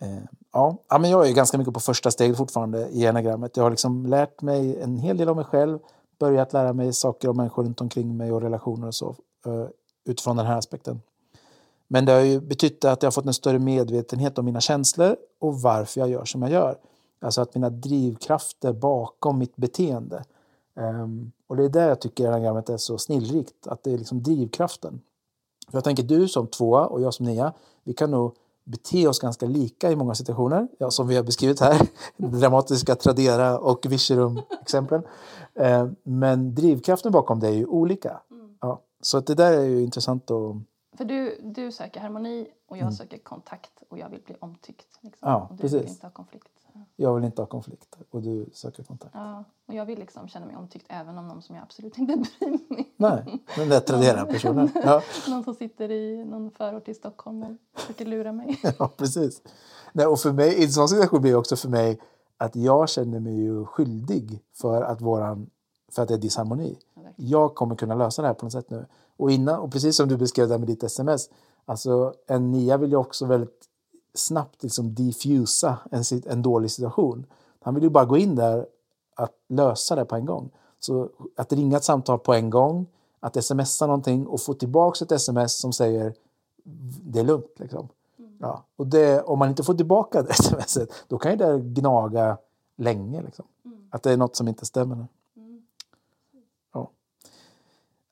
Eh, 0.00 0.24
ja. 0.52 0.76
ja, 0.88 0.98
men 0.98 1.10
jag 1.10 1.28
är 1.28 1.34
ganska 1.34 1.58
mycket 1.58 1.74
på 1.74 1.80
första 1.80 2.10
steget 2.10 2.36
fortfarande 2.36 2.88
i 2.88 3.04
enagrammet. 3.04 3.56
Jag 3.56 3.64
har 3.64 3.70
liksom 3.70 4.06
lärt 4.06 4.42
mig 4.42 4.82
en 4.82 4.96
hel 4.96 5.16
del 5.16 5.28
om 5.28 5.36
mig 5.36 5.44
själv, 5.44 5.78
börjat 6.18 6.52
lära 6.52 6.72
mig 6.72 6.92
saker 6.92 7.28
om 7.28 7.36
människor 7.36 7.64
runt 7.64 7.80
omkring 7.80 8.16
mig 8.16 8.32
och 8.32 8.42
relationer 8.42 8.86
och 8.86 8.94
så 8.94 9.16
eh, 9.46 9.66
utifrån 10.08 10.36
den 10.36 10.46
här 10.46 10.58
aspekten. 10.58 11.00
Men 11.88 12.04
det 12.04 12.12
har 12.12 12.20
ju 12.20 12.40
betytt 12.40 12.84
att 12.84 13.02
jag 13.02 13.06
har 13.06 13.12
fått 13.12 13.26
en 13.26 13.34
större 13.34 13.58
medvetenhet 13.58 14.38
om 14.38 14.44
mina 14.44 14.60
känslor 14.60 15.16
och 15.38 15.60
varför 15.60 16.00
jag 16.00 16.10
gör 16.10 16.24
som 16.24 16.42
jag 16.42 16.50
gör. 16.50 16.78
Alltså 17.20 17.40
att 17.40 17.54
mina 17.54 17.70
drivkrafter 17.70 18.72
bakom 18.72 19.38
mitt 19.38 19.56
beteende. 19.56 20.24
Um, 20.74 21.32
och 21.46 21.56
det 21.56 21.64
är 21.64 21.68
där 21.68 21.88
jag 21.88 22.00
tycker 22.00 22.26
enagrammet 22.26 22.68
är 22.68 22.76
så 22.76 22.98
snillrikt, 22.98 23.66
att 23.66 23.82
det 23.84 23.92
är 23.92 23.98
liksom 23.98 24.22
drivkraften. 24.22 25.00
För 25.70 25.76
jag 25.76 25.84
tänker 25.84 26.02
du 26.02 26.28
som 26.28 26.46
tvåa 26.46 26.86
och 26.86 27.00
jag 27.00 27.14
som 27.14 27.26
nia, 27.26 27.52
vi 27.84 27.94
kan 27.94 28.10
nog 28.10 28.34
bete 28.64 29.08
oss 29.08 29.18
ganska 29.18 29.46
lika 29.46 29.90
i 29.90 29.96
många 29.96 30.14
situationer, 30.14 30.68
ja, 30.78 30.90
som 30.90 31.08
vi 31.08 31.16
har 31.16 31.22
beskrivit 31.22 31.60
här, 31.60 31.88
dramatiska 32.16 32.94
Tradera 32.94 33.58
och 33.58 33.86
Virserum-exemplen. 33.86 35.02
Um, 35.54 35.64
ehm, 35.64 35.96
men 36.02 36.54
drivkraften 36.54 37.12
bakom 37.12 37.40
det 37.40 37.48
är 37.48 37.52
ju 37.52 37.66
olika. 37.66 38.20
Så 39.00 39.18
att 39.18 39.26
det 39.26 39.34
där 39.34 39.52
är 39.52 39.64
ju 39.64 39.82
intressant 39.82 40.30
att 40.30 40.56
för 40.98 41.04
du, 41.04 41.40
du 41.42 41.72
söker 41.72 42.00
harmoni 42.00 42.48
och 42.66 42.76
jag 42.76 42.82
mm. 42.82 42.94
söker 42.94 43.18
kontakt 43.18 43.82
och 43.88 43.98
jag 43.98 44.08
vill 44.08 44.20
bli 44.20 44.36
omtyckt. 44.40 44.98
Liksom. 45.00 45.28
Ja, 45.28 45.46
och 45.50 45.56
du 45.56 45.62
precis. 45.62 45.82
vill 45.82 45.88
inte 45.88 46.06
ha 46.06 46.10
konflikt. 46.10 46.48
Jag 46.96 47.14
vill 47.14 47.24
inte 47.24 47.42
ha 47.42 47.46
konflikt 47.46 47.96
och 48.10 48.22
du 48.22 48.46
söker 48.52 48.82
kontakt. 48.82 49.14
Ja, 49.14 49.44
och 49.66 49.74
jag 49.74 49.86
vill 49.86 49.98
liksom 49.98 50.28
känna 50.28 50.46
mig 50.46 50.56
omtyckt 50.56 50.86
även 50.88 51.18
om 51.18 51.28
någon 51.28 51.42
som 51.42 51.56
jag 51.56 51.62
absolut 51.62 51.98
inte 51.98 52.16
bryr 52.40 52.74
mig 52.74 52.94
Nej, 52.96 53.44
den 53.56 53.68
där 53.68 53.80
Tradera-personen. 53.80 54.70
Ja. 54.84 55.02
någon 55.28 55.44
som 55.44 55.54
sitter 55.54 55.90
i 55.90 56.24
någon 56.24 56.50
förort 56.50 56.88
i 56.88 56.94
Stockholm 56.94 57.42
och 57.42 57.80
försöker 57.80 58.06
lura 58.06 58.32
mig. 58.32 58.60
ja, 58.78 58.90
precis. 58.96 59.42
Nej, 59.92 60.06
och 60.06 60.20
för 60.20 60.32
mig, 60.32 60.60
i 60.60 60.64
en 60.64 60.72
sån 60.72 60.88
situation 60.88 61.22
blir 61.22 61.32
det 61.32 61.38
också 61.38 61.56
för 61.56 61.68
mig 61.68 62.00
att 62.36 62.56
jag 62.56 62.88
känner 62.88 63.20
mig 63.20 63.36
ju 63.36 63.64
skyldig 63.64 64.42
för 64.52 64.82
att, 64.82 65.00
våran, 65.00 65.50
för 65.92 66.02
att 66.02 66.08
det 66.08 66.14
är 66.14 66.18
disharmoni. 66.18 66.76
Ja, 67.18 67.38
jag 67.38 67.54
kommer 67.54 67.76
kunna 67.76 67.94
lösa 67.94 68.22
det 68.22 68.28
här 68.28 68.34
på 68.34 68.46
något 68.46 68.52
sätt 68.52 68.70
nu. 68.70 68.86
Och, 69.16 69.30
innan, 69.30 69.58
och 69.60 69.72
precis 69.72 69.96
som 69.96 70.08
du 70.08 70.16
beskrev 70.16 70.48
det 70.48 70.58
med 70.58 70.66
ditt 70.66 70.82
sms, 70.82 71.30
alltså 71.64 72.14
en 72.26 72.50
nia 72.50 72.76
vill 72.76 72.90
ju 72.90 72.96
också 72.96 73.26
väldigt 73.26 73.68
snabbt 74.14 74.62
liksom 74.62 74.94
diffusa 74.94 75.78
en, 75.90 76.04
en 76.26 76.42
dålig 76.42 76.70
situation. 76.70 77.26
Han 77.60 77.74
vill 77.74 77.84
ju 77.84 77.90
bara 77.90 78.04
gå 78.04 78.16
in 78.16 78.34
där 78.34 78.66
att 79.14 79.32
lösa 79.48 79.94
det 79.94 80.04
på 80.04 80.16
en 80.16 80.26
gång. 80.26 80.50
Så 80.80 81.08
att 81.36 81.52
ringa 81.52 81.76
ett 81.76 81.84
samtal 81.84 82.18
på 82.18 82.34
en 82.34 82.50
gång, 82.50 82.86
att 83.20 83.44
smsa 83.44 83.86
någonting 83.86 84.26
och 84.26 84.40
få 84.40 84.54
tillbaka 84.54 85.04
ett 85.04 85.12
sms 85.12 85.58
som 85.60 85.72
säger 85.72 86.14
det 87.02 87.20
är 87.20 87.24
lugnt. 87.24 87.52
Liksom. 87.56 87.88
Mm. 88.18 88.36
Ja, 88.40 88.64
och 88.76 88.86
det, 88.86 89.22
om 89.22 89.38
man 89.38 89.48
inte 89.48 89.62
får 89.62 89.74
tillbaka 89.74 90.22
det 90.28 90.34
smset, 90.34 90.90
då 91.08 91.18
kan 91.18 91.30
ju 91.30 91.36
det 91.36 91.58
gnaga 91.58 92.38
länge. 92.76 93.22
Liksom. 93.22 93.44
Mm. 93.64 93.78
Att 93.90 94.02
det 94.02 94.12
är 94.12 94.16
något 94.16 94.36
som 94.36 94.48
inte 94.48 94.66
stämmer. 94.66 95.06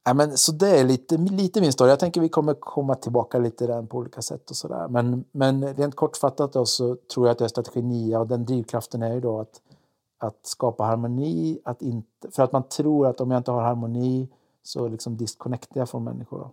Ja, 0.09 0.15
men, 0.15 0.39
så 0.39 0.53
det 0.53 0.69
är 0.69 0.85
lite, 0.85 1.17
lite 1.17 1.61
min 1.61 1.73
story. 1.73 1.91
Jag 1.91 2.01
tänker 2.01 2.21
vi 2.21 2.29
kommer 2.29 2.55
komma 2.55 2.95
tillbaka 2.95 3.39
lite 3.39 3.67
den 3.67 3.87
på 3.87 3.99
olika 3.99 4.23
sätt. 4.23 4.51
och 4.51 4.57
så 4.57 4.69
där. 4.69 4.89
Men, 4.89 5.25
men 5.33 5.75
rent 5.75 5.95
kortfattat 5.95 6.53
då, 6.53 6.67
så 6.67 6.97
tror 6.97 7.27
jag 7.27 7.33
att 7.33 7.39
det 7.39 7.45
är 7.45 7.49
strategi 7.49 7.83
9 7.83 8.19
och 8.19 8.27
den 8.27 8.45
drivkraften 8.45 9.03
är 9.03 9.15
ju 9.15 9.21
då 9.21 9.41
att, 9.41 9.61
att 10.19 10.47
skapa 10.47 10.85
harmoni. 10.85 11.59
Att 11.65 11.83
inte, 11.83 12.31
för 12.31 12.43
att 12.43 12.53
man 12.53 12.63
tror 12.63 13.07
att 13.07 13.21
om 13.21 13.31
jag 13.31 13.41
inte 13.41 13.51
har 13.51 13.63
harmoni 13.63 14.29
så 14.63 14.89
liksom 14.89 15.17
disconnectar 15.17 15.81
jag 15.81 15.89
från 15.89 16.05
människor. 16.05 16.51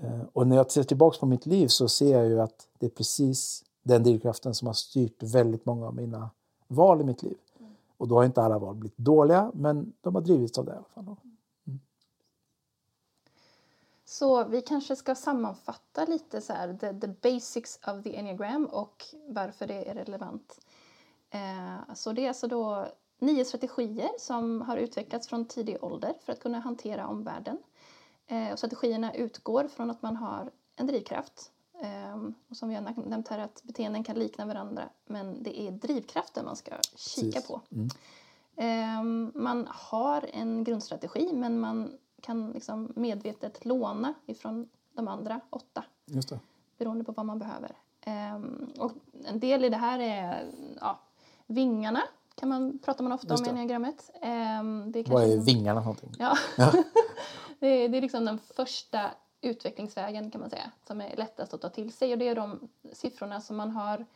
Eh, 0.00 0.20
och 0.32 0.46
när 0.46 0.56
jag 0.56 0.70
ser 0.70 0.82
tillbaka 0.82 1.18
på 1.20 1.26
mitt 1.26 1.46
liv 1.46 1.68
så 1.68 1.88
ser 1.88 2.18
jag 2.18 2.26
ju 2.26 2.40
att 2.40 2.68
det 2.78 2.86
är 2.86 2.90
precis 2.90 3.64
den 3.82 4.02
drivkraften 4.02 4.54
som 4.54 4.66
har 4.66 4.74
styrt 4.74 5.22
väldigt 5.22 5.66
många 5.66 5.86
av 5.86 5.94
mina 5.94 6.30
val 6.68 7.00
i 7.00 7.04
mitt 7.04 7.22
liv. 7.22 7.36
Mm. 7.58 7.72
Och 7.96 8.08
då 8.08 8.14
har 8.14 8.24
inte 8.24 8.42
alla 8.42 8.58
val 8.58 8.74
blivit 8.74 8.98
dåliga, 8.98 9.50
men 9.54 9.92
de 10.00 10.14
har 10.14 10.22
drivits 10.22 10.58
av 10.58 10.64
det 10.64 10.72
i 10.72 10.74
alla 10.74 11.04
fall. 11.04 11.16
Så 14.12 14.44
vi 14.44 14.62
kanske 14.62 14.96
ska 14.96 15.14
sammanfatta 15.14 16.04
lite 16.04 16.40
så 16.40 16.52
här, 16.52 16.74
the, 16.74 17.00
the 17.00 17.08
basics 17.08 17.80
of 17.86 18.02
the 18.02 18.16
enneagram 18.16 18.66
och 18.66 19.04
varför 19.28 19.66
det 19.66 19.90
är 19.90 19.94
relevant. 19.94 20.60
Eh, 21.30 21.94
så 21.94 22.12
det 22.12 22.24
är 22.24 22.28
alltså 22.28 22.46
då 22.46 22.86
nio 23.18 23.44
strategier 23.44 24.10
som 24.18 24.60
har 24.62 24.76
utvecklats 24.76 25.28
från 25.28 25.44
tidig 25.44 25.84
ålder 25.84 26.14
för 26.24 26.32
att 26.32 26.40
kunna 26.40 26.60
hantera 26.60 27.08
omvärlden. 27.08 27.58
Eh, 28.26 28.52
och 28.52 28.58
strategierna 28.58 29.14
utgår 29.14 29.68
från 29.68 29.90
att 29.90 30.02
man 30.02 30.16
har 30.16 30.50
en 30.76 30.86
drivkraft. 30.86 31.50
Eh, 31.82 32.22
och 32.48 32.56
som 32.56 32.68
vi 32.68 32.74
har 32.74 33.08
nämnt 33.08 33.28
här 33.28 33.38
att 33.38 33.62
beteenden 33.62 34.04
kan 34.04 34.18
likna 34.18 34.46
varandra 34.46 34.88
men 35.06 35.42
det 35.42 35.60
är 35.60 35.70
drivkraften 35.70 36.44
man 36.44 36.56
ska 36.56 36.70
kika 36.96 37.40
Precis. 37.40 37.46
på. 37.46 37.60
Mm. 37.70 37.88
Eh, 38.56 39.02
man 39.42 39.68
har 39.70 40.30
en 40.32 40.64
grundstrategi 40.64 41.32
men 41.32 41.60
man 41.60 41.98
kan 42.22 42.50
liksom 42.50 42.92
medvetet 42.96 43.64
låna 43.64 44.14
ifrån 44.26 44.68
de 44.92 45.08
andra 45.08 45.40
åtta. 45.50 45.84
Just 46.06 46.28
det. 46.28 46.40
Beroende 46.78 47.04
på 47.04 47.12
vad 47.12 47.26
man 47.26 47.38
behöver. 47.38 47.76
Um, 48.06 48.72
och 48.78 48.92
en 49.24 49.40
del 49.40 49.64
i 49.64 49.68
det 49.68 49.76
här 49.76 49.98
är 49.98 50.50
ja, 50.80 51.00
vingarna 51.46 52.02
kan 52.34 52.48
man, 52.48 52.78
pratar 52.78 53.04
man 53.04 53.12
ofta 53.12 53.34
om 53.34 53.44
i 53.44 53.48
enneagrammet. 53.48 54.10
Um, 54.60 54.92
vad 55.06 55.22
är 55.22 55.44
vingarna 55.44 55.80
för 55.80 55.84
någonting? 55.84 56.14
Ja. 56.18 56.36
ja. 56.56 56.72
det, 57.58 57.66
är, 57.66 57.88
det 57.88 57.98
är 57.98 58.02
liksom 58.02 58.24
den 58.24 58.38
första 58.38 59.10
utvecklingsvägen 59.40 60.30
kan 60.30 60.40
man 60.40 60.50
säga 60.50 60.70
som 60.86 61.00
är 61.00 61.16
lättast 61.16 61.54
att 61.54 61.60
ta 61.60 61.68
till 61.68 61.92
sig 61.92 62.12
och 62.12 62.18
det 62.18 62.28
är 62.28 62.34
de 62.34 62.68
siffrorna 62.92 63.40
som 63.40 63.56
man 63.56 63.70
har 63.70 64.06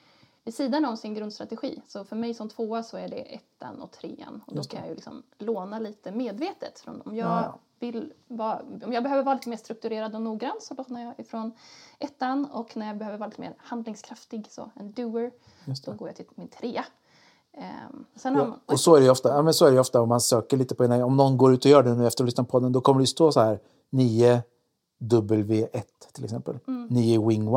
vid 0.47 0.55
sidan 0.55 0.85
om 0.85 0.97
sin 0.97 1.15
grundstrategi. 1.15 1.83
Så 1.87 2.05
för 2.05 2.17
mig 2.17 2.35
som 2.35 2.49
tvåa 2.49 2.83
så 2.83 2.97
är 2.97 3.09
det 3.09 3.35
ettan 3.35 3.83
och 3.83 3.91
trean 3.91 4.43
och 4.47 4.55
då 4.55 4.63
kan 4.63 4.81
jag 4.81 4.89
ju 4.89 4.95
liksom 4.95 5.23
låna 5.39 5.79
lite 5.79 6.13
medvetet 6.13 6.79
från 6.79 6.99
dem. 6.99 7.17
Jag 7.17 7.27
ja, 7.27 7.59
vill 7.79 8.13
vara, 8.29 8.61
om 8.85 8.93
jag 8.93 9.03
behöver 9.03 9.23
vara 9.23 9.35
lite 9.35 9.49
mer 9.49 9.57
strukturerad 9.57 10.15
och 10.15 10.23
noggrann 10.23 10.57
så 10.61 10.75
lånar 10.75 11.05
jag 11.05 11.15
ifrån 11.19 11.53
ettan 11.99 12.45
och 12.45 12.77
när 12.77 12.87
jag 12.87 12.99
behöver 12.99 13.19
vara 13.19 13.29
lite 13.29 13.41
mer 13.41 13.55
handlingskraftig, 13.59 14.47
så 14.51 14.71
en 14.75 14.93
doer, 14.93 15.31
då 15.85 15.93
går 15.93 16.09
jag 16.09 16.17
till 16.17 16.27
min 16.35 16.49
trea. 16.49 16.85
Um, 17.91 18.07
ja, 18.23 18.57
och 18.67 18.81
så 18.81 18.97
är 18.97 19.01
det 19.01 19.11
ofta, 19.11 19.29
ja, 19.29 19.43
men 19.43 19.55
så 19.55 19.67
är 19.67 19.73
det 19.73 19.81
ofta 19.81 20.01
om 20.01 20.09
man 20.09 20.21
söker 20.21 20.57
lite 20.57 20.75
på 20.75 20.85
en, 20.85 21.03
om 21.03 21.17
någon 21.17 21.37
går 21.37 21.53
ut 21.53 21.65
och 21.65 21.71
gör 21.71 21.83
det 21.83 21.95
nu 21.95 22.07
efter 22.07 22.23
att 22.23 22.27
ha 22.27 22.27
lyssnat 22.27 22.49
på 22.49 22.61
den, 22.61 22.73
då 22.73 22.81
kommer 22.81 23.01
det 23.01 23.07
stå 23.07 23.33
så 23.33 23.41
här 23.41 23.61
9 23.91 24.43
W1 24.99 25.83
till 26.13 26.25
exempel, 26.25 26.59
mm. 26.69 26.87
9 26.87 27.29
Wing 27.29 27.49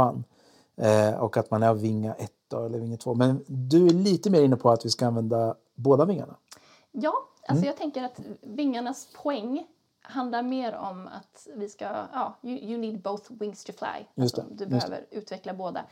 1 0.78 1.14
eh, 1.14 1.20
och 1.20 1.38
att 1.38 1.52
man 1.52 1.64
är 1.64 1.74
vinga 1.74 2.14
1 2.14 2.32
eller 2.58 2.80
vinge 2.80 2.98
2. 2.98 3.14
Men 3.14 3.44
du 3.48 3.86
är 3.86 3.90
lite 3.90 4.30
mer 4.30 4.42
inne 4.42 4.56
på 4.56 4.70
att 4.70 4.86
vi 4.86 4.90
ska 4.90 5.08
använda 5.08 5.56
båda 5.76 6.06
vingarna. 6.06 6.36
Ja, 6.92 7.14
alltså 7.48 7.62
mm. 7.62 7.68
jag 7.68 7.78
tänker 7.78 8.04
att 8.04 8.20
vingarnas 8.42 9.08
poäng 9.24 9.68
handlar 10.02 10.44
mer 10.44 10.76
om 10.76 11.08
att 11.08 11.48
vi 11.56 11.70
ska, 11.70 11.86
ja, 11.86 12.38
you, 12.44 12.58
you 12.58 12.78
need 12.78 13.02
both 13.02 13.32
wings 13.34 13.64
to 13.64 13.74
fly. 13.74 14.24
Alltså, 14.24 14.46
du 14.52 14.66
behöver 14.66 15.06
utveckla 15.12 15.54
båda. 15.54 15.86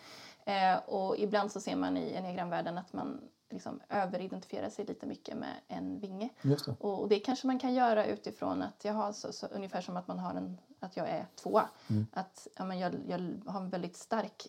Eh, 0.45 0.77
och 0.85 1.17
ibland 1.17 1.51
så 1.51 1.61
ser 1.61 1.75
man 1.75 1.97
i 1.97 2.13
enneagramvärlden 2.13 2.77
att 2.77 2.93
man 2.93 3.21
liksom 3.49 3.79
överidentifierar 3.89 4.69
sig 4.69 4.85
lite 4.85 5.05
mycket 5.05 5.37
med 5.37 5.53
en 5.67 5.99
vinge. 5.99 6.29
Det. 6.41 6.67
Och, 6.79 7.01
och, 7.01 7.09
det 7.09 7.19
kanske 7.19 7.47
man 7.47 7.59
kan 7.59 7.73
göra 7.73 8.05
utifrån 8.05 8.61
att 8.61 8.85
jag 8.85 8.93
har 8.93 9.11
så, 9.11 9.33
så 9.33 9.47
ungefär 9.47 9.81
som 9.81 9.97
att 9.97 10.07
man 10.07 10.19
har 10.19 10.33
en, 10.33 10.57
att 10.79 10.97
jag 10.97 11.09
är 11.09 11.27
tvåa. 11.35 11.69
Mm. 11.89 12.07
Att 12.13 12.47
ja, 12.57 12.65
men 12.65 12.79
jag, 12.79 12.93
jag 13.07 13.19
har 13.45 13.59
en 13.59 13.69
väldigt 13.69 13.97
stark 13.97 14.47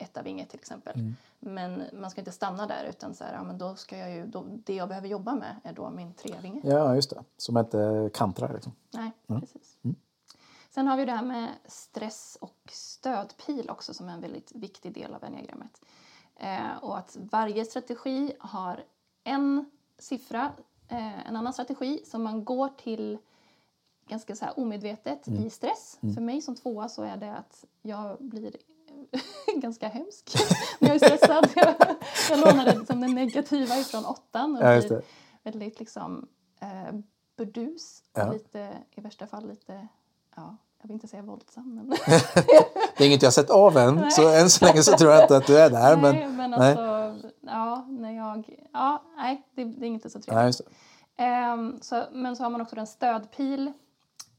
etta 0.00 0.22
vinge 0.22 0.46
till 0.46 0.58
exempel. 0.58 0.94
Mm. 0.94 1.16
Men 1.38 1.82
man 1.92 2.10
ska 2.10 2.20
inte 2.20 2.32
stanna 2.32 2.66
där 2.66 2.84
utan 2.84 3.14
så 3.14 3.24
här, 3.24 3.34
ja, 3.34 3.42
men 3.42 3.58
då 3.58 3.74
ska 3.74 3.98
jag 3.98 4.10
ju, 4.10 4.26
då, 4.26 4.44
det 4.48 4.74
jag 4.74 4.88
behöver 4.88 5.08
jobba 5.08 5.34
med 5.34 5.56
är 5.64 5.72
då 5.72 5.90
min 5.90 6.14
trevinge. 6.14 6.60
Ja, 6.64 6.94
just 6.94 7.10
det. 7.10 7.24
Som 7.36 7.58
inte 7.58 8.10
kantrar 8.14 8.54
liksom. 8.54 8.72
Nej, 8.90 9.10
mm. 9.28 9.40
precis. 9.40 9.78
Mm. 9.82 9.96
Sen 10.70 10.86
har 10.86 10.96
vi 10.96 11.04
det 11.04 11.12
här 11.12 11.24
med 11.24 11.48
stress 11.64 12.38
och 12.40 12.56
stödpil 12.68 13.70
också 13.70 13.94
som 13.94 14.08
är 14.08 14.12
en 14.12 14.20
väldigt 14.20 14.52
viktig 14.54 14.92
del 14.92 15.14
av 15.14 15.24
enneagrammet. 15.24 15.80
Eh, 16.36 16.76
och 16.82 16.98
att 16.98 17.16
varje 17.20 17.64
strategi 17.64 18.32
har 18.40 18.84
en 19.24 19.70
siffra, 19.98 20.52
eh, 20.88 21.28
en 21.28 21.36
annan 21.36 21.52
strategi 21.52 22.02
som 22.06 22.22
man 22.22 22.44
går 22.44 22.68
till 22.68 23.18
ganska 24.06 24.36
så 24.36 24.46
omedvetet 24.56 25.26
mm. 25.26 25.46
i 25.46 25.50
stress. 25.50 25.98
Mm. 26.00 26.14
För 26.14 26.22
mig 26.22 26.42
som 26.42 26.56
tvåa 26.56 26.88
så 26.88 27.02
är 27.02 27.16
det 27.16 27.36
att 27.36 27.64
jag 27.82 28.16
blir 28.20 28.56
ganska 29.54 29.88
hemsk 29.88 30.36
när 30.78 30.88
jag 30.88 31.02
är 31.02 31.06
stressad. 31.06 31.48
jag, 31.56 31.74
jag 32.30 32.38
lånade 32.38 32.78
liksom 32.78 33.00
den 33.00 33.14
negativa 33.14 33.76
ifrån 33.76 34.04
åttan 34.04 34.56
och 34.56 34.62
ja, 34.62 34.80
blir 34.80 35.02
väldigt 35.42 35.80
liksom 35.80 36.28
eh, 36.60 36.94
burdus 37.36 38.02
ja. 38.14 38.32
lite, 38.32 38.68
i 38.90 39.00
värsta 39.00 39.26
fall 39.26 39.48
lite, 39.48 39.88
ja, 40.36 40.56
jag 40.80 40.88
vill 40.88 40.94
inte 40.94 41.08
säga 41.08 41.22
våldsam 41.22 41.74
men... 41.74 41.88
det 42.96 43.04
är 43.04 43.06
inget 43.06 43.22
jag 43.22 43.32
sett 43.32 43.50
av 43.50 43.76
än, 43.76 43.94
nej. 43.94 44.10
så 44.10 44.28
än 44.28 44.50
så 44.50 44.64
länge 44.64 44.82
så 44.82 44.96
tror 44.96 45.12
jag 45.12 45.24
inte 45.24 45.36
att 45.36 45.46
du 45.46 45.58
är 45.58 45.70
där. 45.70 45.96
Nej, 45.96 46.22
men, 46.22 46.36
men 46.36 46.54
alltså, 46.54 47.30
ja, 47.40 47.86
när 47.88 48.16
jag, 48.16 48.58
ja, 48.72 49.02
nej, 49.16 49.46
det, 49.54 49.64
det 49.64 49.86
är 49.86 49.88
inte 49.88 50.10
så 50.10 50.20
trevligt. 50.20 50.60
Nej, 51.18 51.52
um, 51.52 51.78
så, 51.82 52.04
men 52.12 52.36
så 52.36 52.42
har 52.42 52.50
man 52.50 52.60
också 52.60 52.76
en 52.76 52.86
stödpil 52.86 53.72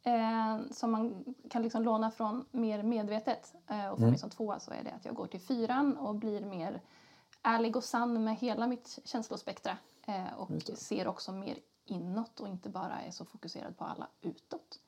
eh, 0.04 0.60
som 0.72 0.92
man 0.92 1.36
kan 1.50 1.62
liksom 1.62 1.84
låna 1.84 2.12
från 2.12 2.46
mer 2.52 2.84
medvetet. 2.84 3.54
Eh, 3.68 3.88
och 3.88 4.00
för 4.00 4.08
mig 4.08 4.18
som 4.18 4.30
tvåa 4.30 4.60
så 4.60 4.72
är 4.72 4.84
det 4.84 4.92
att 4.92 5.06
jag 5.06 5.16
går 5.16 5.28
till 5.28 5.42
fyran 5.42 5.98
och 5.98 6.16
blir 6.16 6.46
mer 6.46 6.82
ärlig 7.42 7.76
och 7.76 7.84
sann 7.84 8.24
med 8.24 8.36
hela 8.36 8.68
mitt 8.68 9.00
känslospektra. 9.06 9.78
Eh, 10.08 10.34
och 10.38 10.50
ser 10.76 11.08
också 11.08 11.32
mer 11.32 11.58
inåt 11.86 12.40
och 12.40 12.48
inte 12.48 12.70
bara 12.70 13.02
är 13.02 13.12
så 13.12 13.26
fokuserad 13.26 13.78
på 13.78 13.86
alla 13.86 14.08
utåt. 14.22 14.80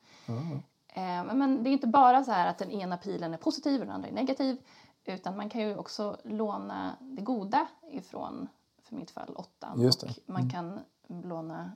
Eh, 0.88 1.34
men 1.36 1.64
det 1.64 1.70
är 1.70 1.72
inte 1.72 1.88
bara 1.88 2.24
så 2.24 2.32
här 2.32 2.48
att 2.48 2.58
den 2.58 2.72
ena 2.72 2.98
pilen 2.98 3.34
är 3.34 3.38
positiv 3.38 3.80
och 3.80 3.86
den 3.86 3.96
andra 3.96 4.10
är 4.10 4.14
negativ. 4.14 4.58
Utan 5.06 5.38
man 5.38 5.50
kan 5.50 5.62
ju 5.62 5.78
också 5.78 6.18
låna 6.24 6.98
det 7.00 7.22
goda 7.22 7.68
ifrån, 7.92 8.48
för 8.84 8.96
mitt 8.96 9.12
fall, 9.12 9.36
åttan. 9.36 9.80
Och 10.28 10.34
man 10.34 10.50
kan 10.50 10.80
låna, 11.08 11.72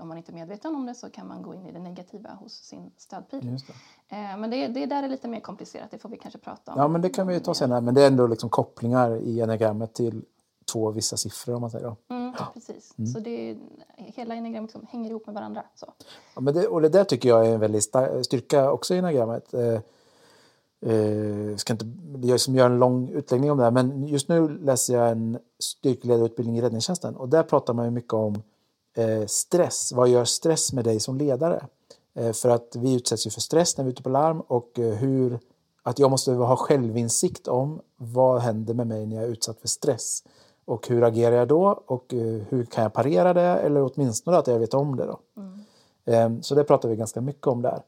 om 0.00 0.08
man 0.08 0.16
inte 0.16 0.32
är 0.32 0.34
medveten 0.34 0.74
om 0.74 0.86
det, 0.86 0.94
så 0.94 1.10
kan 1.10 1.28
man 1.28 1.42
gå 1.42 1.54
in 1.54 1.66
i 1.66 1.72
det 1.72 1.78
negativa 1.78 2.30
hos 2.30 2.52
sin 2.52 2.90
stödpil. 2.96 3.50
Just 3.50 3.66
det. 3.66 3.72
Eh, 4.16 4.36
men 4.36 4.50
det, 4.50 4.68
det 4.68 4.86
där 4.86 5.02
är 5.02 5.08
lite 5.08 5.28
mer 5.28 5.40
komplicerat, 5.40 5.90
det 5.90 5.98
får 5.98 6.08
vi 6.08 6.16
kanske 6.16 6.38
prata 6.38 6.72
om. 6.72 6.78
Ja, 6.80 6.88
men 6.88 7.00
det 7.02 7.08
kan 7.08 7.26
vi 7.26 7.40
ta 7.40 7.54
senare. 7.54 7.80
Men 7.80 7.94
det 7.94 8.02
är 8.02 8.06
ändå 8.06 8.26
liksom 8.26 8.50
kopplingar 8.50 9.16
i 9.16 9.40
enagrammet 9.40 9.94
till 9.94 10.24
två 10.72 10.90
vissa 10.90 11.16
siffror 11.16 11.54
om 11.54 11.60
man 11.60 11.70
säger. 11.70 11.86
Då. 11.86 12.14
Mm, 12.14 12.32
precis. 12.54 12.94
Så 13.14 13.20
det 13.20 13.50
är, 13.50 13.56
hela 13.96 14.34
enagrammet 14.34 14.68
liksom 14.74 14.86
hänger 14.90 15.10
ihop 15.10 15.26
med 15.26 15.34
varandra. 15.34 15.62
Så. 15.74 15.92
Ja, 16.34 16.40
men 16.40 16.54
det, 16.54 16.66
och 16.66 16.82
det 16.82 16.88
där 16.88 17.04
tycker 17.04 17.28
jag 17.28 17.46
är 17.46 17.54
en 17.54 17.60
väldigt 17.60 17.94
sta- 17.94 18.22
styrka 18.22 18.72
också 18.72 18.94
i 18.94 18.98
enagrammet. 18.98 19.54
Eh, 19.54 19.80
eh, 20.92 21.56
ska 21.56 21.72
inte 21.72 21.86
jag 22.22 22.40
som 22.40 22.54
gör 22.54 22.66
en 22.66 22.78
lång 22.78 23.08
utläggning 23.08 23.50
om 23.50 23.58
det 23.58 23.64
här, 23.64 23.70
men 23.70 24.06
just 24.08 24.28
nu 24.28 24.48
läser 24.48 24.94
jag 24.94 25.10
en 25.10 25.38
styrkeledarutbildning 25.58 26.58
i 26.58 26.62
räddningstjänsten 26.62 27.16
och 27.16 27.28
där 27.28 27.42
pratar 27.42 27.74
man 27.74 27.84
ju 27.84 27.90
mycket 27.90 28.12
om 28.12 28.34
eh, 28.34 28.40
stress. 29.26 29.92
Vad 29.92 30.08
gör 30.08 30.24
stress 30.24 30.72
med 30.72 30.84
dig 30.84 31.00
som 31.00 31.18
ledare? 31.18 31.66
Eh, 32.14 32.32
för 32.32 32.48
att 32.48 32.76
vi 32.76 32.94
utsätts 32.94 33.26
ju 33.26 33.30
för 33.30 33.40
stress 33.40 33.76
när 33.76 33.84
vi 33.84 33.88
är 33.88 33.92
ute 33.92 34.02
på 34.02 34.08
larm 34.08 34.40
och 34.40 34.78
eh, 34.78 34.94
hur 34.94 35.38
att 35.82 35.98
jag 35.98 36.10
måste 36.10 36.32
ha 36.32 36.56
självinsikt 36.56 37.48
om 37.48 37.80
vad 37.96 38.40
händer 38.40 38.74
med 38.74 38.86
mig 38.86 39.06
när 39.06 39.16
jag 39.16 39.24
är 39.24 39.28
utsatt 39.28 39.60
för 39.60 39.68
stress. 39.68 40.22
Och 40.64 40.88
hur 40.88 41.04
agerar 41.04 41.36
jag 41.36 41.48
då? 41.48 41.82
Och 41.86 42.14
eh, 42.14 42.42
hur 42.48 42.64
kan 42.64 42.82
jag 42.82 42.92
parera 42.92 43.34
det? 43.34 43.40
Eller 43.40 43.90
åtminstone 43.94 44.36
att 44.36 44.46
jag 44.46 44.58
vet 44.58 44.74
om 44.74 44.96
det. 44.96 45.06
Då. 45.06 45.18
Eh, 46.12 46.30
Så 46.40 46.54
det 46.54 46.64
pratar 46.64 46.88
vi 46.88 46.96
ganska 46.96 47.20
mycket 47.20 47.46
om 47.46 47.62
där. 47.62 47.82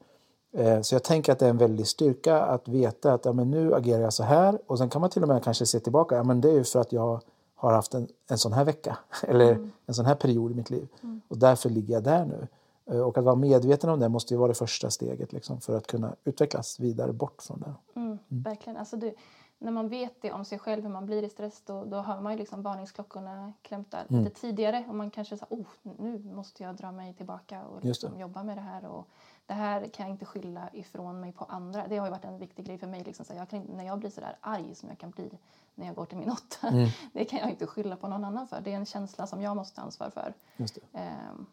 Eh, 0.57 0.81
Så 0.81 0.95
jag 0.95 1.03
tänker 1.03 1.31
att 1.31 1.39
det 1.39 1.45
är 1.45 1.49
en 1.49 1.57
väldig 1.57 1.87
styrka 1.87 2.41
att 2.41 2.67
veta 2.67 3.13
att 3.13 3.25
ja, 3.25 3.33
men 3.33 3.51
nu 3.51 3.73
agerar 3.75 4.01
jag 4.01 4.13
så 4.13 4.23
här. 4.23 4.59
Och 4.67 4.77
sen 4.77 4.89
kan 4.89 5.01
man 5.01 5.09
till 5.09 5.21
och 5.21 5.27
med 5.27 5.43
kanske 5.43 5.65
se 5.65 5.79
tillbaka. 5.79 6.15
Ja, 6.15 6.23
men 6.23 6.41
det 6.41 6.49
är 6.49 6.53
ju 6.53 6.63
för 6.63 6.79
att 6.79 6.91
jag 6.91 7.21
har 7.59 7.73
haft 7.73 7.93
en, 7.93 8.07
en 8.29 8.37
sån 8.37 8.53
här 8.53 8.65
vecka. 8.65 8.97
Eller 9.27 9.69
en 9.85 9.93
sån 9.93 10.05
här 10.05 10.15
period 10.15 10.51
i 10.51 10.55
mitt 10.55 10.69
liv. 10.69 10.87
Och 11.27 11.37
därför 11.37 11.69
ligger 11.69 11.93
jag 11.93 12.03
där 12.03 12.25
nu. 12.25 12.47
Eh, 12.85 12.99
Och 13.01 13.17
att 13.17 13.23
vara 13.23 13.35
medveten 13.35 13.89
om 13.89 13.99
det 13.99 14.09
måste 14.09 14.33
ju 14.33 14.37
vara 14.37 14.47
det 14.47 14.53
första 14.53 14.89
steget 14.89 15.33
liksom, 15.33 15.61
för 15.61 15.77
att 15.77 15.87
kunna 15.87 16.15
utvecklas 16.23 16.79
vidare 16.79 17.13
bort 17.13 17.41
från 17.41 17.59
det. 17.59 17.99
Mm, 17.99 18.17
Verkligen. 18.27 18.77
Alltså 18.77 18.97
det, 18.97 19.13
när 19.57 19.71
man 19.71 19.89
vet 19.89 20.21
det 20.21 20.31
om 20.31 20.45
sig 20.45 20.59
själv, 20.59 20.83
hur 20.83 20.89
man 20.89 21.05
blir 21.05 21.23
i 21.23 21.29
stress, 21.29 21.61
då, 21.65 21.85
då 21.85 21.97
har 21.97 22.21
man 22.21 22.31
ju 22.33 22.37
liksom 22.39 22.61
varningsklockorna 22.61 23.53
klämta 23.61 23.97
Mm. 24.09 24.23
lite 24.23 24.41
tidigare. 24.41 24.85
Och 24.89 24.95
man 24.95 25.11
kanske 25.11 25.37
säger, 25.37 25.53
oh, 25.55 25.65
nu 25.99 26.19
måste 26.33 26.63
jag 26.63 26.75
dra 26.75 26.91
mig 26.91 27.13
tillbaka 27.13 27.65
och 27.67 27.85
liksom 27.85 28.19
jobba 28.19 28.43
med 28.43 28.57
det 28.57 28.61
här. 28.61 28.85
Och 28.85 29.07
det 29.49 29.55
här 29.55 29.87
kan 29.87 30.05
jag 30.05 30.13
inte 30.13 30.25
skylla 30.25 30.69
ifrån 30.73 31.19
mig 31.19 31.31
på 31.31 31.45
andra. 31.45 31.87
Det 31.87 31.97
har 31.97 32.05
ju 32.05 32.11
varit 32.11 32.25
en 32.25 32.37
viktig 32.37 32.65
grej 32.65 32.77
för 32.77 32.87
mig. 32.87 33.03
Liksom, 33.03 33.25
så 33.25 33.33
jag 33.33 33.49
kan 33.49 33.59
inte, 33.61 33.73
när 33.73 33.83
jag 33.83 33.99
blir 33.99 34.09
så 34.09 34.21
där 34.21 34.37
arg 34.41 34.75
som 34.75 34.89
jag 34.89 34.97
kan 34.97 35.09
bli 35.09 35.29
när 35.75 35.85
jag 35.85 35.95
går 35.95 36.05
till 36.05 36.17
min 36.17 36.29
åtta, 36.31 36.67
Mm. 36.67 36.89
det 37.13 37.25
kan 37.25 37.39
jag 37.39 37.49
inte 37.49 37.67
skylla 37.67 37.95
på 37.95 38.07
någon 38.07 38.23
annan 38.25 38.47
för. 38.47 38.61
Det 38.61 38.71
är 38.71 38.75
en 38.75 38.85
känsla 38.85 39.27
som 39.27 39.41
jag 39.41 39.55
måste 39.55 39.75
ta 39.75 39.81
ansvar 39.81 40.09
för. 40.09 40.33
Just 40.57 40.75
det. 40.75 40.99
Ehm, 40.99 41.45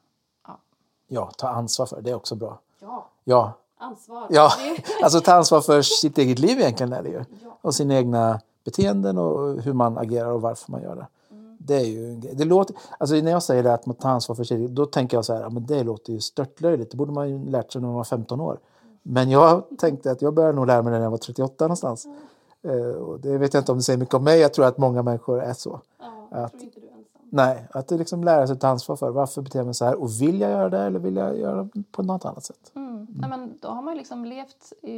ja. 0.46 0.58
Ja, 1.06 1.30
ta 1.38 1.48
ansvar 1.48 1.86
för 1.86 2.00
det. 2.00 2.10
Är 2.10 2.14
också 2.14 2.34
bra. 2.34 2.58
ja, 2.80 3.06
Ja, 3.24 3.52
ansvar. 3.78 4.26
ja. 4.30 4.50
Alltså 5.02 5.20
ta 5.20 5.32
ansvar 5.34 5.60
för 5.60 5.82
sitt 5.82 6.18
eget 6.18 6.38
liv 6.38 6.58
egentligen 6.60 6.92
är 6.92 7.02
det 7.02 7.08
ju. 7.08 7.24
Ja. 7.44 7.58
Och 7.60 7.74
sina 7.74 7.94
egna 7.94 8.40
beteenden 8.64 9.18
och 9.18 9.62
hur 9.62 9.72
man 9.72 9.98
agerar 9.98 10.30
och 10.30 10.40
varför 10.42 10.72
man 10.72 10.82
gör 10.82 10.96
det. 10.96 11.06
Mm. 11.70 11.80
Det 11.80 11.86
är 11.86 11.86
ju 11.86 12.14
det 12.34 12.44
låter, 12.44 12.76
alltså 12.98 13.16
när 13.16 13.30
jag 13.30 13.42
säger 13.42 13.62
det 13.62 13.74
att 13.74 13.86
man 13.86 13.96
tar 13.96 14.10
ansvar 14.10 14.36
för 14.36 14.52
eget, 14.52 14.70
då 14.70 14.86
tänker 14.86 15.16
jag 15.16 15.24
så 15.24 15.34
här, 15.34 15.40
ja, 15.40 15.50
men 15.50 15.66
det 15.66 15.82
låter 15.82 16.12
ju 16.12 16.20
störtlöjligt. 16.20 16.90
Det 16.90 16.96
borde 16.96 17.12
man 17.12 17.28
ju 17.28 17.50
lärt 17.50 17.72
sig 17.72 17.80
när 17.80 17.88
man 17.88 17.96
var 17.96 18.04
15 18.04 18.40
år. 18.40 18.58
Men 19.02 19.30
jag 19.30 19.64
tänkte 19.78 20.10
att 20.10 20.22
jag 20.22 20.34
började 20.34 20.56
nog 20.56 20.66
lära 20.66 20.82
mig 20.82 20.92
det 20.92 20.98
när 20.98 21.04
jag 21.04 21.10
var 21.10 21.18
38 21.18 21.64
någonstans. 21.64 22.06
Eh, 22.62 22.96
och 22.96 23.20
det 23.20 23.38
vet 23.38 23.54
jag 23.54 23.60
inte 23.60 23.72
om 23.72 23.78
det 23.78 23.84
säger 23.84 23.98
mycket 23.98 24.14
om 24.14 24.24
mig. 24.24 24.40
Jag 24.40 24.54
tror 24.54 24.66
att 24.66 24.78
många 24.78 25.02
människor 25.02 25.42
är 25.42 25.52
så. 25.52 25.80
Ja, 25.98 26.44
Att-. 26.44 26.54
Nej, 27.30 27.66
att 27.70 27.88
det 27.88 27.98
liksom 27.98 28.24
lära 28.24 28.46
sig 28.46 28.54
att 28.54 28.60
ta 28.60 28.68
ansvar 28.68 28.96
för 28.96 29.10
varför 29.10 29.42
beter 29.42 29.58
jag 29.58 29.66
mig 29.66 29.74
så 29.74 29.84
här 29.84 29.94
och 29.94 30.20
vill 30.20 30.40
jag 30.40 30.50
göra 30.50 30.68
det 30.68 30.78
eller 30.78 30.98
vill 30.98 31.16
jag 31.16 31.38
göra 31.38 31.68
på 31.90 32.02
något 32.02 32.24
annat 32.24 32.44
sätt? 32.44 32.72
Mm. 32.74 33.06
Ja, 33.22 33.28
men 33.28 33.58
då 33.62 33.68
har 33.68 33.82
man 33.82 33.94
ju 33.94 33.98
liksom 33.98 34.24
levt 34.24 34.72
i, 34.82 34.96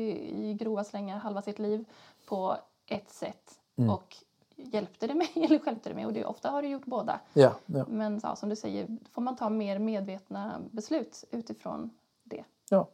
i 0.49 0.55
grova 0.55 0.85
slängar 0.85 1.19
halva 1.19 1.43
sitt 1.43 1.59
liv 1.59 1.85
på 2.27 2.57
ett 2.87 3.11
sätt. 3.11 3.59
Mm. 3.77 3.91
Och 3.91 4.17
hjälpte 4.59 5.07
det 5.07 5.15
mig 5.15 5.31
eller 5.35 5.59
stjälpte 5.59 5.89
det 5.89 5.95
mig? 5.95 6.07
Och 6.07 6.13
det, 6.13 6.25
ofta 6.25 6.51
har 6.51 6.63
det 6.63 6.69
gjort 6.69 6.85
båda. 6.87 7.21
Ja, 7.33 7.53
ja, 7.67 7.85
Men 7.89 8.21
ja, 8.23 8.37
som 8.37 8.49
du 8.49 8.57
säger, 8.57 8.89
får 9.13 9.23
man 9.23 9.37
ta 9.37 9.49
mer 9.51 9.79
medvetna 9.79 10.61
beslut 10.71 11.25
utifrån 11.31 11.91
det. 12.25 12.45
ja. 12.71 12.89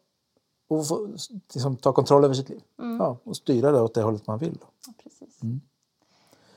Och 0.69 0.87
få, 0.87 1.07
liksom, 1.55 1.77
ta 1.77 1.93
kontroll 1.93 2.25
över 2.25 2.35
sitt 2.35 2.49
liv. 2.49 2.63
Mm. 2.79 2.97
Ja, 2.97 3.17
och 3.25 3.37
styra 3.37 3.73
det 3.73 3.81
åt 3.81 3.95
det 3.95 4.03
hållet 4.03 4.27
man 4.27 4.39
vill. 4.39 4.55
Då. 4.61 4.67
Ja, 4.87 4.93
precis. 5.03 5.43
Mm. 5.43 5.61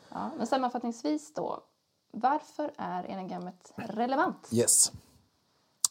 Ja, 0.10 0.32
men 0.38 0.48
sammanfattningsvis 0.48 1.34
då, 1.34 1.60
varför 2.12 2.72
är 2.78 3.04
enagrammet 3.04 3.74
relevant? 3.76 4.50
Yes. 4.52 4.92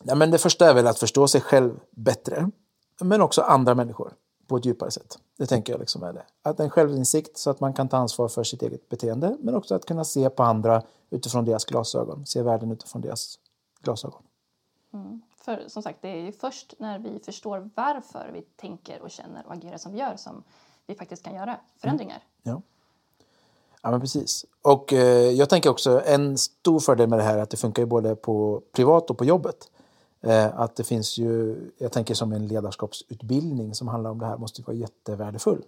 Ja, 0.02 0.14
men 0.14 0.30
det 0.30 0.38
första 0.38 0.70
är 0.70 0.74
väl 0.74 0.86
att 0.86 0.98
förstå 0.98 1.28
sig 1.28 1.40
själv 1.40 1.80
bättre, 1.90 2.50
men 3.00 3.20
också 3.22 3.42
andra 3.42 3.74
människor 3.74 4.12
på 4.46 4.56
ett 4.56 4.64
djupare 4.64 4.90
sätt. 4.90 5.18
Det 5.36 5.46
tänker 5.46 5.72
jag 5.72 5.80
liksom 5.80 6.02
är 6.02 6.12
det. 6.12 6.22
Att 6.42 6.60
en 6.60 6.70
självinsikt 6.70 7.38
så 7.38 7.50
att 7.50 7.60
man 7.60 7.72
kan 7.74 7.88
ta 7.88 7.96
ansvar 7.96 8.28
för 8.28 8.44
sitt 8.44 8.62
eget 8.62 8.88
beteende, 8.88 9.36
men 9.40 9.54
också 9.54 9.74
att 9.74 9.84
kunna 9.84 10.04
se 10.04 10.30
på 10.30 10.42
andra 10.42 10.82
utifrån 11.10 11.44
deras 11.44 11.64
glasögon, 11.64 12.26
se 12.26 12.42
världen 12.42 12.72
utifrån 12.72 13.02
deras 13.02 13.38
glasögon. 13.82 14.22
Mm. 14.92 15.22
För 15.36 15.64
som 15.68 15.82
sagt, 15.82 15.98
det 16.02 16.08
är 16.08 16.20
ju 16.20 16.32
först 16.32 16.74
när 16.78 16.98
vi 16.98 17.18
förstår 17.18 17.70
varför 17.74 18.30
vi 18.32 18.42
tänker 18.42 19.02
och 19.02 19.10
känner 19.10 19.46
och 19.46 19.52
agerar 19.52 19.78
som 19.78 19.92
vi 19.92 19.98
gör 19.98 20.16
som 20.16 20.42
vi 20.86 20.94
faktiskt 20.94 21.22
kan 21.22 21.34
göra 21.34 21.60
förändringar. 21.76 22.22
Ja. 22.42 22.62
Ja, 23.82 23.90
men 23.90 24.00
precis. 24.00 24.46
Och 24.62 24.92
eh, 24.92 25.30
jag 25.30 25.48
tänker 25.48 25.70
också 25.70 26.02
en 26.04 26.38
stor 26.38 26.80
fördel 26.80 27.08
med 27.08 27.18
det 27.18 27.22
här 27.22 27.38
är 27.38 27.42
att 27.42 27.50
det 27.50 27.56
funkar 27.56 27.82
ju 27.82 27.86
både 27.86 28.16
på 28.16 28.62
privat 28.72 29.10
och 29.10 29.18
på 29.18 29.24
jobbet. 29.24 29.70
Eh, 30.26 30.60
att 30.60 30.76
det 30.76 30.84
finns 30.84 31.18
ju, 31.18 31.56
jag 31.78 31.92
tänker 31.92 32.14
som 32.14 32.32
en 32.32 32.46
ledarskapsutbildning 32.46 33.74
som 33.74 33.88
handlar 33.88 34.10
om 34.10 34.18
det 34.18 34.26
här 34.26 34.36
måste 34.36 34.62
vara 34.62 34.76
jättevärdefull. 34.76 35.62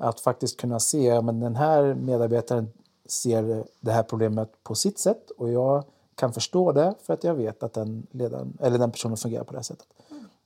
Att 0.00 0.20
faktiskt 0.20 0.60
kunna 0.60 0.80
se, 0.80 1.20
men 1.20 1.40
den 1.40 1.56
här 1.56 1.94
medarbetaren 1.94 2.68
ser 3.06 3.64
det 3.80 3.92
här 3.92 4.02
problemet 4.02 4.52
på 4.62 4.74
sitt 4.74 4.98
sätt 4.98 5.30
och 5.30 5.50
jag 5.52 5.84
kan 6.14 6.32
förstå 6.32 6.72
det 6.72 6.94
för 7.02 7.14
att 7.14 7.24
jag 7.24 7.34
vet 7.34 7.62
att 7.62 7.72
den, 7.72 8.06
ledaren, 8.10 8.56
eller 8.60 8.78
den 8.78 8.90
personen 8.90 9.16
fungerar 9.16 9.44
på 9.44 9.52
det 9.52 9.58
här 9.58 9.62
sättet. 9.62 9.86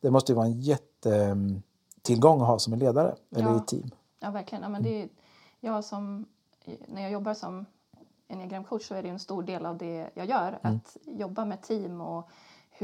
Det 0.01 0.11
måste 0.11 0.33
ju 0.33 0.37
vara 0.37 0.47
en 0.47 0.61
jättetillgång 0.61 2.41
att 2.41 2.47
ha 2.47 2.59
som 2.59 2.73
en 2.73 2.79
ledare 2.79 3.15
eller 3.37 3.49
Ja. 3.49 3.55
i 3.55 3.57
ett 3.57 3.67
team. 3.67 3.91
Ja, 4.21 4.31
verkligen. 4.31 4.63
Ja, 4.63 4.69
men 4.69 4.83
det 4.83 5.03
är, 5.03 5.09
jag 5.61 5.85
som, 5.85 6.27
när 6.87 7.03
jag 7.03 7.11
jobbar 7.11 7.35
som 7.35 7.67
enneagramcoach 8.29 8.89
så 8.89 8.95
är 8.95 9.03
det 9.03 9.09
en 9.09 9.19
stor 9.19 9.43
del 9.43 9.67
av 9.67 9.79
det 9.79 10.11
jag 10.15 10.27
gör. 10.27 10.59
Att 10.63 10.97
jobba 11.05 11.45
med 11.45 11.63
team 11.63 12.01
och 12.01 12.29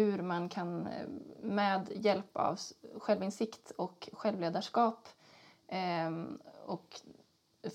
hur 0.04 0.22
man 0.22 0.48
kan 0.48 0.86
eh, 0.86 1.08
med 1.42 1.88
hjälp 1.94 2.36
av 2.36 2.58
självinsikt 2.98 3.70
och 3.70 4.08
självledarskap 4.12 5.08
ehm, 5.68 6.38
och 6.66 7.00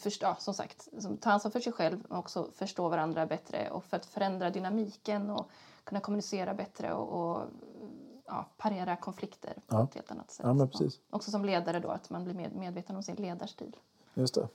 förstå, 0.04 0.36
som 0.40 0.54
sagt, 0.54 0.88
ta 1.22 1.32
ansvar 1.32 1.52
för 1.52 1.60
sig 1.60 1.74
själv 1.74 2.04
men 2.10 2.18
också 2.18 2.48
förstå 2.54 2.90
varandra 2.90 3.26
bättre 3.26 3.70
och 3.70 3.84
för 3.84 3.98
att 3.98 4.06
förändra 4.06 4.50
dynamiken 4.50 5.30
och 5.30 5.50
kunna 5.84 6.00
kommunicera 6.02 6.54
bättre 6.54 6.94
och, 6.94 7.32
och 7.32 7.42
ja, 8.26 8.46
parera 8.58 8.96
konflikter 8.96 9.54
på 9.68 9.76
Ja. 9.76 9.84
ett 9.84 9.96
helt 9.96 10.12
annat 10.12 10.32
sätt. 10.32 10.46
Ja, 10.46 10.68
precis. 10.68 11.00
Också 11.10 11.32
som 11.32 11.46
ledare 11.46 11.80
då, 11.80 11.90
att 11.90 12.10
man 12.10 12.24
blir 12.24 12.34
med, 12.34 12.56
medveten 12.56 12.96
om 12.96 13.04
sin 13.04 13.16
ledarstil. 13.16 13.76
Just 14.14 14.36
det. 14.36 14.48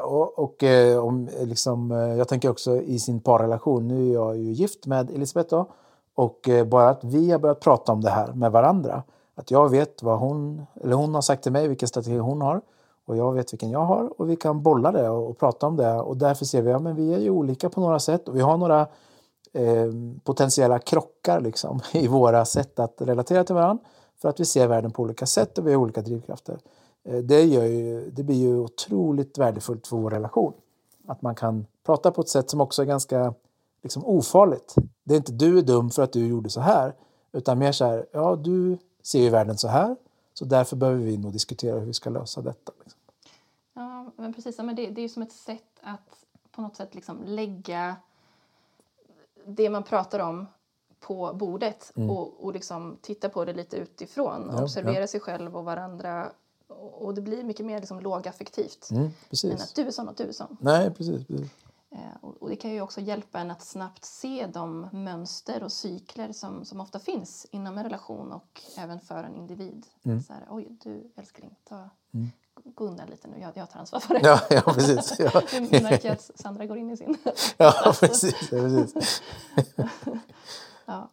Och, 0.00 0.38
och 0.38 0.62
eh, 0.62 1.04
om, 1.04 1.28
liksom, 1.40 1.90
eh, 1.92 1.98
jag 1.98 2.28
tänker 2.28 2.50
också 2.50 2.76
i 2.76 2.98
sin 2.98 3.20
parrelation, 3.20 3.88
nu 3.88 4.08
är 4.10 4.14
jag 4.14 4.36
ju 4.36 4.52
gift 4.52 4.86
med 4.86 5.10
Elisabeth 5.10 5.50
då, 5.50 5.66
och 6.14 6.48
eh, 6.48 6.66
bara 6.66 6.88
att 6.88 7.04
vi 7.04 7.30
har 7.30 7.38
börjat 7.38 7.60
prata 7.60 7.92
om 7.92 8.00
det 8.00 8.10
här 8.10 8.32
med 8.32 8.52
varandra. 8.52 9.02
Att 9.34 9.50
jag 9.50 9.68
vet 9.68 10.02
vad 10.02 10.18
hon, 10.18 10.66
eller 10.80 10.96
hon 10.96 11.14
har 11.14 11.22
sagt 11.22 11.42
till 11.42 11.52
mig 11.52 11.68
vilken 11.68 11.88
strategi 11.88 12.18
hon 12.18 12.40
har 12.40 12.60
och 13.06 13.16
jag 13.16 13.32
vet 13.32 13.52
vilken 13.52 13.70
jag 13.70 13.84
har 13.84 14.20
och 14.20 14.30
vi 14.30 14.36
kan 14.36 14.62
bolla 14.62 14.92
det 14.92 15.08
och, 15.08 15.30
och 15.30 15.38
prata 15.38 15.66
om 15.66 15.76
det 15.76 15.94
och 15.94 16.16
därför 16.16 16.44
ser 16.44 16.62
vi 16.62 16.70
att 16.70 16.74
ja, 16.74 16.78
men 16.78 16.96
vi 16.96 17.14
är 17.14 17.18
ju 17.18 17.30
olika 17.30 17.70
på 17.70 17.80
några 17.80 17.98
sätt 17.98 18.28
och 18.28 18.36
vi 18.36 18.40
har 18.40 18.56
några 18.56 18.80
eh, 19.52 19.90
potentiella 20.24 20.78
krockar 20.78 21.40
liksom, 21.40 21.80
i 21.92 22.08
våra 22.08 22.44
sätt 22.44 22.78
att 22.78 22.94
relatera 22.98 23.44
till 23.44 23.54
varandra 23.54 23.84
för 24.22 24.28
att 24.28 24.40
vi 24.40 24.44
ser 24.44 24.66
världen 24.66 24.90
på 24.90 25.02
olika 25.02 25.26
sätt 25.26 25.58
och 25.58 25.66
vi 25.66 25.72
har 25.72 25.80
olika 25.80 26.02
drivkrafter. 26.02 26.58
Eh, 27.04 27.18
Det, 27.18 27.42
gör 27.42 27.64
ju, 27.64 28.10
det 28.10 28.22
blir 28.22 28.36
ju 28.36 28.58
otroligt 28.58 29.38
värdefullt 29.38 29.86
för 29.86 29.96
vår 29.96 30.10
relation. 30.10 30.52
Att 31.06 31.22
man 31.22 31.34
kan 31.34 31.66
prata 31.86 32.10
på 32.10 32.20
ett 32.20 32.28
sätt 32.28 32.50
som 32.50 32.60
också 32.60 32.82
är 32.82 32.86
ganska 32.86 33.34
liksom, 33.84 34.04
ofarligt. 34.04 34.74
Det 35.04 35.14
är 35.14 35.16
inte 35.16 35.32
du 35.32 35.58
är 35.58 35.62
dum 35.62 35.90
för 35.90 36.02
att 36.02 36.12
du 36.12 36.26
gjorde 36.26 36.50
så 36.50 36.60
här, 36.60 36.94
utan 37.32 37.58
mer 37.58 37.72
så 37.72 37.84
här, 37.84 38.06
ja 38.12 38.36
du 38.36 38.78
ser 39.02 39.20
ju 39.20 39.30
världen 39.30 39.58
så 39.58 39.68
här 39.68 39.96
Så 40.34 40.44
därför 40.44 40.76
behöver 40.76 41.00
vi 41.00 41.16
nog 41.16 41.32
diskutera 41.32 41.78
hur 41.78 41.86
vi 41.86 41.92
ska 41.92 42.10
lösa 42.10 42.40
detta. 42.40 42.72
Liksom. 42.78 43.00
Ja, 43.74 44.10
men 44.16 44.34
precis. 44.34 44.58
Men 44.58 44.76
det, 44.76 44.90
det 44.90 45.00
är 45.00 45.02
ju 45.02 45.08
som 45.08 45.22
ett 45.22 45.32
sätt 45.32 45.80
att 45.80 46.24
på 46.50 46.62
något 46.62 46.76
sätt 46.76 46.94
liksom 46.94 47.22
lägga 47.24 47.96
det 49.46 49.70
man 49.70 49.82
pratar 49.82 50.18
om 50.18 50.46
på 51.00 51.32
bordet 51.34 51.92
och, 51.94 52.44
och 52.44 52.52
liksom 52.52 52.98
titta 53.00 53.28
på 53.28 53.44
det 53.44 53.52
lite 53.52 53.76
utifrån. 53.76 54.42
Mm. 54.42 54.56
Ja, 54.56 54.62
observera 54.62 55.00
ja. 55.00 55.06
sig 55.06 55.20
själv 55.20 55.56
och 55.56 55.64
varandra. 55.64 56.32
Och, 56.68 57.02
och 57.02 57.14
det 57.14 57.20
blir 57.20 57.44
mycket 57.44 57.66
mer 57.66 57.80
liksom 57.80 58.00
lågaffektivt 58.00 58.88
Mm, 58.90 59.04
än 59.04 59.12
precis. 59.30 59.62
att 59.62 59.74
du 59.74 59.86
är 59.86 59.90
sån 59.90 60.08
och 60.08 60.14
du 60.16 60.24
är 60.24 60.32
sån. 60.32 60.56
Nej, 60.60 60.90
precis. 60.90 61.26
precis. 61.26 61.50
Eh, 61.94 62.24
och, 62.40 62.48
det 62.48 62.56
kan 62.56 62.70
ju 62.70 62.80
också 62.80 63.00
hjälpa 63.00 63.38
en 63.38 63.50
att 63.50 63.62
snabbt 63.62 64.04
se 64.04 64.46
de 64.46 64.88
mönster 64.92 65.62
och 65.62 65.72
cykler 65.72 66.32
som, 66.32 66.64
som 66.64 66.80
ofta 66.80 66.98
finns 66.98 67.46
inom 67.50 67.78
en 67.78 67.84
relation 67.84 68.32
och 68.32 68.62
även 68.76 69.00
för 69.00 69.24
en 69.24 69.34
individ. 69.34 69.86
Mm. 70.02 70.22
Så 70.22 70.32
här, 70.32 70.46
Oj, 70.50 70.68
du 70.82 71.12
älskling, 71.16 71.56
ta, 71.68 71.90
gå 72.64 72.84
undan 72.84 73.08
lite 73.08 73.28
nu, 73.28 73.38
jag, 73.40 73.56
jag 73.56 73.70
tar 73.70 73.80
ansvar 73.80 74.00
för 74.00 74.14
det. 74.14 74.20
Ja, 74.22 74.40
ja, 74.50 74.60
precis. 74.60 75.18
Ja, 75.18 75.42
Nu 75.60 75.82
märker 75.82 76.12
att 76.12 76.30
Sandra 76.34 76.66
går 76.66 76.78
in 76.78 76.90
i 76.90 76.96
sin... 76.96 77.16
ja 77.56 77.94
precis. 78.00 78.34
Ja, 78.52 78.58
precis. 78.58 79.22
Ja. 80.86 81.10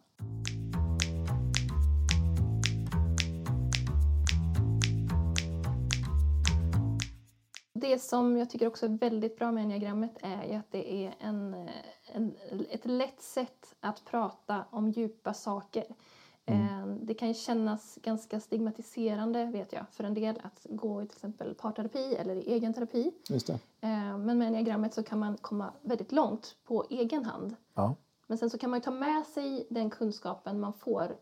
Det 7.82 7.98
som 7.98 8.36
jag 8.36 8.50
tycker 8.50 8.66
också 8.66 8.86
är 8.86 8.90
väldigt 8.90 9.36
bra 9.38 9.52
med 9.52 9.62
enneagrammet 9.62 10.10
är 10.20 10.44
ju 10.44 10.54
att 10.54 10.70
det 10.72 10.92
är 11.06 11.14
en, 11.18 11.54
eh, 11.54 11.70
en, 12.12 12.34
ett 12.70 12.86
lätt 12.86 13.22
sätt 13.22 13.74
att 13.80 14.04
prata 14.04 14.64
om 14.70 14.90
djupa 14.90 15.34
saker. 15.34 15.84
Eh, 16.44 16.86
Det 16.86 17.14
kan 17.14 17.34
kännas 17.34 17.98
ganska 18.02 18.40
stigmatiserande 18.40 19.44
vet 19.44 19.72
jag 19.72 19.84
för 19.90 20.04
en 20.04 20.14
del 20.14 20.40
att 20.42 20.66
gå 20.70 21.02
i 21.02 21.06
till 21.06 21.16
exempel 21.16 21.54
parterapi 21.54 22.14
eller 22.14 22.34
i 22.36 22.52
egen 22.52 22.74
terapi. 22.74 23.12
Eh, 23.80 24.18
Men 24.18 24.38
med 24.38 24.46
enneagrammet 24.48 24.94
så 24.94 25.02
kan 25.02 25.18
man 25.18 25.36
komma 25.36 25.72
väldigt 25.82 26.12
långt 26.12 26.56
på 26.64 26.84
egen 26.90 27.24
hand. 27.24 27.56
Ja. 27.74 27.94
Men 28.26 28.38
sen 28.38 28.50
så 28.50 28.58
kan 28.58 28.70
man 28.70 28.80
ta 28.80 28.90
med 28.90 29.26
sig 29.26 29.66
den 29.70 29.90
kunskapen 29.90 30.60
man 30.60 30.72
får 30.72 31.16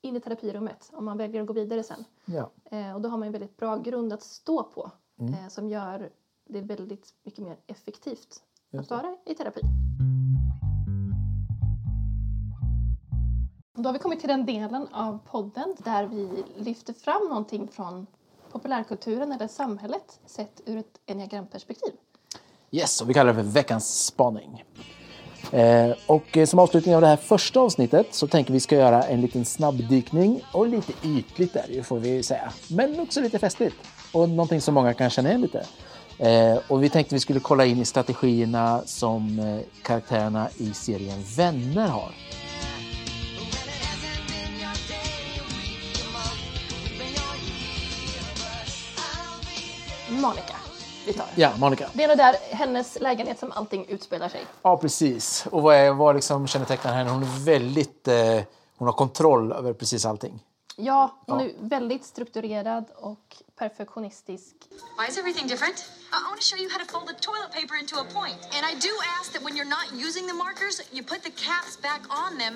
in 0.00 0.16
i 0.16 0.20
terapirummet 0.20 0.90
om 0.92 1.04
man 1.04 1.18
väljer 1.18 1.40
att 1.40 1.46
gå 1.46 1.52
vidare 1.52 1.82
sen. 1.82 2.04
Ja. 2.24 2.50
Och 2.94 3.00
då 3.00 3.08
har 3.08 3.18
man 3.18 3.26
en 3.26 3.32
väldigt 3.32 3.56
bra 3.56 3.76
grund 3.76 4.12
att 4.12 4.22
stå 4.22 4.62
på 4.62 4.90
eh, 5.20 5.48
som 5.48 5.68
gör 5.68 6.10
det 6.48 6.60
väldigt 6.60 7.14
mycket 7.24 7.44
mer 7.44 7.56
effektivt 7.66 8.42
att 8.78 8.90
vara 8.90 9.16
i 9.26 9.34
terapi. 9.34 9.60
Då 13.74 13.88
har 13.88 13.92
vi 13.92 13.98
kommit 13.98 14.20
till 14.20 14.28
den 14.28 14.46
delen 14.46 14.88
av 14.92 15.18
podden 15.30 15.76
där 15.84 16.06
vi 16.06 16.44
lyfter 16.56 16.92
fram 16.92 17.28
någonting 17.28 17.68
från 17.68 18.06
populärkulturen 18.52 19.32
eller 19.32 19.48
samhället 19.48 20.20
sett 20.26 20.60
ur 20.66 20.76
ett 20.76 21.00
enneagramperspektiv. 21.06 21.92
Yes, 22.70 23.00
och 23.00 23.10
vi 23.10 23.14
kallar 23.14 23.32
det 23.32 23.42
för 23.42 23.50
veckans 23.50 24.04
spaning. 24.04 24.64
Eh, 25.52 25.90
och 26.06 26.36
eh, 26.36 26.46
som 26.46 26.58
avslutning 26.58 26.94
av 26.94 27.00
det 27.00 27.06
här 27.06 27.16
första 27.16 27.60
avsnittet 27.60 28.14
så 28.14 28.26
tänker 28.26 28.52
vi 28.52 28.60
ska 28.60 28.76
göra 28.76 29.02
en 29.02 29.20
liten 29.20 29.44
snabbdykning 29.44 30.42
och 30.52 30.68
lite 30.68 30.92
ytligt 31.04 31.52
där 31.52 31.66
ju, 31.68 31.82
får 31.82 31.98
vi 31.98 32.22
säga. 32.22 32.52
Men 32.70 33.00
också 33.00 33.20
lite 33.20 33.38
festligt 33.38 33.76
och 34.12 34.28
någonting 34.28 34.60
som 34.60 34.74
många 34.74 34.94
kan 34.94 35.10
känna 35.10 35.28
igen 35.28 35.40
lite. 35.40 35.66
Eh, 36.18 36.58
och 36.68 36.82
vi 36.82 36.90
tänkte 36.90 37.14
vi 37.14 37.20
skulle 37.20 37.40
kolla 37.40 37.64
in 37.64 37.78
i 37.78 37.84
strategierna 37.84 38.82
som 38.84 39.38
eh, 39.38 39.82
karaktärerna 39.82 40.48
i 40.56 40.74
serien 40.74 41.24
Vänner 41.36 41.88
har. 41.88 42.12
Monica, 50.10 50.56
vi 51.06 51.12
tar. 51.12 51.26
Ja, 51.34 51.50
Monica. 51.58 51.90
Det 51.92 52.04
är 52.04 52.08
nog 52.08 52.16
där 52.16 52.34
hennes 52.50 53.00
lägenhet 53.00 53.38
som 53.38 53.52
allting 53.52 53.86
utspelar 53.88 54.28
sig. 54.28 54.40
Ja, 54.62 54.76
precis. 54.76 55.46
Och 55.50 55.62
vad, 55.62 55.76
är, 55.76 55.92
vad 55.92 56.14
liksom 56.14 56.46
kännetecknar 56.46 56.92
henne? 56.92 57.10
Hon 57.10 57.22
är 57.22 57.44
väldigt... 57.44 58.08
Eh, 58.08 58.40
hon 58.76 58.88
har 58.88 58.92
kontroll 58.92 59.52
över 59.52 59.72
precis 59.72 60.06
allting. 60.06 60.40
Ja, 60.80 61.16
hon 61.26 61.40
är 61.40 61.52
väldigt 61.60 62.04
strukturerad 62.04 62.84
och 62.96 63.36
perfektionistisk. 63.56 64.54
Why 64.98 65.06
is 65.08 65.18
everything 65.18 65.48
different? 65.48 65.78
I 66.12 66.20
want 66.28 66.40
to 66.40 66.46
show 66.50 66.58
you 66.62 66.70
how 66.72 66.78
to 66.84 66.88
fold 66.92 67.06
the 67.12 67.18
toilet 67.28 67.50
paper 67.58 67.76
into 67.82 67.96
a 67.96 68.06
point. 68.18 68.40
And 68.56 68.62
I 68.70 68.72
do 68.88 68.92
ask 69.18 69.32
that 69.32 69.42
when 69.46 69.54
you're 69.56 69.74
not 69.78 69.86
using 70.06 70.24
the 70.30 70.36
markers, 70.44 70.76
you 70.92 71.02
put 71.12 71.20
the 71.28 71.34
caps 71.46 71.74
back 71.88 72.02
on 72.22 72.38
them 72.38 72.54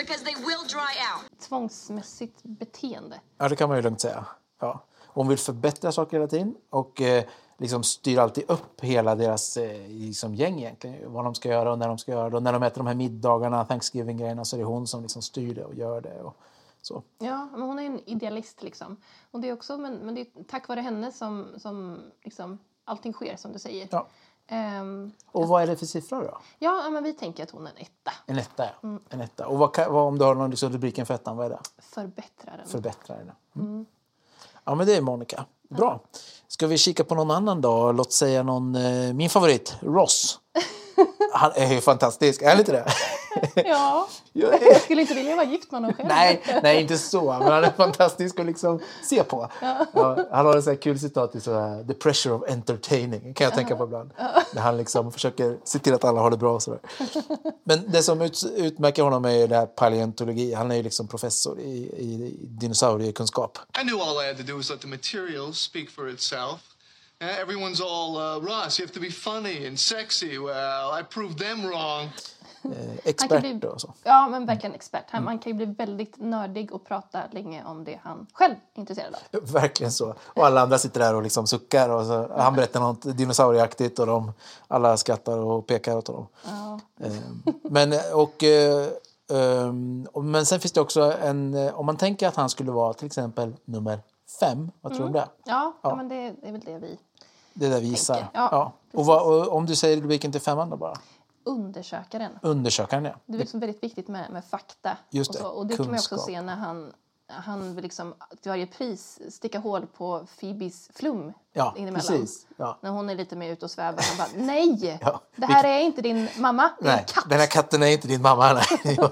because 0.00 0.20
they 0.24 0.34
will 0.46 0.64
dry 0.76 0.92
out. 1.10 1.22
Tvångsmässigt 1.48 2.42
beteende. 2.42 3.20
Ja, 3.38 3.48
det 3.48 3.56
kan 3.56 3.68
man 3.68 3.78
ju 3.78 3.82
lugnt 3.82 4.00
säga. 4.00 4.24
Ja. 4.60 4.84
Hon 5.06 5.28
vill 5.28 5.38
förbättra 5.38 5.92
saker 5.92 6.16
hela 6.16 6.28
tiden 6.28 6.54
och 6.70 7.00
eh, 7.00 7.24
liksom 7.58 7.82
styr 7.82 8.18
alltid 8.18 8.44
upp 8.50 8.80
hela 8.80 9.14
deras 9.14 9.56
eh, 9.56 9.88
liksom 9.88 10.34
gäng 10.34 10.58
egentligen. 10.58 11.12
Vad 11.12 11.24
de 11.24 11.34
ska 11.34 11.48
göra 11.48 11.72
och 11.72 11.78
när 11.78 11.88
de 11.88 11.98
ska 11.98 12.12
göra 12.12 12.30
det. 12.30 12.36
Och 12.36 12.42
när 12.42 12.52
de 12.52 12.62
äter 12.62 12.76
de 12.76 12.86
här 12.86 12.94
middagarna, 12.94 13.64
Thanksgiving-grejerna, 13.64 14.44
så 14.44 14.56
är 14.56 14.58
det 14.58 14.64
hon 14.64 14.86
som 14.86 15.02
liksom 15.02 15.22
styr 15.22 15.54
det 15.54 15.64
och 15.64 15.74
gör 15.74 16.00
det. 16.00 16.20
Och 16.22 16.36
så. 16.82 17.02
Ja, 17.18 17.48
men 17.52 17.62
hon 17.62 17.78
är 17.78 17.86
en 17.86 18.08
idealist 18.08 18.62
liksom. 18.62 18.96
Och 19.30 19.40
det 19.40 19.48
är 19.48 19.52
också, 19.52 19.78
men, 19.78 19.94
men 19.94 20.14
det 20.14 20.20
är 20.20 20.26
tack 20.48 20.68
vare 20.68 20.80
henne 20.80 21.12
som, 21.12 21.46
som 21.58 21.98
liksom, 22.24 22.58
allting 22.84 23.12
sker 23.12 23.36
som 23.36 23.52
du 23.52 23.58
säger. 23.58 23.88
Ja. 23.90 24.06
Ehm, 24.46 25.12
Och 25.26 25.48
vad 25.48 25.62
är 25.62 25.66
det 25.66 25.76
för 25.76 25.86
siffror 25.86 26.22
då? 26.22 26.38
ja, 26.58 26.90
men 26.90 27.04
vi 27.04 27.12
tänker 27.12 27.42
att 27.42 27.50
hon 27.50 27.66
är 27.66 27.70
en 27.70 27.76
etta. 27.76 28.12
En 28.26 28.38
etta, 28.38 28.64
ja. 28.82 28.98
En 29.08 29.20
etta. 29.20 29.46
Och 29.46 29.58
vad, 29.58 29.76
vad, 29.76 30.06
om 30.06 30.18
du 30.18 30.24
har 30.24 30.34
någon 30.34 30.50
liksom, 30.50 30.72
rubriken 30.72 31.06
för 31.06 31.14
ettan, 31.14 31.36
vad 31.36 31.46
är 31.46 31.50
det? 31.50 31.60
Förbättraren. 31.78 32.66
Förbättrare. 32.68 33.34
Mm. 33.56 33.86
Ja, 34.64 34.74
men 34.74 34.86
det 34.86 34.96
är 34.96 35.00
Monica. 35.00 35.46
Bra. 35.68 36.00
Ska 36.48 36.66
vi 36.66 36.78
kika 36.78 37.04
på 37.04 37.14
någon 37.14 37.30
annan 37.30 37.60
då? 37.60 37.92
Låt 37.92 38.12
säga 38.12 38.42
någon, 38.42 38.74
eh, 38.74 39.12
min 39.14 39.30
favorit, 39.30 39.76
Ross. 39.80 40.40
Han 41.32 41.52
är 41.54 41.72
ju 41.72 41.80
fantastisk, 41.80 42.42
är 42.42 42.48
han 42.50 42.58
inte 42.58 42.72
det? 42.72 42.86
Ja, 43.64 44.08
Ja, 44.32 44.58
jag 44.62 44.80
skulle 44.80 45.00
inte 45.00 45.14
vilja 45.14 45.36
vara 45.36 45.46
gift 45.46 45.70
med 45.72 45.80
honom 45.80 45.94
själv. 45.96 46.08
nej, 46.08 46.42
nej, 46.62 46.80
inte 46.80 46.98
så. 46.98 47.24
Men 47.24 47.52
han 47.52 47.64
är 47.64 47.70
fantastisk 47.70 48.40
att 48.40 48.46
liksom 48.46 48.80
se 49.02 49.22
på. 49.24 49.48
Ja, 49.92 50.26
han 50.30 50.46
har 50.46 50.56
en 50.56 50.62
sån 50.62 50.72
här 50.72 50.80
kul 50.82 50.98
citat 50.98 51.34
i 51.34 51.40
så 51.40 51.52
här, 51.60 51.84
The 51.84 51.94
pressure 51.94 52.34
of 52.34 52.42
entertaining. 52.48 53.34
kan 53.34 53.44
jag 53.44 53.54
tänka 53.54 53.76
på 53.76 53.84
ibland. 53.84 54.10
När 54.54 54.62
han 54.62 54.76
liksom 54.76 55.12
försöker 55.12 55.58
se 55.64 55.78
till 55.78 55.94
att 55.94 56.04
alla 56.04 56.20
har 56.20 56.30
det 56.30 56.36
bra. 56.36 56.54
Och 56.54 56.62
så 56.62 56.70
där. 56.70 56.80
Men 57.64 57.90
det 57.92 58.02
som 58.02 58.20
ut, 58.22 58.44
utmärker 58.56 59.02
honom 59.02 59.24
är 59.24 59.30
ju 59.30 59.46
det 59.46 59.56
här 59.56 59.66
paleontologi. 59.66 60.54
Han 60.54 60.70
är 60.70 60.76
ju 60.76 60.82
liksom 60.82 61.08
professor 61.08 61.60
i, 61.60 61.62
i, 61.96 62.04
i 62.42 62.46
dinosauriekunskap. 62.46 63.58
I 63.78 63.82
knew 63.82 64.00
all 64.00 64.24
I 64.24 64.26
had 64.26 64.36
to 64.36 64.42
do 64.42 64.56
was 64.56 64.70
let 64.70 64.80
the 64.80 64.88
material 64.88 65.52
speak 65.54 65.90
for 65.90 66.08
itself. 66.08 66.60
Eh, 67.20 67.28
everyone's 67.44 67.80
all, 67.80 68.16
uh, 68.16 68.40
Ross, 68.40 68.78
you 68.80 68.86
have 68.86 68.94
to 68.94 69.00
be 69.00 69.10
funny 69.10 69.66
and 69.68 69.78
sexy. 69.80 70.38
Well, 70.38 71.00
I 71.00 71.02
proved 71.02 71.38
them 71.38 71.66
wrong. 71.66 72.10
Han 72.62 72.72
kan 72.72 72.98
Expert 73.04 73.40
bli, 73.40 73.68
och 73.68 73.80
så. 73.80 73.92
ja, 74.02 74.28
men 74.28 74.46
verkligen 74.46 74.74
expert. 74.74 75.04
Han, 75.08 75.24
Man 75.24 75.38
kan 75.38 75.50
ju 75.52 75.56
bli 75.56 75.66
väldigt 75.66 76.14
nördig 76.18 76.72
och 76.72 76.84
prata 76.84 77.20
länge 77.30 77.64
om 77.64 77.84
det 77.84 78.00
han 78.02 78.26
själv 78.32 78.54
är 78.74 78.80
intresserad 78.80 79.14
av. 79.32 79.40
Verkligen 79.52 79.92
så. 79.92 80.14
Och 80.24 80.46
alla 80.46 80.60
andra 80.60 80.78
sitter 80.78 81.00
där 81.00 81.14
och 81.14 81.22
liksom 81.22 81.46
suckar. 81.46 81.88
Och 81.88 82.06
så, 82.06 82.28
han 82.36 82.54
berättar 82.54 82.80
något 82.80 83.16
dinosaurieaktigt 83.18 83.98
och 83.98 84.06
de, 84.06 84.32
alla 84.68 84.96
skrattar 84.96 85.38
och 85.38 85.66
pekar 85.66 85.96
åt 85.96 86.06
honom. 86.08 86.26
Eh, 87.00 87.12
Men, 87.62 87.92
och, 88.14 88.42
eh, 88.44 88.88
ehm, 89.32 90.06
men 90.14 90.46
sen 90.46 90.60
finns 90.60 90.72
det 90.72 90.80
också 90.80 91.14
en... 91.22 91.54
eh, 91.54 91.74
Om 91.80 91.86
man 91.86 91.96
tänker 91.96 92.28
att 92.28 92.36
han 92.36 92.48
skulle 92.50 92.70
vara 92.72 92.92
till 92.94 93.06
exempel 93.06 93.54
nummer 93.64 94.00
fem, 94.40 94.70
vad 94.80 94.92
tror 94.92 95.00
du 95.00 95.06
om 95.06 95.12
det? 95.12 95.28
Ja, 95.44 95.72
ja. 95.82 95.94
men 95.96 96.08
det 96.08 96.14
är 96.42 96.52
väl 96.52 96.60
det 96.60 96.78
vi... 96.78 96.98
Det 97.54 97.66
är 97.66 97.70
det 97.70 97.80
vi 97.80 97.86
gissar. 97.86 98.14
Tänker, 98.14 98.30
ja, 98.34 98.72
Och, 98.92 99.06
vad, 99.06 99.22
och 99.26 99.56
om 99.56 99.66
du 99.66 99.76
säger 99.76 99.96
rubriken 100.02 100.32
till 100.32 100.40
femman 100.40 100.70
då 100.70 100.76
bara? 100.76 100.96
Undersökaren. 101.44 102.38
Undersökaren, 102.42 103.04
ja. 103.04 103.14
Det 103.26 103.34
är 103.34 103.38
liksom 103.38 103.60
väldigt 103.60 103.82
viktigt 103.82 104.08
med, 104.08 104.30
med 104.30 104.44
fakta. 104.44 104.96
Just 105.10 105.30
och, 105.30 105.34
det, 105.36 105.40
så, 105.42 105.48
och 105.48 105.66
det 105.66 105.76
kan 105.76 105.86
man 105.86 105.94
också 105.94 106.08
kunskap. 106.08 106.26
se 106.26 106.40
när 106.42 106.56
han, 106.56 106.92
han 107.28 107.74
vill 107.74 107.82
liksom 107.84 108.14
till 108.42 108.50
varje 108.50 108.66
pris 108.66 109.20
sticka 109.30 109.58
hål 109.58 109.86
på 109.86 110.26
Phoebes 110.40 110.88
flum 110.94 111.32
Ja, 111.52 111.74
inemellan. 111.76 112.00
precis. 112.00 112.46
Ja. 112.56 112.78
När 112.82 112.90
hon 112.90 113.10
är 113.10 113.14
lite 113.14 113.36
mer 113.36 113.52
ute 113.52 113.64
och 113.64 113.70
svävar. 113.70 114.02
Han 114.08 114.16
bara, 114.18 114.44
nej! 114.46 114.98
Ja, 115.02 115.20
Det 115.36 115.46
här 115.46 115.64
är 115.64 115.80
inte 115.80 116.02
din 116.02 116.28
mamma, 116.38 116.70
det 116.80 116.84
är 116.88 116.90
Nej, 116.92 116.98
en 117.00 117.04
katt. 117.14 117.24
den 117.28 117.38
här 117.40 117.46
katten 117.46 117.82
är 117.82 117.86
inte 117.86 118.08
din 118.08 118.22
mamma. 118.22 118.52
Nej. 118.84 118.98
Och 118.98 119.10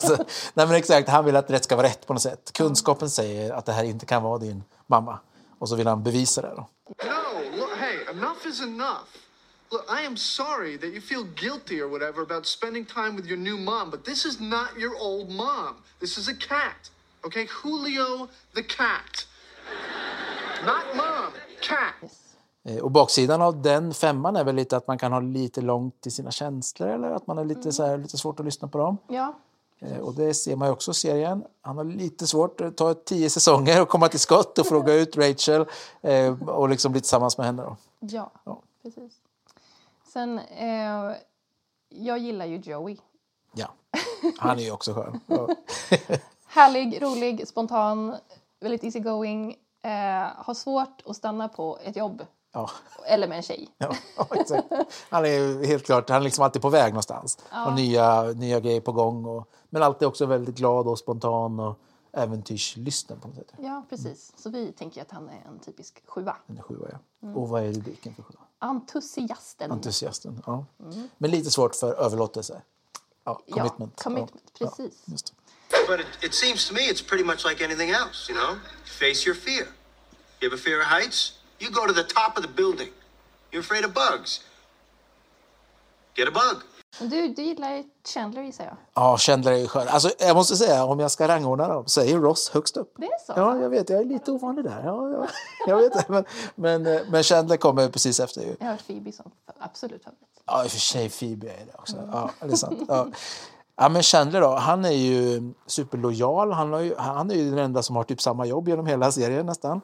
nej 0.55 0.67
men 0.67 0.77
exakt, 0.77 1.09
han 1.09 1.25
vill 1.25 1.37
att 1.37 1.51
rätt 1.51 1.65
ska 1.65 1.77
vara 1.77 1.87
rätt 1.87 2.07
på 2.07 2.13
något 2.13 2.23
sätt. 2.23 2.51
Kunskapen 2.53 3.11
säger 3.11 3.53
att 3.53 3.67
det 3.67 3.73
här 3.73 3.85
inte 3.85 4.07
kan 4.07 4.23
vara 4.23 4.39
din 4.39 4.65
mamma. 4.87 5.19
Och 5.59 5.69
så 5.69 5.77
vill 5.77 5.87
han 5.87 6.03
bevisa 6.03 6.43
det. 6.43 6.49
Då. 6.49 6.57
No, 7.05 7.57
look, 7.59 7.71
hey, 7.79 7.97
enough 8.17 8.47
is 8.47 8.61
enough. 8.63 8.99
Look, 9.73 9.85
I 9.89 10.07
am 10.07 10.17
sorry 10.17 10.77
that 10.79 10.87
you 10.89 11.01
feel 11.01 11.25
guilty 11.37 11.81
or 11.81 11.89
whatever 11.89 12.23
about 12.23 12.47
spending 12.47 12.85
time 12.85 13.17
with 13.17 13.27
your 13.29 13.39
new 13.39 13.57
mom, 13.57 13.91
but 13.91 14.05
this 14.05 14.25
is 14.27 14.41
not 14.41 14.69
your 14.79 14.93
old 15.01 15.31
mom. 15.31 15.75
This 16.01 16.19
is 16.19 16.29
a 16.29 16.35
cat. 16.35 16.91
Okay? 17.27 17.47
Julio 17.63 18.29
the 18.55 18.63
cat. 18.63 19.27
Not 20.67 20.97
mom, 20.97 21.33
cat. 21.61 22.11
Eh, 22.65 22.77
Och 22.83 22.91
baksidan 22.91 23.43
av 23.43 23.63
den 23.63 23.95
femman 23.95 24.37
är 24.37 24.45
väl 24.45 24.55
lite 24.55 24.77
att 24.77 24.87
man 24.89 24.99
kan 24.99 25.13
ha 25.13 25.21
lite 25.21 25.61
långt 25.61 26.01
till 26.01 26.13
sina 26.13 26.31
känslor 26.31 26.89
eller 26.89 27.11
att 27.11 27.27
man 27.27 27.39
är 27.39 27.45
lite, 27.45 27.73
så 27.73 27.87
här, 27.87 27.99
lite 27.99 28.19
svårt 28.19 28.41
att 28.41 28.47
lyssna 28.47 28.69
på 28.69 28.79
dem. 28.79 28.97
Ja, 29.09 29.35
Eh, 29.83 29.99
och 29.99 30.15
det 30.15 30.35
ser 30.35 30.57
man 30.57 30.69
ju 30.69 30.73
också 30.73 30.91
i 30.91 30.95
serien. 30.95 31.45
Han 31.63 31.77
har 31.77 31.85
lite 31.85 32.27
svårt, 32.27 32.59
det 32.59 32.71
tar 32.71 32.95
tio 32.95 33.31
säsonger 33.31 33.81
att 33.81 33.89
komma 33.89 34.09
till 34.09 34.21
skott 34.21 34.59
och 34.59 34.67
fråga 34.67 34.95
ut 34.95 35.17
Rachel 35.17 35.65
eh, 36.03 36.49
och 36.49 36.69
liksom 36.69 36.93
bli 36.93 37.01
tillsammans 37.01 37.39
med 37.39 37.47
henne. 37.47 37.63
Då. 37.63 37.77
Ja, 38.01 38.31
Ja. 38.45 38.63
precis. 38.83 39.13
Sen, 40.13 40.39
eh, 40.39 41.17
jag 41.89 42.19
gillar 42.19 42.47
ju 42.47 42.57
Joey. 42.57 42.97
Ja, 43.53 43.69
han 44.39 44.59
är 44.59 44.63
ju 44.63 44.71
också 44.71 44.95
skön. 44.95 45.21
Ja. 45.27 45.49
Härlig, 46.47 47.03
rolig, 47.03 47.49
spontan, 47.49 48.17
väldigt 48.61 48.85
easygoing. 48.85 49.57
Eh, 49.83 49.91
har 50.37 50.55
svårt 50.55 51.03
att 51.07 51.17
stanna 51.17 51.49
på 51.49 51.79
ett 51.85 51.97
jobb. 51.97 52.27
Ja. 52.53 52.71
Eller 53.07 53.29
med 53.29 53.37
en 53.37 53.43
tjej. 53.43 53.69
Ja. 53.79 53.95
Han 55.11 55.25
är 55.25 55.67
helt 55.67 55.87
klart, 55.87 56.09
han 56.09 56.21
är 56.21 56.25
liksom 56.25 56.45
alltid 56.45 56.63
på 56.63 56.69
väg 56.69 56.93
någonstans. 56.93 57.39
Och 57.67 57.73
nya, 57.73 58.23
nya 58.23 58.61
grejer 58.61 58.81
på 58.81 58.93
gång. 58.93 59.25
Och, 59.25 59.51
men 59.69 59.83
alltid 59.83 60.09
också 60.09 60.27
väldigt 60.27 60.57
glad 60.57 60.89
och 60.89 60.99
spontan 60.99 61.61
och 61.61 61.79
äventyrslysten 62.13 63.21
på 63.21 63.29
något 63.29 63.37
sätt. 63.37 63.53
Ja, 63.59 63.85
precis. 63.91 64.33
Så 64.37 64.51
vi 64.51 64.73
tänker 64.73 65.03
att 65.03 65.11
han 65.11 65.29
är 65.29 65.43
en 65.49 65.59
typisk 65.59 66.03
sjua. 66.07 66.37
Är 66.47 66.63
sjua, 66.63 66.89
ja. 66.93 67.35
Och 67.35 67.49
vad 67.49 67.63
är 67.63 67.73
rubriken 67.73 68.15
för 68.15 68.23
sjua? 68.23 68.41
Entusiasten. 68.61 69.71
Entusiasten. 69.73 70.43
Ja. 70.47 70.65
Men 71.19 71.31
lite 71.31 71.51
svårt 71.51 71.75
för 71.77 71.95
överlåtelse. 71.95 72.63
Ja, 73.25 73.41
Ja, 73.47 73.55
commitment. 73.57 74.03
commitment, 74.03 74.53
Ja, 74.59 74.67
precis. 74.77 75.03
Ja. 75.07 75.79
But 75.89 76.01
it, 76.01 76.07
it 76.23 76.35
seems 76.35 76.69
to 76.69 76.75
me 76.75 76.81
it's 76.81 77.03
pretty 77.09 77.25
much 77.25 77.45
like 77.45 77.65
anything 77.65 77.91
else, 77.91 78.33
you 78.33 78.41
know? 78.41 78.57
Face 78.85 79.27
your 79.27 79.35
fear. 79.37 79.67
You 80.41 80.51
have 80.51 80.55
a 80.55 80.63
fear 80.63 80.81
of 80.81 80.87
heights? 80.87 81.33
You 81.59 81.71
go 81.71 81.87
to 81.87 81.93
the 81.93 82.05
top 82.05 82.37
of 82.39 82.43
the 82.43 82.49
building. 82.57 82.93
You're 83.53 83.61
afraid 83.61 83.85
of 83.85 83.93
bugs. 83.95 84.41
Get 86.15 86.29
a 86.29 86.31
bug. 86.31 86.63
Du, 87.01 87.29
du 87.29 87.43
gillar 87.43 87.71
ju 87.77 87.85
Chandler 88.15 88.43
gissar 88.43 88.65
jag. 88.65 88.77
Ja, 88.95 89.17
Chandler 89.19 89.53
är 89.53 89.57
ju 89.57 89.67
skön. 89.67 89.89
Alltså, 89.89 90.11
jag 90.19 90.37
måste 90.37 90.57
säga, 90.57 90.85
om 90.85 91.01
jag 91.01 91.11
ska 91.11 91.29
rangordna 91.29 91.69
dem 91.69 91.85
så 91.87 92.01
är 92.01 92.19
Ross 92.19 92.51
högst 92.51 92.77
upp. 92.77 92.95
Det 92.97 93.07
är 93.07 93.27
så? 93.27 93.33
Ja, 93.37 93.59
jag 93.59 93.71
vet. 93.71 93.91
Jag 93.91 94.01
är 94.01 94.05
lite 94.05 94.33
ovanlig 94.33 94.65
där. 94.65 94.83
Ja, 94.85 95.11
ja, 95.11 95.27
jag 95.67 95.77
vet. 95.77 96.09
Men, 96.09 96.25
men, 96.55 96.87
eh, 96.87 97.01
men 97.11 97.23
Chandler 97.23 97.57
kommer 97.57 97.89
precis 97.89 98.21
efter. 98.21 98.41
Ju. 98.41 98.57
Jag 98.61 98.67
har 98.67 98.77
Phoebe 98.77 99.13
som 99.13 99.31
absolut 99.59 100.05
favorit. 100.05 100.43
Ja, 100.47 100.65
i 100.65 100.67
och 100.67 100.71
för 100.71 100.79
sig 100.79 101.09
Phoebe 101.11 101.47
är 101.47 101.67
det 101.67 101.79
också. 101.79 101.97
Ja, 102.13 102.31
det 102.41 102.53
är 102.53 102.57
sant. 102.57 102.81
Ja. 102.89 103.07
Ja, 103.77 103.89
men 103.89 104.03
Chandler 104.03 104.41
då, 104.41 104.55
han 104.55 104.85
är 104.85 104.91
ju 104.91 105.53
superlojal. 105.67 106.53
Han, 106.53 106.73
har 106.73 106.81
ju, 106.81 106.95
han 106.97 107.31
är 107.31 107.35
ju 107.35 107.51
den 107.51 107.59
enda 107.59 107.83
som 107.83 107.97
har 107.97 108.05
typ 108.05 108.21
samma 108.21 108.47
jobb 108.47 108.69
genom 108.69 108.87
hela 108.87 109.13
serien 109.13 109.47
nästan. 109.47 109.81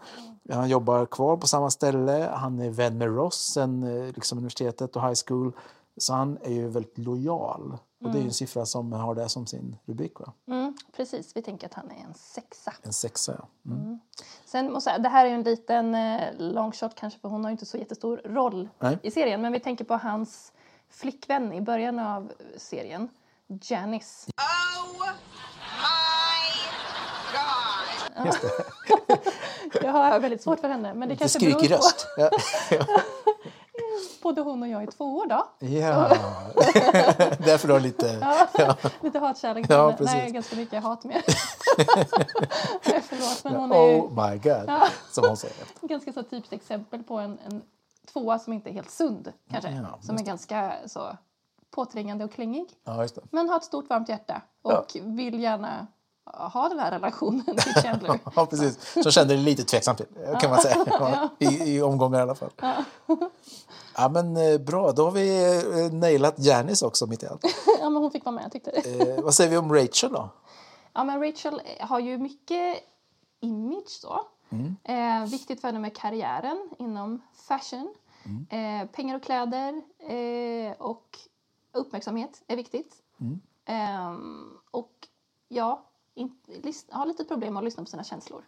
Han 0.53 0.69
jobbar 0.69 1.07
kvar 1.07 1.37
på 1.37 1.47
samma 1.47 1.71
ställe. 1.71 2.31
Han 2.35 2.61
är 2.61 2.71
vän 2.71 2.99
med 2.99 3.17
Ross 3.17 3.53
sen 3.53 3.83
eh, 3.83 4.13
liksom 4.15 4.39
universitetet 4.39 4.97
och 4.97 5.03
high 5.03 5.21
school. 5.27 5.53
Så 5.97 6.13
han 6.13 6.39
är 6.43 6.51
ju 6.51 6.69
väldigt 6.69 6.99
lojal. 6.99 7.79
Och 8.05 8.13
det 8.13 8.19
är 8.19 8.23
en 8.23 8.33
siffra 8.33 8.67
som 8.67 8.93
har 8.93 9.15
det 9.15 9.29
som 9.29 9.47
sin 9.47 9.77
rubrik. 9.85 10.21
Va? 10.21 10.33
Mm, 10.49 10.75
precis, 10.97 11.37
vi 11.37 11.43
tänker 11.43 11.67
att 11.67 11.75
han 11.75 11.91
är 11.91 12.05
en 12.05 12.15
sexa. 12.15 12.75
En 12.83 12.93
sexa, 12.93 13.35
ja. 13.39 13.73
Mm. 13.73 13.99
Sen 14.45 14.73
måste 14.73 14.91
jag, 14.91 15.03
det 15.03 15.09
här 15.09 15.25
är 15.25 15.29
ju 15.29 15.35
en 15.35 15.43
liten 15.43 15.95
eh, 15.95 16.23
long 16.39 16.73
shot 16.73 16.95
kanske 16.95 17.21
för 17.21 17.29
hon 17.29 17.45
har 17.45 17.51
ju 17.51 17.53
inte 17.53 17.67
så 17.67 17.77
jättestor 17.77 18.21
roll 18.25 18.69
Nej. 18.79 18.99
i 19.03 19.11
serien. 19.11 19.43
Men 19.43 19.53
vi 19.53 19.61
tänker 19.61 19.85
på 19.85 19.95
hans 19.95 20.53
flickvän 20.91 21.53
i 21.53 21.61
början 21.61 21.99
av 21.99 22.33
serien, 22.57 23.09
Janice. 23.47 24.31
Oh 24.37 25.09
my 25.09 25.17
god. 27.33 28.37
Jag 29.83 29.93
har 29.93 30.21
väldigt 30.21 30.43
svårt 30.43 30.61
för 30.61 30.69
henne 30.69 30.95
men 30.95 31.09
det 31.09 31.15
Lite 31.15 31.19
kanske 31.19 31.39
beror 31.39 31.61
på 31.61 31.75
röst. 31.75 32.07
Ja. 33.97 34.19
både 34.23 34.41
hon 34.41 34.63
och 34.63 34.69
jag 34.69 34.83
är 34.83 34.87
två 34.87 35.25
då. 35.25 35.67
ja. 35.67 36.09
Därför 37.39 37.69
har 37.69 37.81
lite... 37.81 38.19
Ja. 38.59 38.77
Lite 39.01 39.19
hatkärlek. 39.19 39.67
Ja, 39.69 39.75
Ja, 39.75 39.87
Nej, 39.87 39.97
precis. 39.97 40.33
ganska 40.33 40.57
mycket 40.57 40.83
hat 40.83 41.05
med. 41.05 41.23
Nej, 42.87 43.03
Förlåt, 43.09 43.45
men 43.45 43.55
hon 43.57 43.73
är 43.73 43.77
ju 43.93 44.01
Oh 44.01 44.31
my 44.31 44.39
god, 44.39 44.71
som 45.11 45.25
hon 45.29 45.37
säger. 45.37 45.57
ganska 45.81 46.13
så 46.13 46.23
typiskt 46.23 46.53
exempel 46.53 47.03
på 47.03 47.19
en, 47.19 47.39
en 47.47 47.63
tvåa 48.13 48.39
som 48.39 48.53
inte 48.53 48.71
är 48.71 48.73
helt 48.73 48.91
sund 48.91 49.33
kanske. 49.51 49.71
Ja, 49.71 49.99
som 50.01 50.17
är 50.17 50.23
ganska 50.23 50.73
så 50.87 51.17
påträngande 51.71 52.25
och 52.25 52.33
klängig. 52.33 52.67
Ja. 52.85 53.07
Men 53.31 53.49
har 53.49 53.57
ett 53.57 53.65
stort 53.65 53.91
varmt 53.91 54.09
hjärta 54.09 54.43
och 54.63 54.97
vill 55.03 55.41
gärna 55.41 55.87
ha 56.27 56.69
den 56.69 56.79
här 56.79 56.91
relationen 56.91 57.57
till 57.57 57.75
Chandler. 57.75 58.19
Ja, 58.37 58.47
precis. 58.47 59.03
Som 59.03 59.13
kände 59.13 59.35
det 59.37 59.41
lite 59.41 59.65
tveksamt 59.65 59.99
till, 59.99 60.07
kan 60.41 60.51
man 60.51 60.61
säga. 60.61 60.77
Ja, 60.87 61.29
i, 61.39 61.75
I 61.77 61.83
omgångar 61.83 62.19
i 62.19 62.23
alla 62.23 62.35
fall. 62.35 62.51
Ja, 63.97 64.09
men 64.09 64.37
eh, 64.37 64.59
bra. 64.59 64.93
Då 64.93 65.05
har 65.05 65.11
vi 65.11 65.55
eh, 65.85 65.93
nailat 65.93 66.35
Janice 66.39 66.87
också 66.87 67.07
mitt 67.07 67.23
i 67.23 67.27
allt. 67.27 67.45
ja, 67.81 67.91
men 67.91 68.03
hon 68.03 68.11
fick 68.11 68.25
vara 68.25 68.35
med 68.35 68.53
tyckte 68.53 68.71
det. 68.71 69.01
Eh, 69.01 69.23
vad 69.23 69.35
säger 69.35 69.51
vi 69.51 69.57
om 69.57 69.75
Rachel 69.75 70.13
då? 70.13 70.29
Ja, 70.93 71.05
men 71.05 71.23
Rachel 71.23 71.63
har 71.81 71.99
ju 71.99 72.19
mycket 72.19 72.77
image 73.41 73.89
så. 73.89 74.21
Eh, 74.85 75.31
viktigt 75.31 75.61
för 75.61 75.69
henne 75.69 75.79
med 75.81 75.97
karriären 75.97 76.71
inom 76.79 77.23
fashion. 77.49 77.95
Eh, 78.51 78.89
pengar 78.89 79.17
och 79.17 79.23
kläder 79.23 79.83
eh, 79.99 80.73
och 80.79 81.19
uppmärksamhet 81.73 82.43
är 82.47 82.57
viktigt. 82.57 82.95
Ehm, 83.65 84.51
och 84.71 84.93
ja, 85.49 85.85
har 86.91 87.07
lite 87.07 87.25
problem 87.25 87.57
att 87.57 87.65
lyssna 87.65 87.83
på 87.83 87.91
sina 87.91 88.05
känslor. 88.05 88.43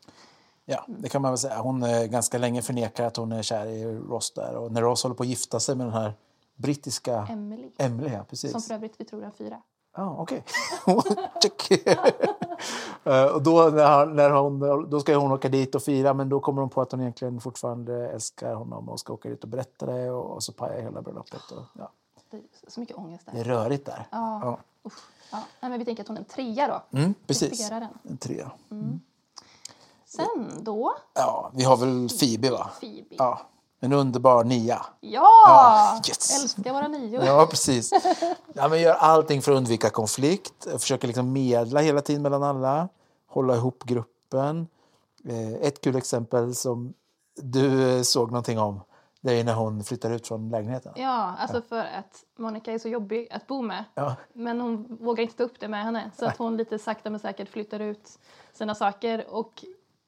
Ja, 0.65 0.85
det 0.89 1.09
kan 1.09 1.23
man 1.23 1.31
väl 1.31 1.39
säga. 1.39 1.59
Hon 1.59 1.83
eh, 1.83 2.05
ganska 2.05 2.39
länge 2.39 2.63
förnekar 2.63 3.05
att 3.07 3.17
hon 3.17 3.33
är 3.33 3.43
kär 3.43 3.67
i 3.67 3.85
Ross 3.85 4.33
där. 4.35 4.57
Och 4.57 4.73
när 4.73 4.83
Ross 4.83 5.03
håller 5.03 5.17
på 5.17 5.23
att 5.23 5.29
gifta 5.29 5.61
sig 5.61 5.77
med 5.77 5.87
den 5.87 5.95
här 5.95 6.13
brittiska... 6.57 7.27
Emily. 7.31 7.71
Emily, 7.79 8.11
ja, 8.13 8.25
precis. 8.29 8.53
Som 8.53 8.61
för 8.61 8.75
övrigt 8.75 8.95
vi 8.97 9.05
tror 9.05 9.25
är 9.25 9.31
fyra. 9.31 9.63
Ja, 9.97 10.17
okej. 10.19 10.45
Check. 11.43 11.87
Eh, 13.05 13.25
och 13.25 13.43
då, 13.43 13.69
när 13.71 14.31
hon, 14.31 14.61
då 14.91 15.01
ska 15.01 15.17
hon 15.17 15.33
åka 15.33 15.49
dit 15.49 15.75
och 15.75 15.83
fira 15.83 16.15
men 16.15 16.29
då 16.29 16.41
kommer 16.41 16.61
hon 16.63 16.71
på 16.71 16.81
att 16.81 16.93
hon 16.93 17.01
egentligen 17.01 17.41
fortfarande 17.41 18.09
älskar 18.09 18.55
honom 18.55 18.89
och 18.89 19.01
ska 19.01 19.13
åka 19.13 19.29
dit 19.29 19.43
och 19.43 19.49
berätta 19.49 19.87
det 19.87 20.11
och, 20.11 20.35
och 20.35 20.43
så 20.43 20.53
pajar 20.53 20.83
hela 20.83 21.03
bröllopet. 21.03 21.51
Och, 21.51 21.63
ja. 21.73 21.93
Det 22.31 22.37
är 22.37 22.71
så 22.71 22.81
mycket 22.81 22.97
ångest 22.97 23.29
Det 23.33 23.41
är 23.41 23.45
där. 23.45 23.51
rörigt 23.51 23.87
där. 23.87 24.07
Ja. 24.11 24.59
Ja. 25.31 25.39
Nej, 25.61 25.71
men 25.71 25.79
vi 25.79 25.85
tänker 25.85 26.03
att 26.03 26.09
hon 26.09 26.17
är 26.17 26.21
en 26.21 26.27
trea 26.27 26.69
då. 26.91 26.99
Mm, 26.99 27.15
precis. 27.27 27.71
En 28.03 28.17
trea. 28.19 28.51
Sen 30.07 30.51
då, 30.65 30.95
Ja, 31.15 31.51
vi 31.55 31.65
har 31.65 31.77
väl 31.77 32.09
Phoebe 32.09 32.51
va? 32.51 32.71
Phoebe. 32.81 33.15
Ja, 33.19 33.41
en 33.81 33.93
underbar 33.93 34.45
nia. 34.45 34.87
Ja! 35.01 35.31
Ja, 35.47 36.01
yes. 36.09 36.43
Älskar 36.43 36.73
våra 36.73 36.89
nior. 36.89 37.25
Ja, 37.25 37.47
precis. 37.51 37.93
Ja, 38.55 38.69
men 38.69 38.81
gör 38.81 38.95
allting 38.95 39.43
för 39.43 39.53
att 39.53 39.57
undvika 39.59 39.91
konflikt. 39.91 40.67
Försöker 40.79 41.07
liksom 41.09 41.33
medla 41.33 41.81
hela 41.81 42.01
tiden 42.01 42.23
mellan 42.23 42.43
alla. 42.43 42.89
Hålla 43.27 43.57
ihop 43.57 43.85
gruppen. 43.85 44.69
Eh, 45.25 45.53
Ett 45.53 45.81
kul 45.81 45.97
exempel 45.97 46.55
som 46.55 46.95
du 47.35 47.97
eh, 47.97 48.03
såg 48.03 48.31
någonting 48.31 48.59
om. 48.59 48.81
Det 49.21 49.41
är 49.41 49.45
när 49.45 49.55
hon 49.55 49.85
flyttar 49.85 50.11
ut 50.11 50.27
från 50.27 50.51
lägenheten. 50.51 50.93
Ja, 50.97 51.35
alltså 51.39 51.63
för 51.63 51.85
att 51.85 52.25
Monica 52.39 52.73
är 52.73 52.79
så 52.79 52.89
jobbig 52.89 53.29
att 53.31 53.47
bo 53.47 53.63
med. 53.63 53.85
Ja. 53.95 54.17
Men 54.33 54.61
hon 54.61 54.97
vågar 55.01 55.23
inte 55.23 55.37
ta 55.37 55.43
upp 55.43 55.61
det 55.61 55.69
med 55.69 55.85
henne. 55.85 56.11
Så 56.17 56.27
att 56.27 56.37
hon 56.37 56.57
lite 56.57 56.79
sakta 56.79 57.11
men 57.11 57.21
säkert 57.21 57.49
flyttar 57.49 57.81
ut 57.81 58.19
sina 58.53 58.75
saker 58.75 59.27
och 59.29 59.65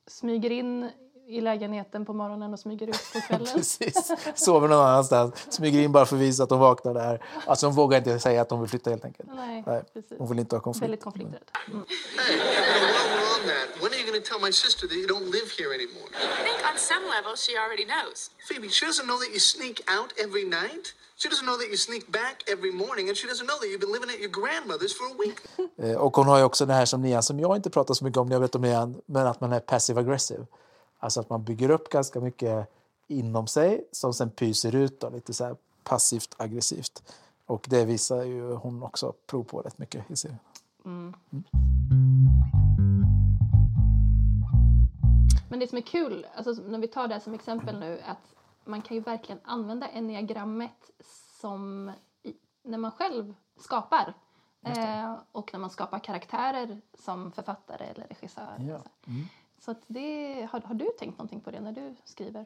smyger 0.06 0.50
in 0.50 0.90
i 1.30 1.40
lägenheten 1.40 2.04
på 2.04 2.12
morgonen 2.12 2.52
och 2.52 2.58
smyger 2.60 2.86
ut 2.86 3.12
på 3.12 3.20
kvällen. 3.28 3.46
Precis. 3.54 4.12
Sover 4.34 4.68
någon 4.68 4.78
annanstans. 4.86 5.34
Smyger 5.50 5.80
in 5.80 5.92
bara 5.92 6.06
för 6.06 6.16
att 6.16 6.22
visa 6.22 6.42
att 6.42 6.50
hon 6.50 6.58
vaknar 6.58 6.94
där. 6.94 7.24
Alltså 7.46 7.66
hon 7.66 7.74
vågar 7.74 7.98
inte 7.98 8.18
säga 8.18 8.42
att 8.42 8.50
hon 8.50 8.60
vill 8.60 8.68
flytta 8.70 8.90
helt 8.90 9.04
enkelt. 9.04 9.28
Nej, 9.34 9.62
Nej, 9.66 9.82
precis. 9.92 10.18
Hon 10.18 10.28
vill 10.28 10.38
inte 10.38 10.56
ha 10.56 10.60
konflikt. 10.60 10.82
Väldigt 10.84 11.02
konflikträdd. 11.04 11.42
Hey, 11.54 11.72
you 11.72 11.76
know, 11.76 11.86
while 12.94 13.08
we're 13.14 13.30
on 13.36 13.42
that, 13.54 13.68
when 13.82 13.90
are 13.92 13.98
you 14.00 14.06
going 14.10 14.22
to 14.22 14.28
tell 14.32 14.40
my 14.48 14.52
sister 14.52 14.84
that 14.88 14.96
you 15.02 15.06
don't 15.14 15.28
live 15.36 15.48
here 15.58 15.70
anymore? 15.78 16.08
I 16.12 16.42
think 16.46 16.58
on 16.70 16.76
some 16.90 17.04
level 17.16 17.32
she 17.44 17.52
already 17.62 17.84
knows. 17.92 18.18
Phoebe, 18.48 18.68
she 18.68 18.86
doesn't 18.90 19.06
know 19.10 19.18
that 19.22 19.30
you 19.34 19.40
sneak 19.54 19.76
out 19.96 20.10
every 20.24 20.44
night. 20.62 20.86
She 21.22 21.28
doesn't 21.28 21.46
know 21.50 21.56
that 21.62 21.68
you 21.72 21.76
sneak 21.88 22.04
back 22.20 22.36
every 22.54 22.72
morning, 22.84 23.04
and 23.08 23.16
she 23.20 23.26
doesn't 23.32 23.46
know 23.50 23.58
that 23.60 23.68
you've 23.70 23.84
been 23.86 23.92
living 23.96 24.10
at 24.14 24.20
your 24.24 24.32
grandmother's 24.40 24.94
for 24.98 25.06
a 25.14 25.16
week. 25.22 25.38
Eh, 25.84 25.96
Och 26.04 26.16
hon 26.16 26.26
har 26.26 26.38
ju 26.38 26.44
också 26.44 26.66
det 26.66 26.74
här 26.74 26.84
som 26.86 27.02
Nian, 27.02 27.22
som 27.22 27.40
jag 27.40 27.56
inte 27.56 27.70
pratar 27.70 27.94
så 27.94 28.04
mycket 28.04 28.18
om, 28.18 28.26
ni 28.28 28.34
har 28.34 28.40
vet 28.42 28.54
om 28.54 28.62
Nian, 28.62 29.00
men 29.06 29.26
att 29.26 29.40
man 29.40 29.52
är 29.52 29.60
passive 29.60 30.00
aggressive. 30.00 30.46
Alltså 31.00 31.20
att 31.20 31.30
man 31.30 31.44
bygger 31.44 31.70
upp 31.70 31.88
ganska 31.88 32.20
mycket 32.20 32.68
inom 33.08 33.46
sig 33.46 33.84
som 33.92 34.14
sen 34.14 34.30
pyser 34.30 34.74
ut 34.74 35.00
då, 35.00 35.10
lite 35.10 35.34
så 35.34 35.56
passivt 35.84 36.34
aggressivt. 36.38 37.14
Och 37.46 37.66
det 37.68 37.84
visar 37.84 38.22
ju 38.22 38.54
hon 38.54 38.82
också 38.82 39.12
prov 39.26 39.44
på 39.44 39.60
rätt 39.60 39.78
mycket 39.78 40.10
i 40.10 40.16
serien. 40.16 40.38
Men 45.48 45.60
det 45.60 45.68
som 45.68 45.78
är 45.78 45.82
kul, 45.82 46.26
alltså 46.34 46.52
när 46.52 46.78
vi 46.78 46.88
tar 46.88 47.08
det 47.08 47.20
som 47.20 47.34
exempel 47.34 47.78
nu, 47.78 48.00
att 48.06 48.34
man 48.64 48.82
kan 48.82 48.96
ju 48.96 49.02
verkligen 49.02 49.40
använda 49.44 49.88
enneagrammet 49.88 50.90
som 51.40 51.92
i, 52.22 52.34
när 52.62 52.78
man 52.78 52.90
själv 52.90 53.34
skapar. 53.60 54.14
Eh, 54.62 55.14
och 55.32 55.50
när 55.52 55.60
man 55.60 55.70
skapar 55.70 55.98
karaktärer 55.98 56.80
som 56.94 57.32
författare 57.32 57.84
eller 57.84 58.06
regissör. 58.06 58.54
Ja. 58.58 58.80
Mm. 59.06 59.28
Så 59.60 59.70
att 59.70 59.82
det, 59.86 60.48
har, 60.50 60.60
har 60.60 60.74
du 60.74 60.90
tänkt 60.98 61.18
någonting 61.18 61.40
på 61.40 61.50
det 61.50 61.60
när 61.60 61.72
du 61.72 61.94
skriver? 62.04 62.44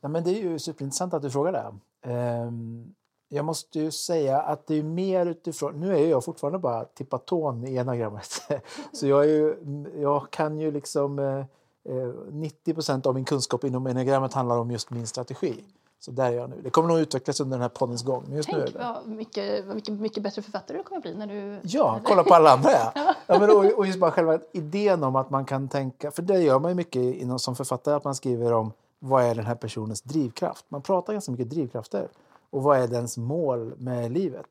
Ja, 0.00 0.08
men 0.08 0.24
det 0.24 0.30
är 0.30 0.42
ju 0.42 0.58
superintressant 0.58 1.14
att 1.14 1.22
du 1.22 1.30
frågar 1.30 1.52
det. 1.52 1.74
Um, 2.12 2.94
Jag 3.28 3.44
måste 3.44 3.78
ju 3.80 3.90
säga 3.90 4.42
att 4.42 4.66
det 4.66 4.74
är 4.74 4.82
mer 4.82 5.26
utifrån... 5.26 5.80
Nu 5.80 5.96
är 5.96 6.08
jag 6.08 6.24
fortfarande 6.24 6.58
bara 6.58 6.84
tippaton 6.84 7.64
i 7.64 7.74
enagrammet. 7.74 8.30
Så 8.92 9.06
jag, 9.06 9.24
är 9.24 9.28
ju, 9.28 9.56
jag 10.00 10.30
kan 10.30 10.58
ju 10.58 10.70
liksom... 10.70 11.18
Eh, 11.18 11.44
eh 11.84 12.08
90 12.30 13.08
av 13.08 13.14
min 13.14 13.24
kunskap 13.24 13.64
inom 13.64 13.86
enagrammet 13.86 14.34
handlar 14.34 14.58
om 14.58 14.70
just 14.70 14.90
min 14.90 15.06
strategi. 15.06 15.64
Så 16.00 16.10
där 16.10 16.32
är 16.32 16.36
jag 16.36 16.50
nu. 16.50 16.60
Det 16.62 16.70
kommer 16.70 16.88
nog 16.88 16.98
utvecklas 16.98 17.40
under 17.40 17.56
den 17.56 17.62
här 17.62 17.68
poddens 17.68 18.02
gång. 18.02 18.24
Men 18.26 18.36
just 18.36 18.52
nu 18.52 18.58
är 18.58 18.62
Tänk 18.62 18.76
det. 18.76 18.78
vad 18.78 19.08
mycket, 19.08 19.66
vad 19.66 19.76
mycket, 19.76 19.94
mycket 19.94 20.22
bättre 20.22 20.42
författare 20.42 20.78
du 20.78 20.84
kommer 20.84 21.00
bli 21.00 21.14
när 21.14 21.26
du... 21.26 21.60
Ja, 21.62 22.00
kolla 22.04 22.24
på 22.24 22.34
alla 22.34 22.50
andra 22.50 22.70
ja. 22.94 23.14
ja 23.26 23.38
men, 23.38 23.50
och, 23.50 23.78
och 23.78 23.86
just 23.86 23.98
bara 23.98 24.10
själva 24.10 24.38
idén 24.52 25.04
om 25.04 25.16
att 25.16 25.30
man 25.30 25.44
kan 25.44 25.68
tänka, 25.68 26.10
för 26.10 26.22
det 26.22 26.42
gör 26.42 26.58
man 26.58 26.70
ju 26.70 26.74
mycket 26.74 27.02
inom, 27.02 27.38
som 27.38 27.56
författare, 27.56 27.94
att 27.94 28.04
man 28.04 28.14
skriver 28.14 28.52
om 28.52 28.72
vad 28.98 29.24
är 29.24 29.34
den 29.34 29.46
här 29.46 29.54
personens 29.54 30.02
drivkraft. 30.02 30.64
Man 30.68 30.82
pratar 30.82 31.12
ganska 31.12 31.32
mycket 31.32 31.50
drivkrafter 31.50 32.08
och 32.50 32.62
vad 32.62 32.78
är 32.78 32.88
dens 32.88 33.18
mål 33.18 33.74
med 33.78 34.12
livet. 34.12 34.46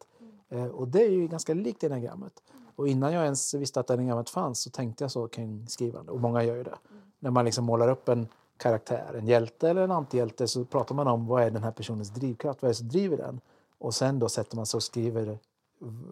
Eh, 0.49 0.65
och 0.65 0.87
det 0.87 1.03
är 1.03 1.09
ju 1.09 1.27
ganska 1.27 1.53
likt 1.53 1.83
enagrammet. 1.83 2.33
Och 2.75 2.87
innan 2.87 3.13
jag 3.13 3.23
ens 3.23 3.53
visste 3.53 3.79
att 3.79 3.89
enagrammet 3.89 4.29
fanns 4.29 4.61
så 4.61 4.69
tänkte 4.69 5.03
jag 5.03 5.11
så 5.11 5.27
kring 5.27 5.67
skrivande 5.67 6.11
och 6.11 6.19
många 6.19 6.43
gör 6.43 6.55
ju 6.55 6.63
det. 6.63 6.75
När 7.19 7.31
man 7.31 7.45
liksom 7.45 7.65
målar 7.65 7.89
upp 7.89 8.09
en 8.09 8.27
karaktär, 8.59 9.13
en 9.13 9.27
hjälte 9.27 9.69
eller 9.69 9.81
en 9.81 9.91
antihjälte 9.91 10.47
så 10.47 10.65
pratar 10.65 10.95
man 10.95 11.07
om 11.07 11.27
vad 11.27 11.43
är 11.43 11.51
den 11.51 11.63
här 11.63 11.71
personens 11.71 12.09
drivkraft, 12.09 12.61
vad 12.61 12.69
är 12.69 12.73
det 12.73 12.77
som 12.77 12.89
driver 12.89 13.17
den? 13.17 13.41
Och 13.77 13.95
sen 13.95 14.19
då 14.19 14.29
sätter 14.29 14.55
man 14.55 14.65
sig 14.65 14.77
och 14.77 14.83
skriver 14.83 15.39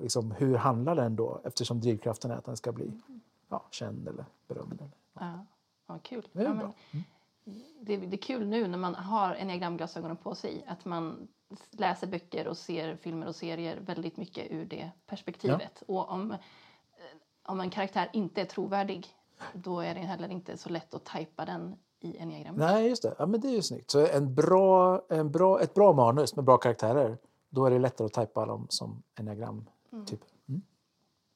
liksom, 0.02 0.32
hur 0.32 0.56
handlar 0.56 0.96
den 0.96 1.16
då 1.16 1.42
eftersom 1.44 1.82
drivkraften 1.82 2.32
är 2.32 2.36
att 2.36 2.46
den 2.46 2.58
ska 2.58 2.72
bli 2.72 2.92
ja, 3.50 3.66
känd 3.72 4.08
eller 4.08 4.26
berömd. 4.48 4.82
Eller. 4.82 4.92
Ja, 5.14 5.46
ja 5.88 6.00
kul. 6.04 6.28
Det 6.32 6.42
är 6.42 6.44
ja, 6.44 6.54
men, 6.54 7.04
det, 7.80 7.98
det 7.98 8.16
är 8.16 8.22
kul 8.22 8.48
nu 8.48 8.68
när 8.68 8.78
man 8.78 8.96
har 8.96 9.36
enneagramglasögonen 9.36 10.18
på 10.18 10.36
sig 10.36 10.66
att 10.68 10.86
man 10.86 11.28
läser 11.72 12.08
böcker 12.08 12.48
och 12.48 12.58
ser 12.58 12.96
filmer 12.96 13.28
och 13.28 13.36
serier 13.36 13.80
väldigt 13.80 14.18
mycket 14.18 14.52
ur 14.52 14.66
det 14.66 14.92
perspektivet. 15.06 15.84
Och 15.88 16.10
om, 16.10 16.36
om 17.44 17.60
en 17.60 17.70
karaktär 17.70 18.10
inte 18.14 18.42
är 18.42 18.46
trovärdig 18.46 19.08
då 19.54 19.80
är 19.80 19.96
det 19.96 20.02
heller 20.02 20.30
inte 20.30 20.58
så 20.58 20.70
lätt 20.70 20.94
att 20.94 21.06
tajpa 21.06 21.46
den 21.46 21.76
i 22.00 22.18
enneagrammet. 22.18 22.60
Nej, 22.60 22.88
just 22.90 23.04
det. 23.04 23.16
Ja, 23.20 23.26
men 23.26 23.42
det 23.42 23.48
är 23.48 23.52
ju 23.52 23.62
snyggt. 23.62 23.92
Så 23.92 24.08
en 24.08 24.36
bra, 24.36 25.02
en 25.10 25.32
bra, 25.32 25.62
ett 25.62 25.74
bra 25.74 25.94
manus 25.94 26.36
med 26.36 26.46
bra 26.46 26.58
karaktärer, 26.58 27.18
då 27.50 27.66
är 27.66 27.72
det 27.72 27.80
lättare 27.80 28.06
att 28.06 28.14
tajpa 28.14 28.46
dem 28.46 28.68
som 28.70 29.04
enneagram. 29.20 29.66
Typ. 30.06 30.20
Mm. 30.50 30.62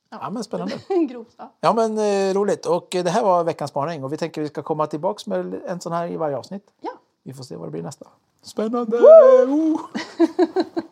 Ja. 0.10 0.30
men 0.30 0.44
spännande. 0.44 0.74
Grovt, 1.10 1.36
ja. 1.38 1.54
Ja, 1.60 1.74
men 1.74 1.98
eh, 1.98 2.34
roligt. 2.34 2.66
Och 2.66 2.96
eh, 2.96 3.04
det 3.04 3.10
här 3.10 3.24
var 3.24 3.44
veckans 3.44 3.72
spaning 3.72 4.04
och 4.04 4.14
vi 4.14 4.18
tänker 4.18 4.42
att 4.42 4.46
vi 4.46 4.50
ska 4.50 4.64
komma 4.64 4.88
tillbaks 4.88 5.28
med 5.28 5.62
en 5.68 5.82
sån 5.82 5.92
här 5.92 6.08
i 6.12 6.18
varje 6.18 6.38
avsnitt. 6.38 6.74
ja. 6.82 6.92
Vi 7.24 7.34
får 7.34 7.44
se 7.44 7.56
vad 7.56 7.68
det 7.68 7.72
blir 7.72 7.84
nästa. 7.84 8.08
Spännande! 8.42 8.98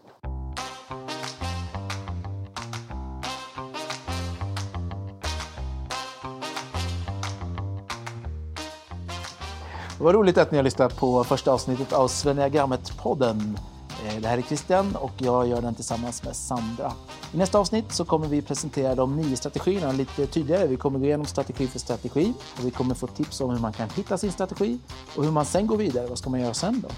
Det 10.00 10.06
var 10.06 10.14
roligt 10.14 10.38
att 10.38 10.52
ni 10.52 10.58
har 10.58 10.64
lyssnat 10.64 10.98
på 10.98 11.24
första 11.24 11.52
avsnittet 11.52 11.94
av 11.94 12.08
Svenneagrammet-podden. 12.08 13.60
Eh, 14.06 14.22
det 14.22 14.28
här 14.28 14.38
är 14.38 14.42
Christian 14.42 14.96
och 14.96 15.12
jag 15.18 15.48
gör 15.48 15.62
den 15.62 15.76
tillsammans 15.76 16.24
med 16.24 16.36
Sandra. 16.36 16.94
I 17.34 17.38
nästa 17.38 17.60
avsnitt 17.60 17.92
så 17.92 18.06
kommer 18.06 18.28
vi 18.28 18.42
presentera 18.42 18.96
de 18.96 19.16
nio 19.16 19.38
strategierna 19.38 19.92
lite 19.92 20.28
tydligare. 20.28 20.68
Vi 20.68 20.78
kommer 20.78 21.00
gå 21.00 21.06
igenom 21.06 21.26
strategi 21.26 21.68
för 21.68 21.80
strategi 21.80 22.34
och 22.58 22.66
vi 22.66 22.72
kommer 22.72 22.96
få 22.96 23.08
tips 23.08 23.42
om 23.42 23.50
hur 23.50 23.60
man 23.60 23.74
kan 23.74 23.90
hitta 23.90 24.18
sin 24.18 24.32
strategi 24.32 24.80
och 25.16 25.24
hur 25.24 25.32
man 25.32 25.46
sen 25.46 25.68
går 25.68 25.78
vidare. 25.78 26.08
Vad 26.08 26.18
ska 26.18 26.30
man 26.30 26.40
göra 26.40 26.54
sen 26.54 26.82
då? 26.82 26.90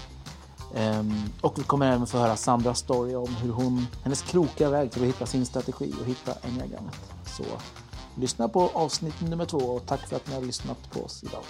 Ehm, 0.80 1.14
och 1.40 1.58
vi 1.58 1.62
kommer 1.62 1.92
även 1.92 2.06
få 2.06 2.18
höra 2.18 2.36
Sandras 2.36 2.78
story 2.78 3.14
om 3.14 3.36
hur 3.36 3.52
hon, 3.52 3.86
hennes 4.02 4.22
krokiga 4.22 4.70
väg 4.70 4.90
till 4.90 5.02
att 5.02 5.08
hitta 5.08 5.26
sin 5.26 5.46
strategi 5.46 5.94
och 6.00 6.06
hitta 6.06 6.32
enneagrammet. 6.42 7.00
Så 7.26 7.44
lyssna 8.14 8.48
på 8.48 8.70
avsnitt 8.74 9.20
nummer 9.20 9.44
två 9.44 9.58
och 9.58 9.86
tack 9.86 10.08
för 10.08 10.16
att 10.16 10.28
ni 10.28 10.34
har 10.34 10.42
lyssnat 10.42 10.90
på 10.90 11.00
oss 11.00 11.22
idag. 11.22 11.42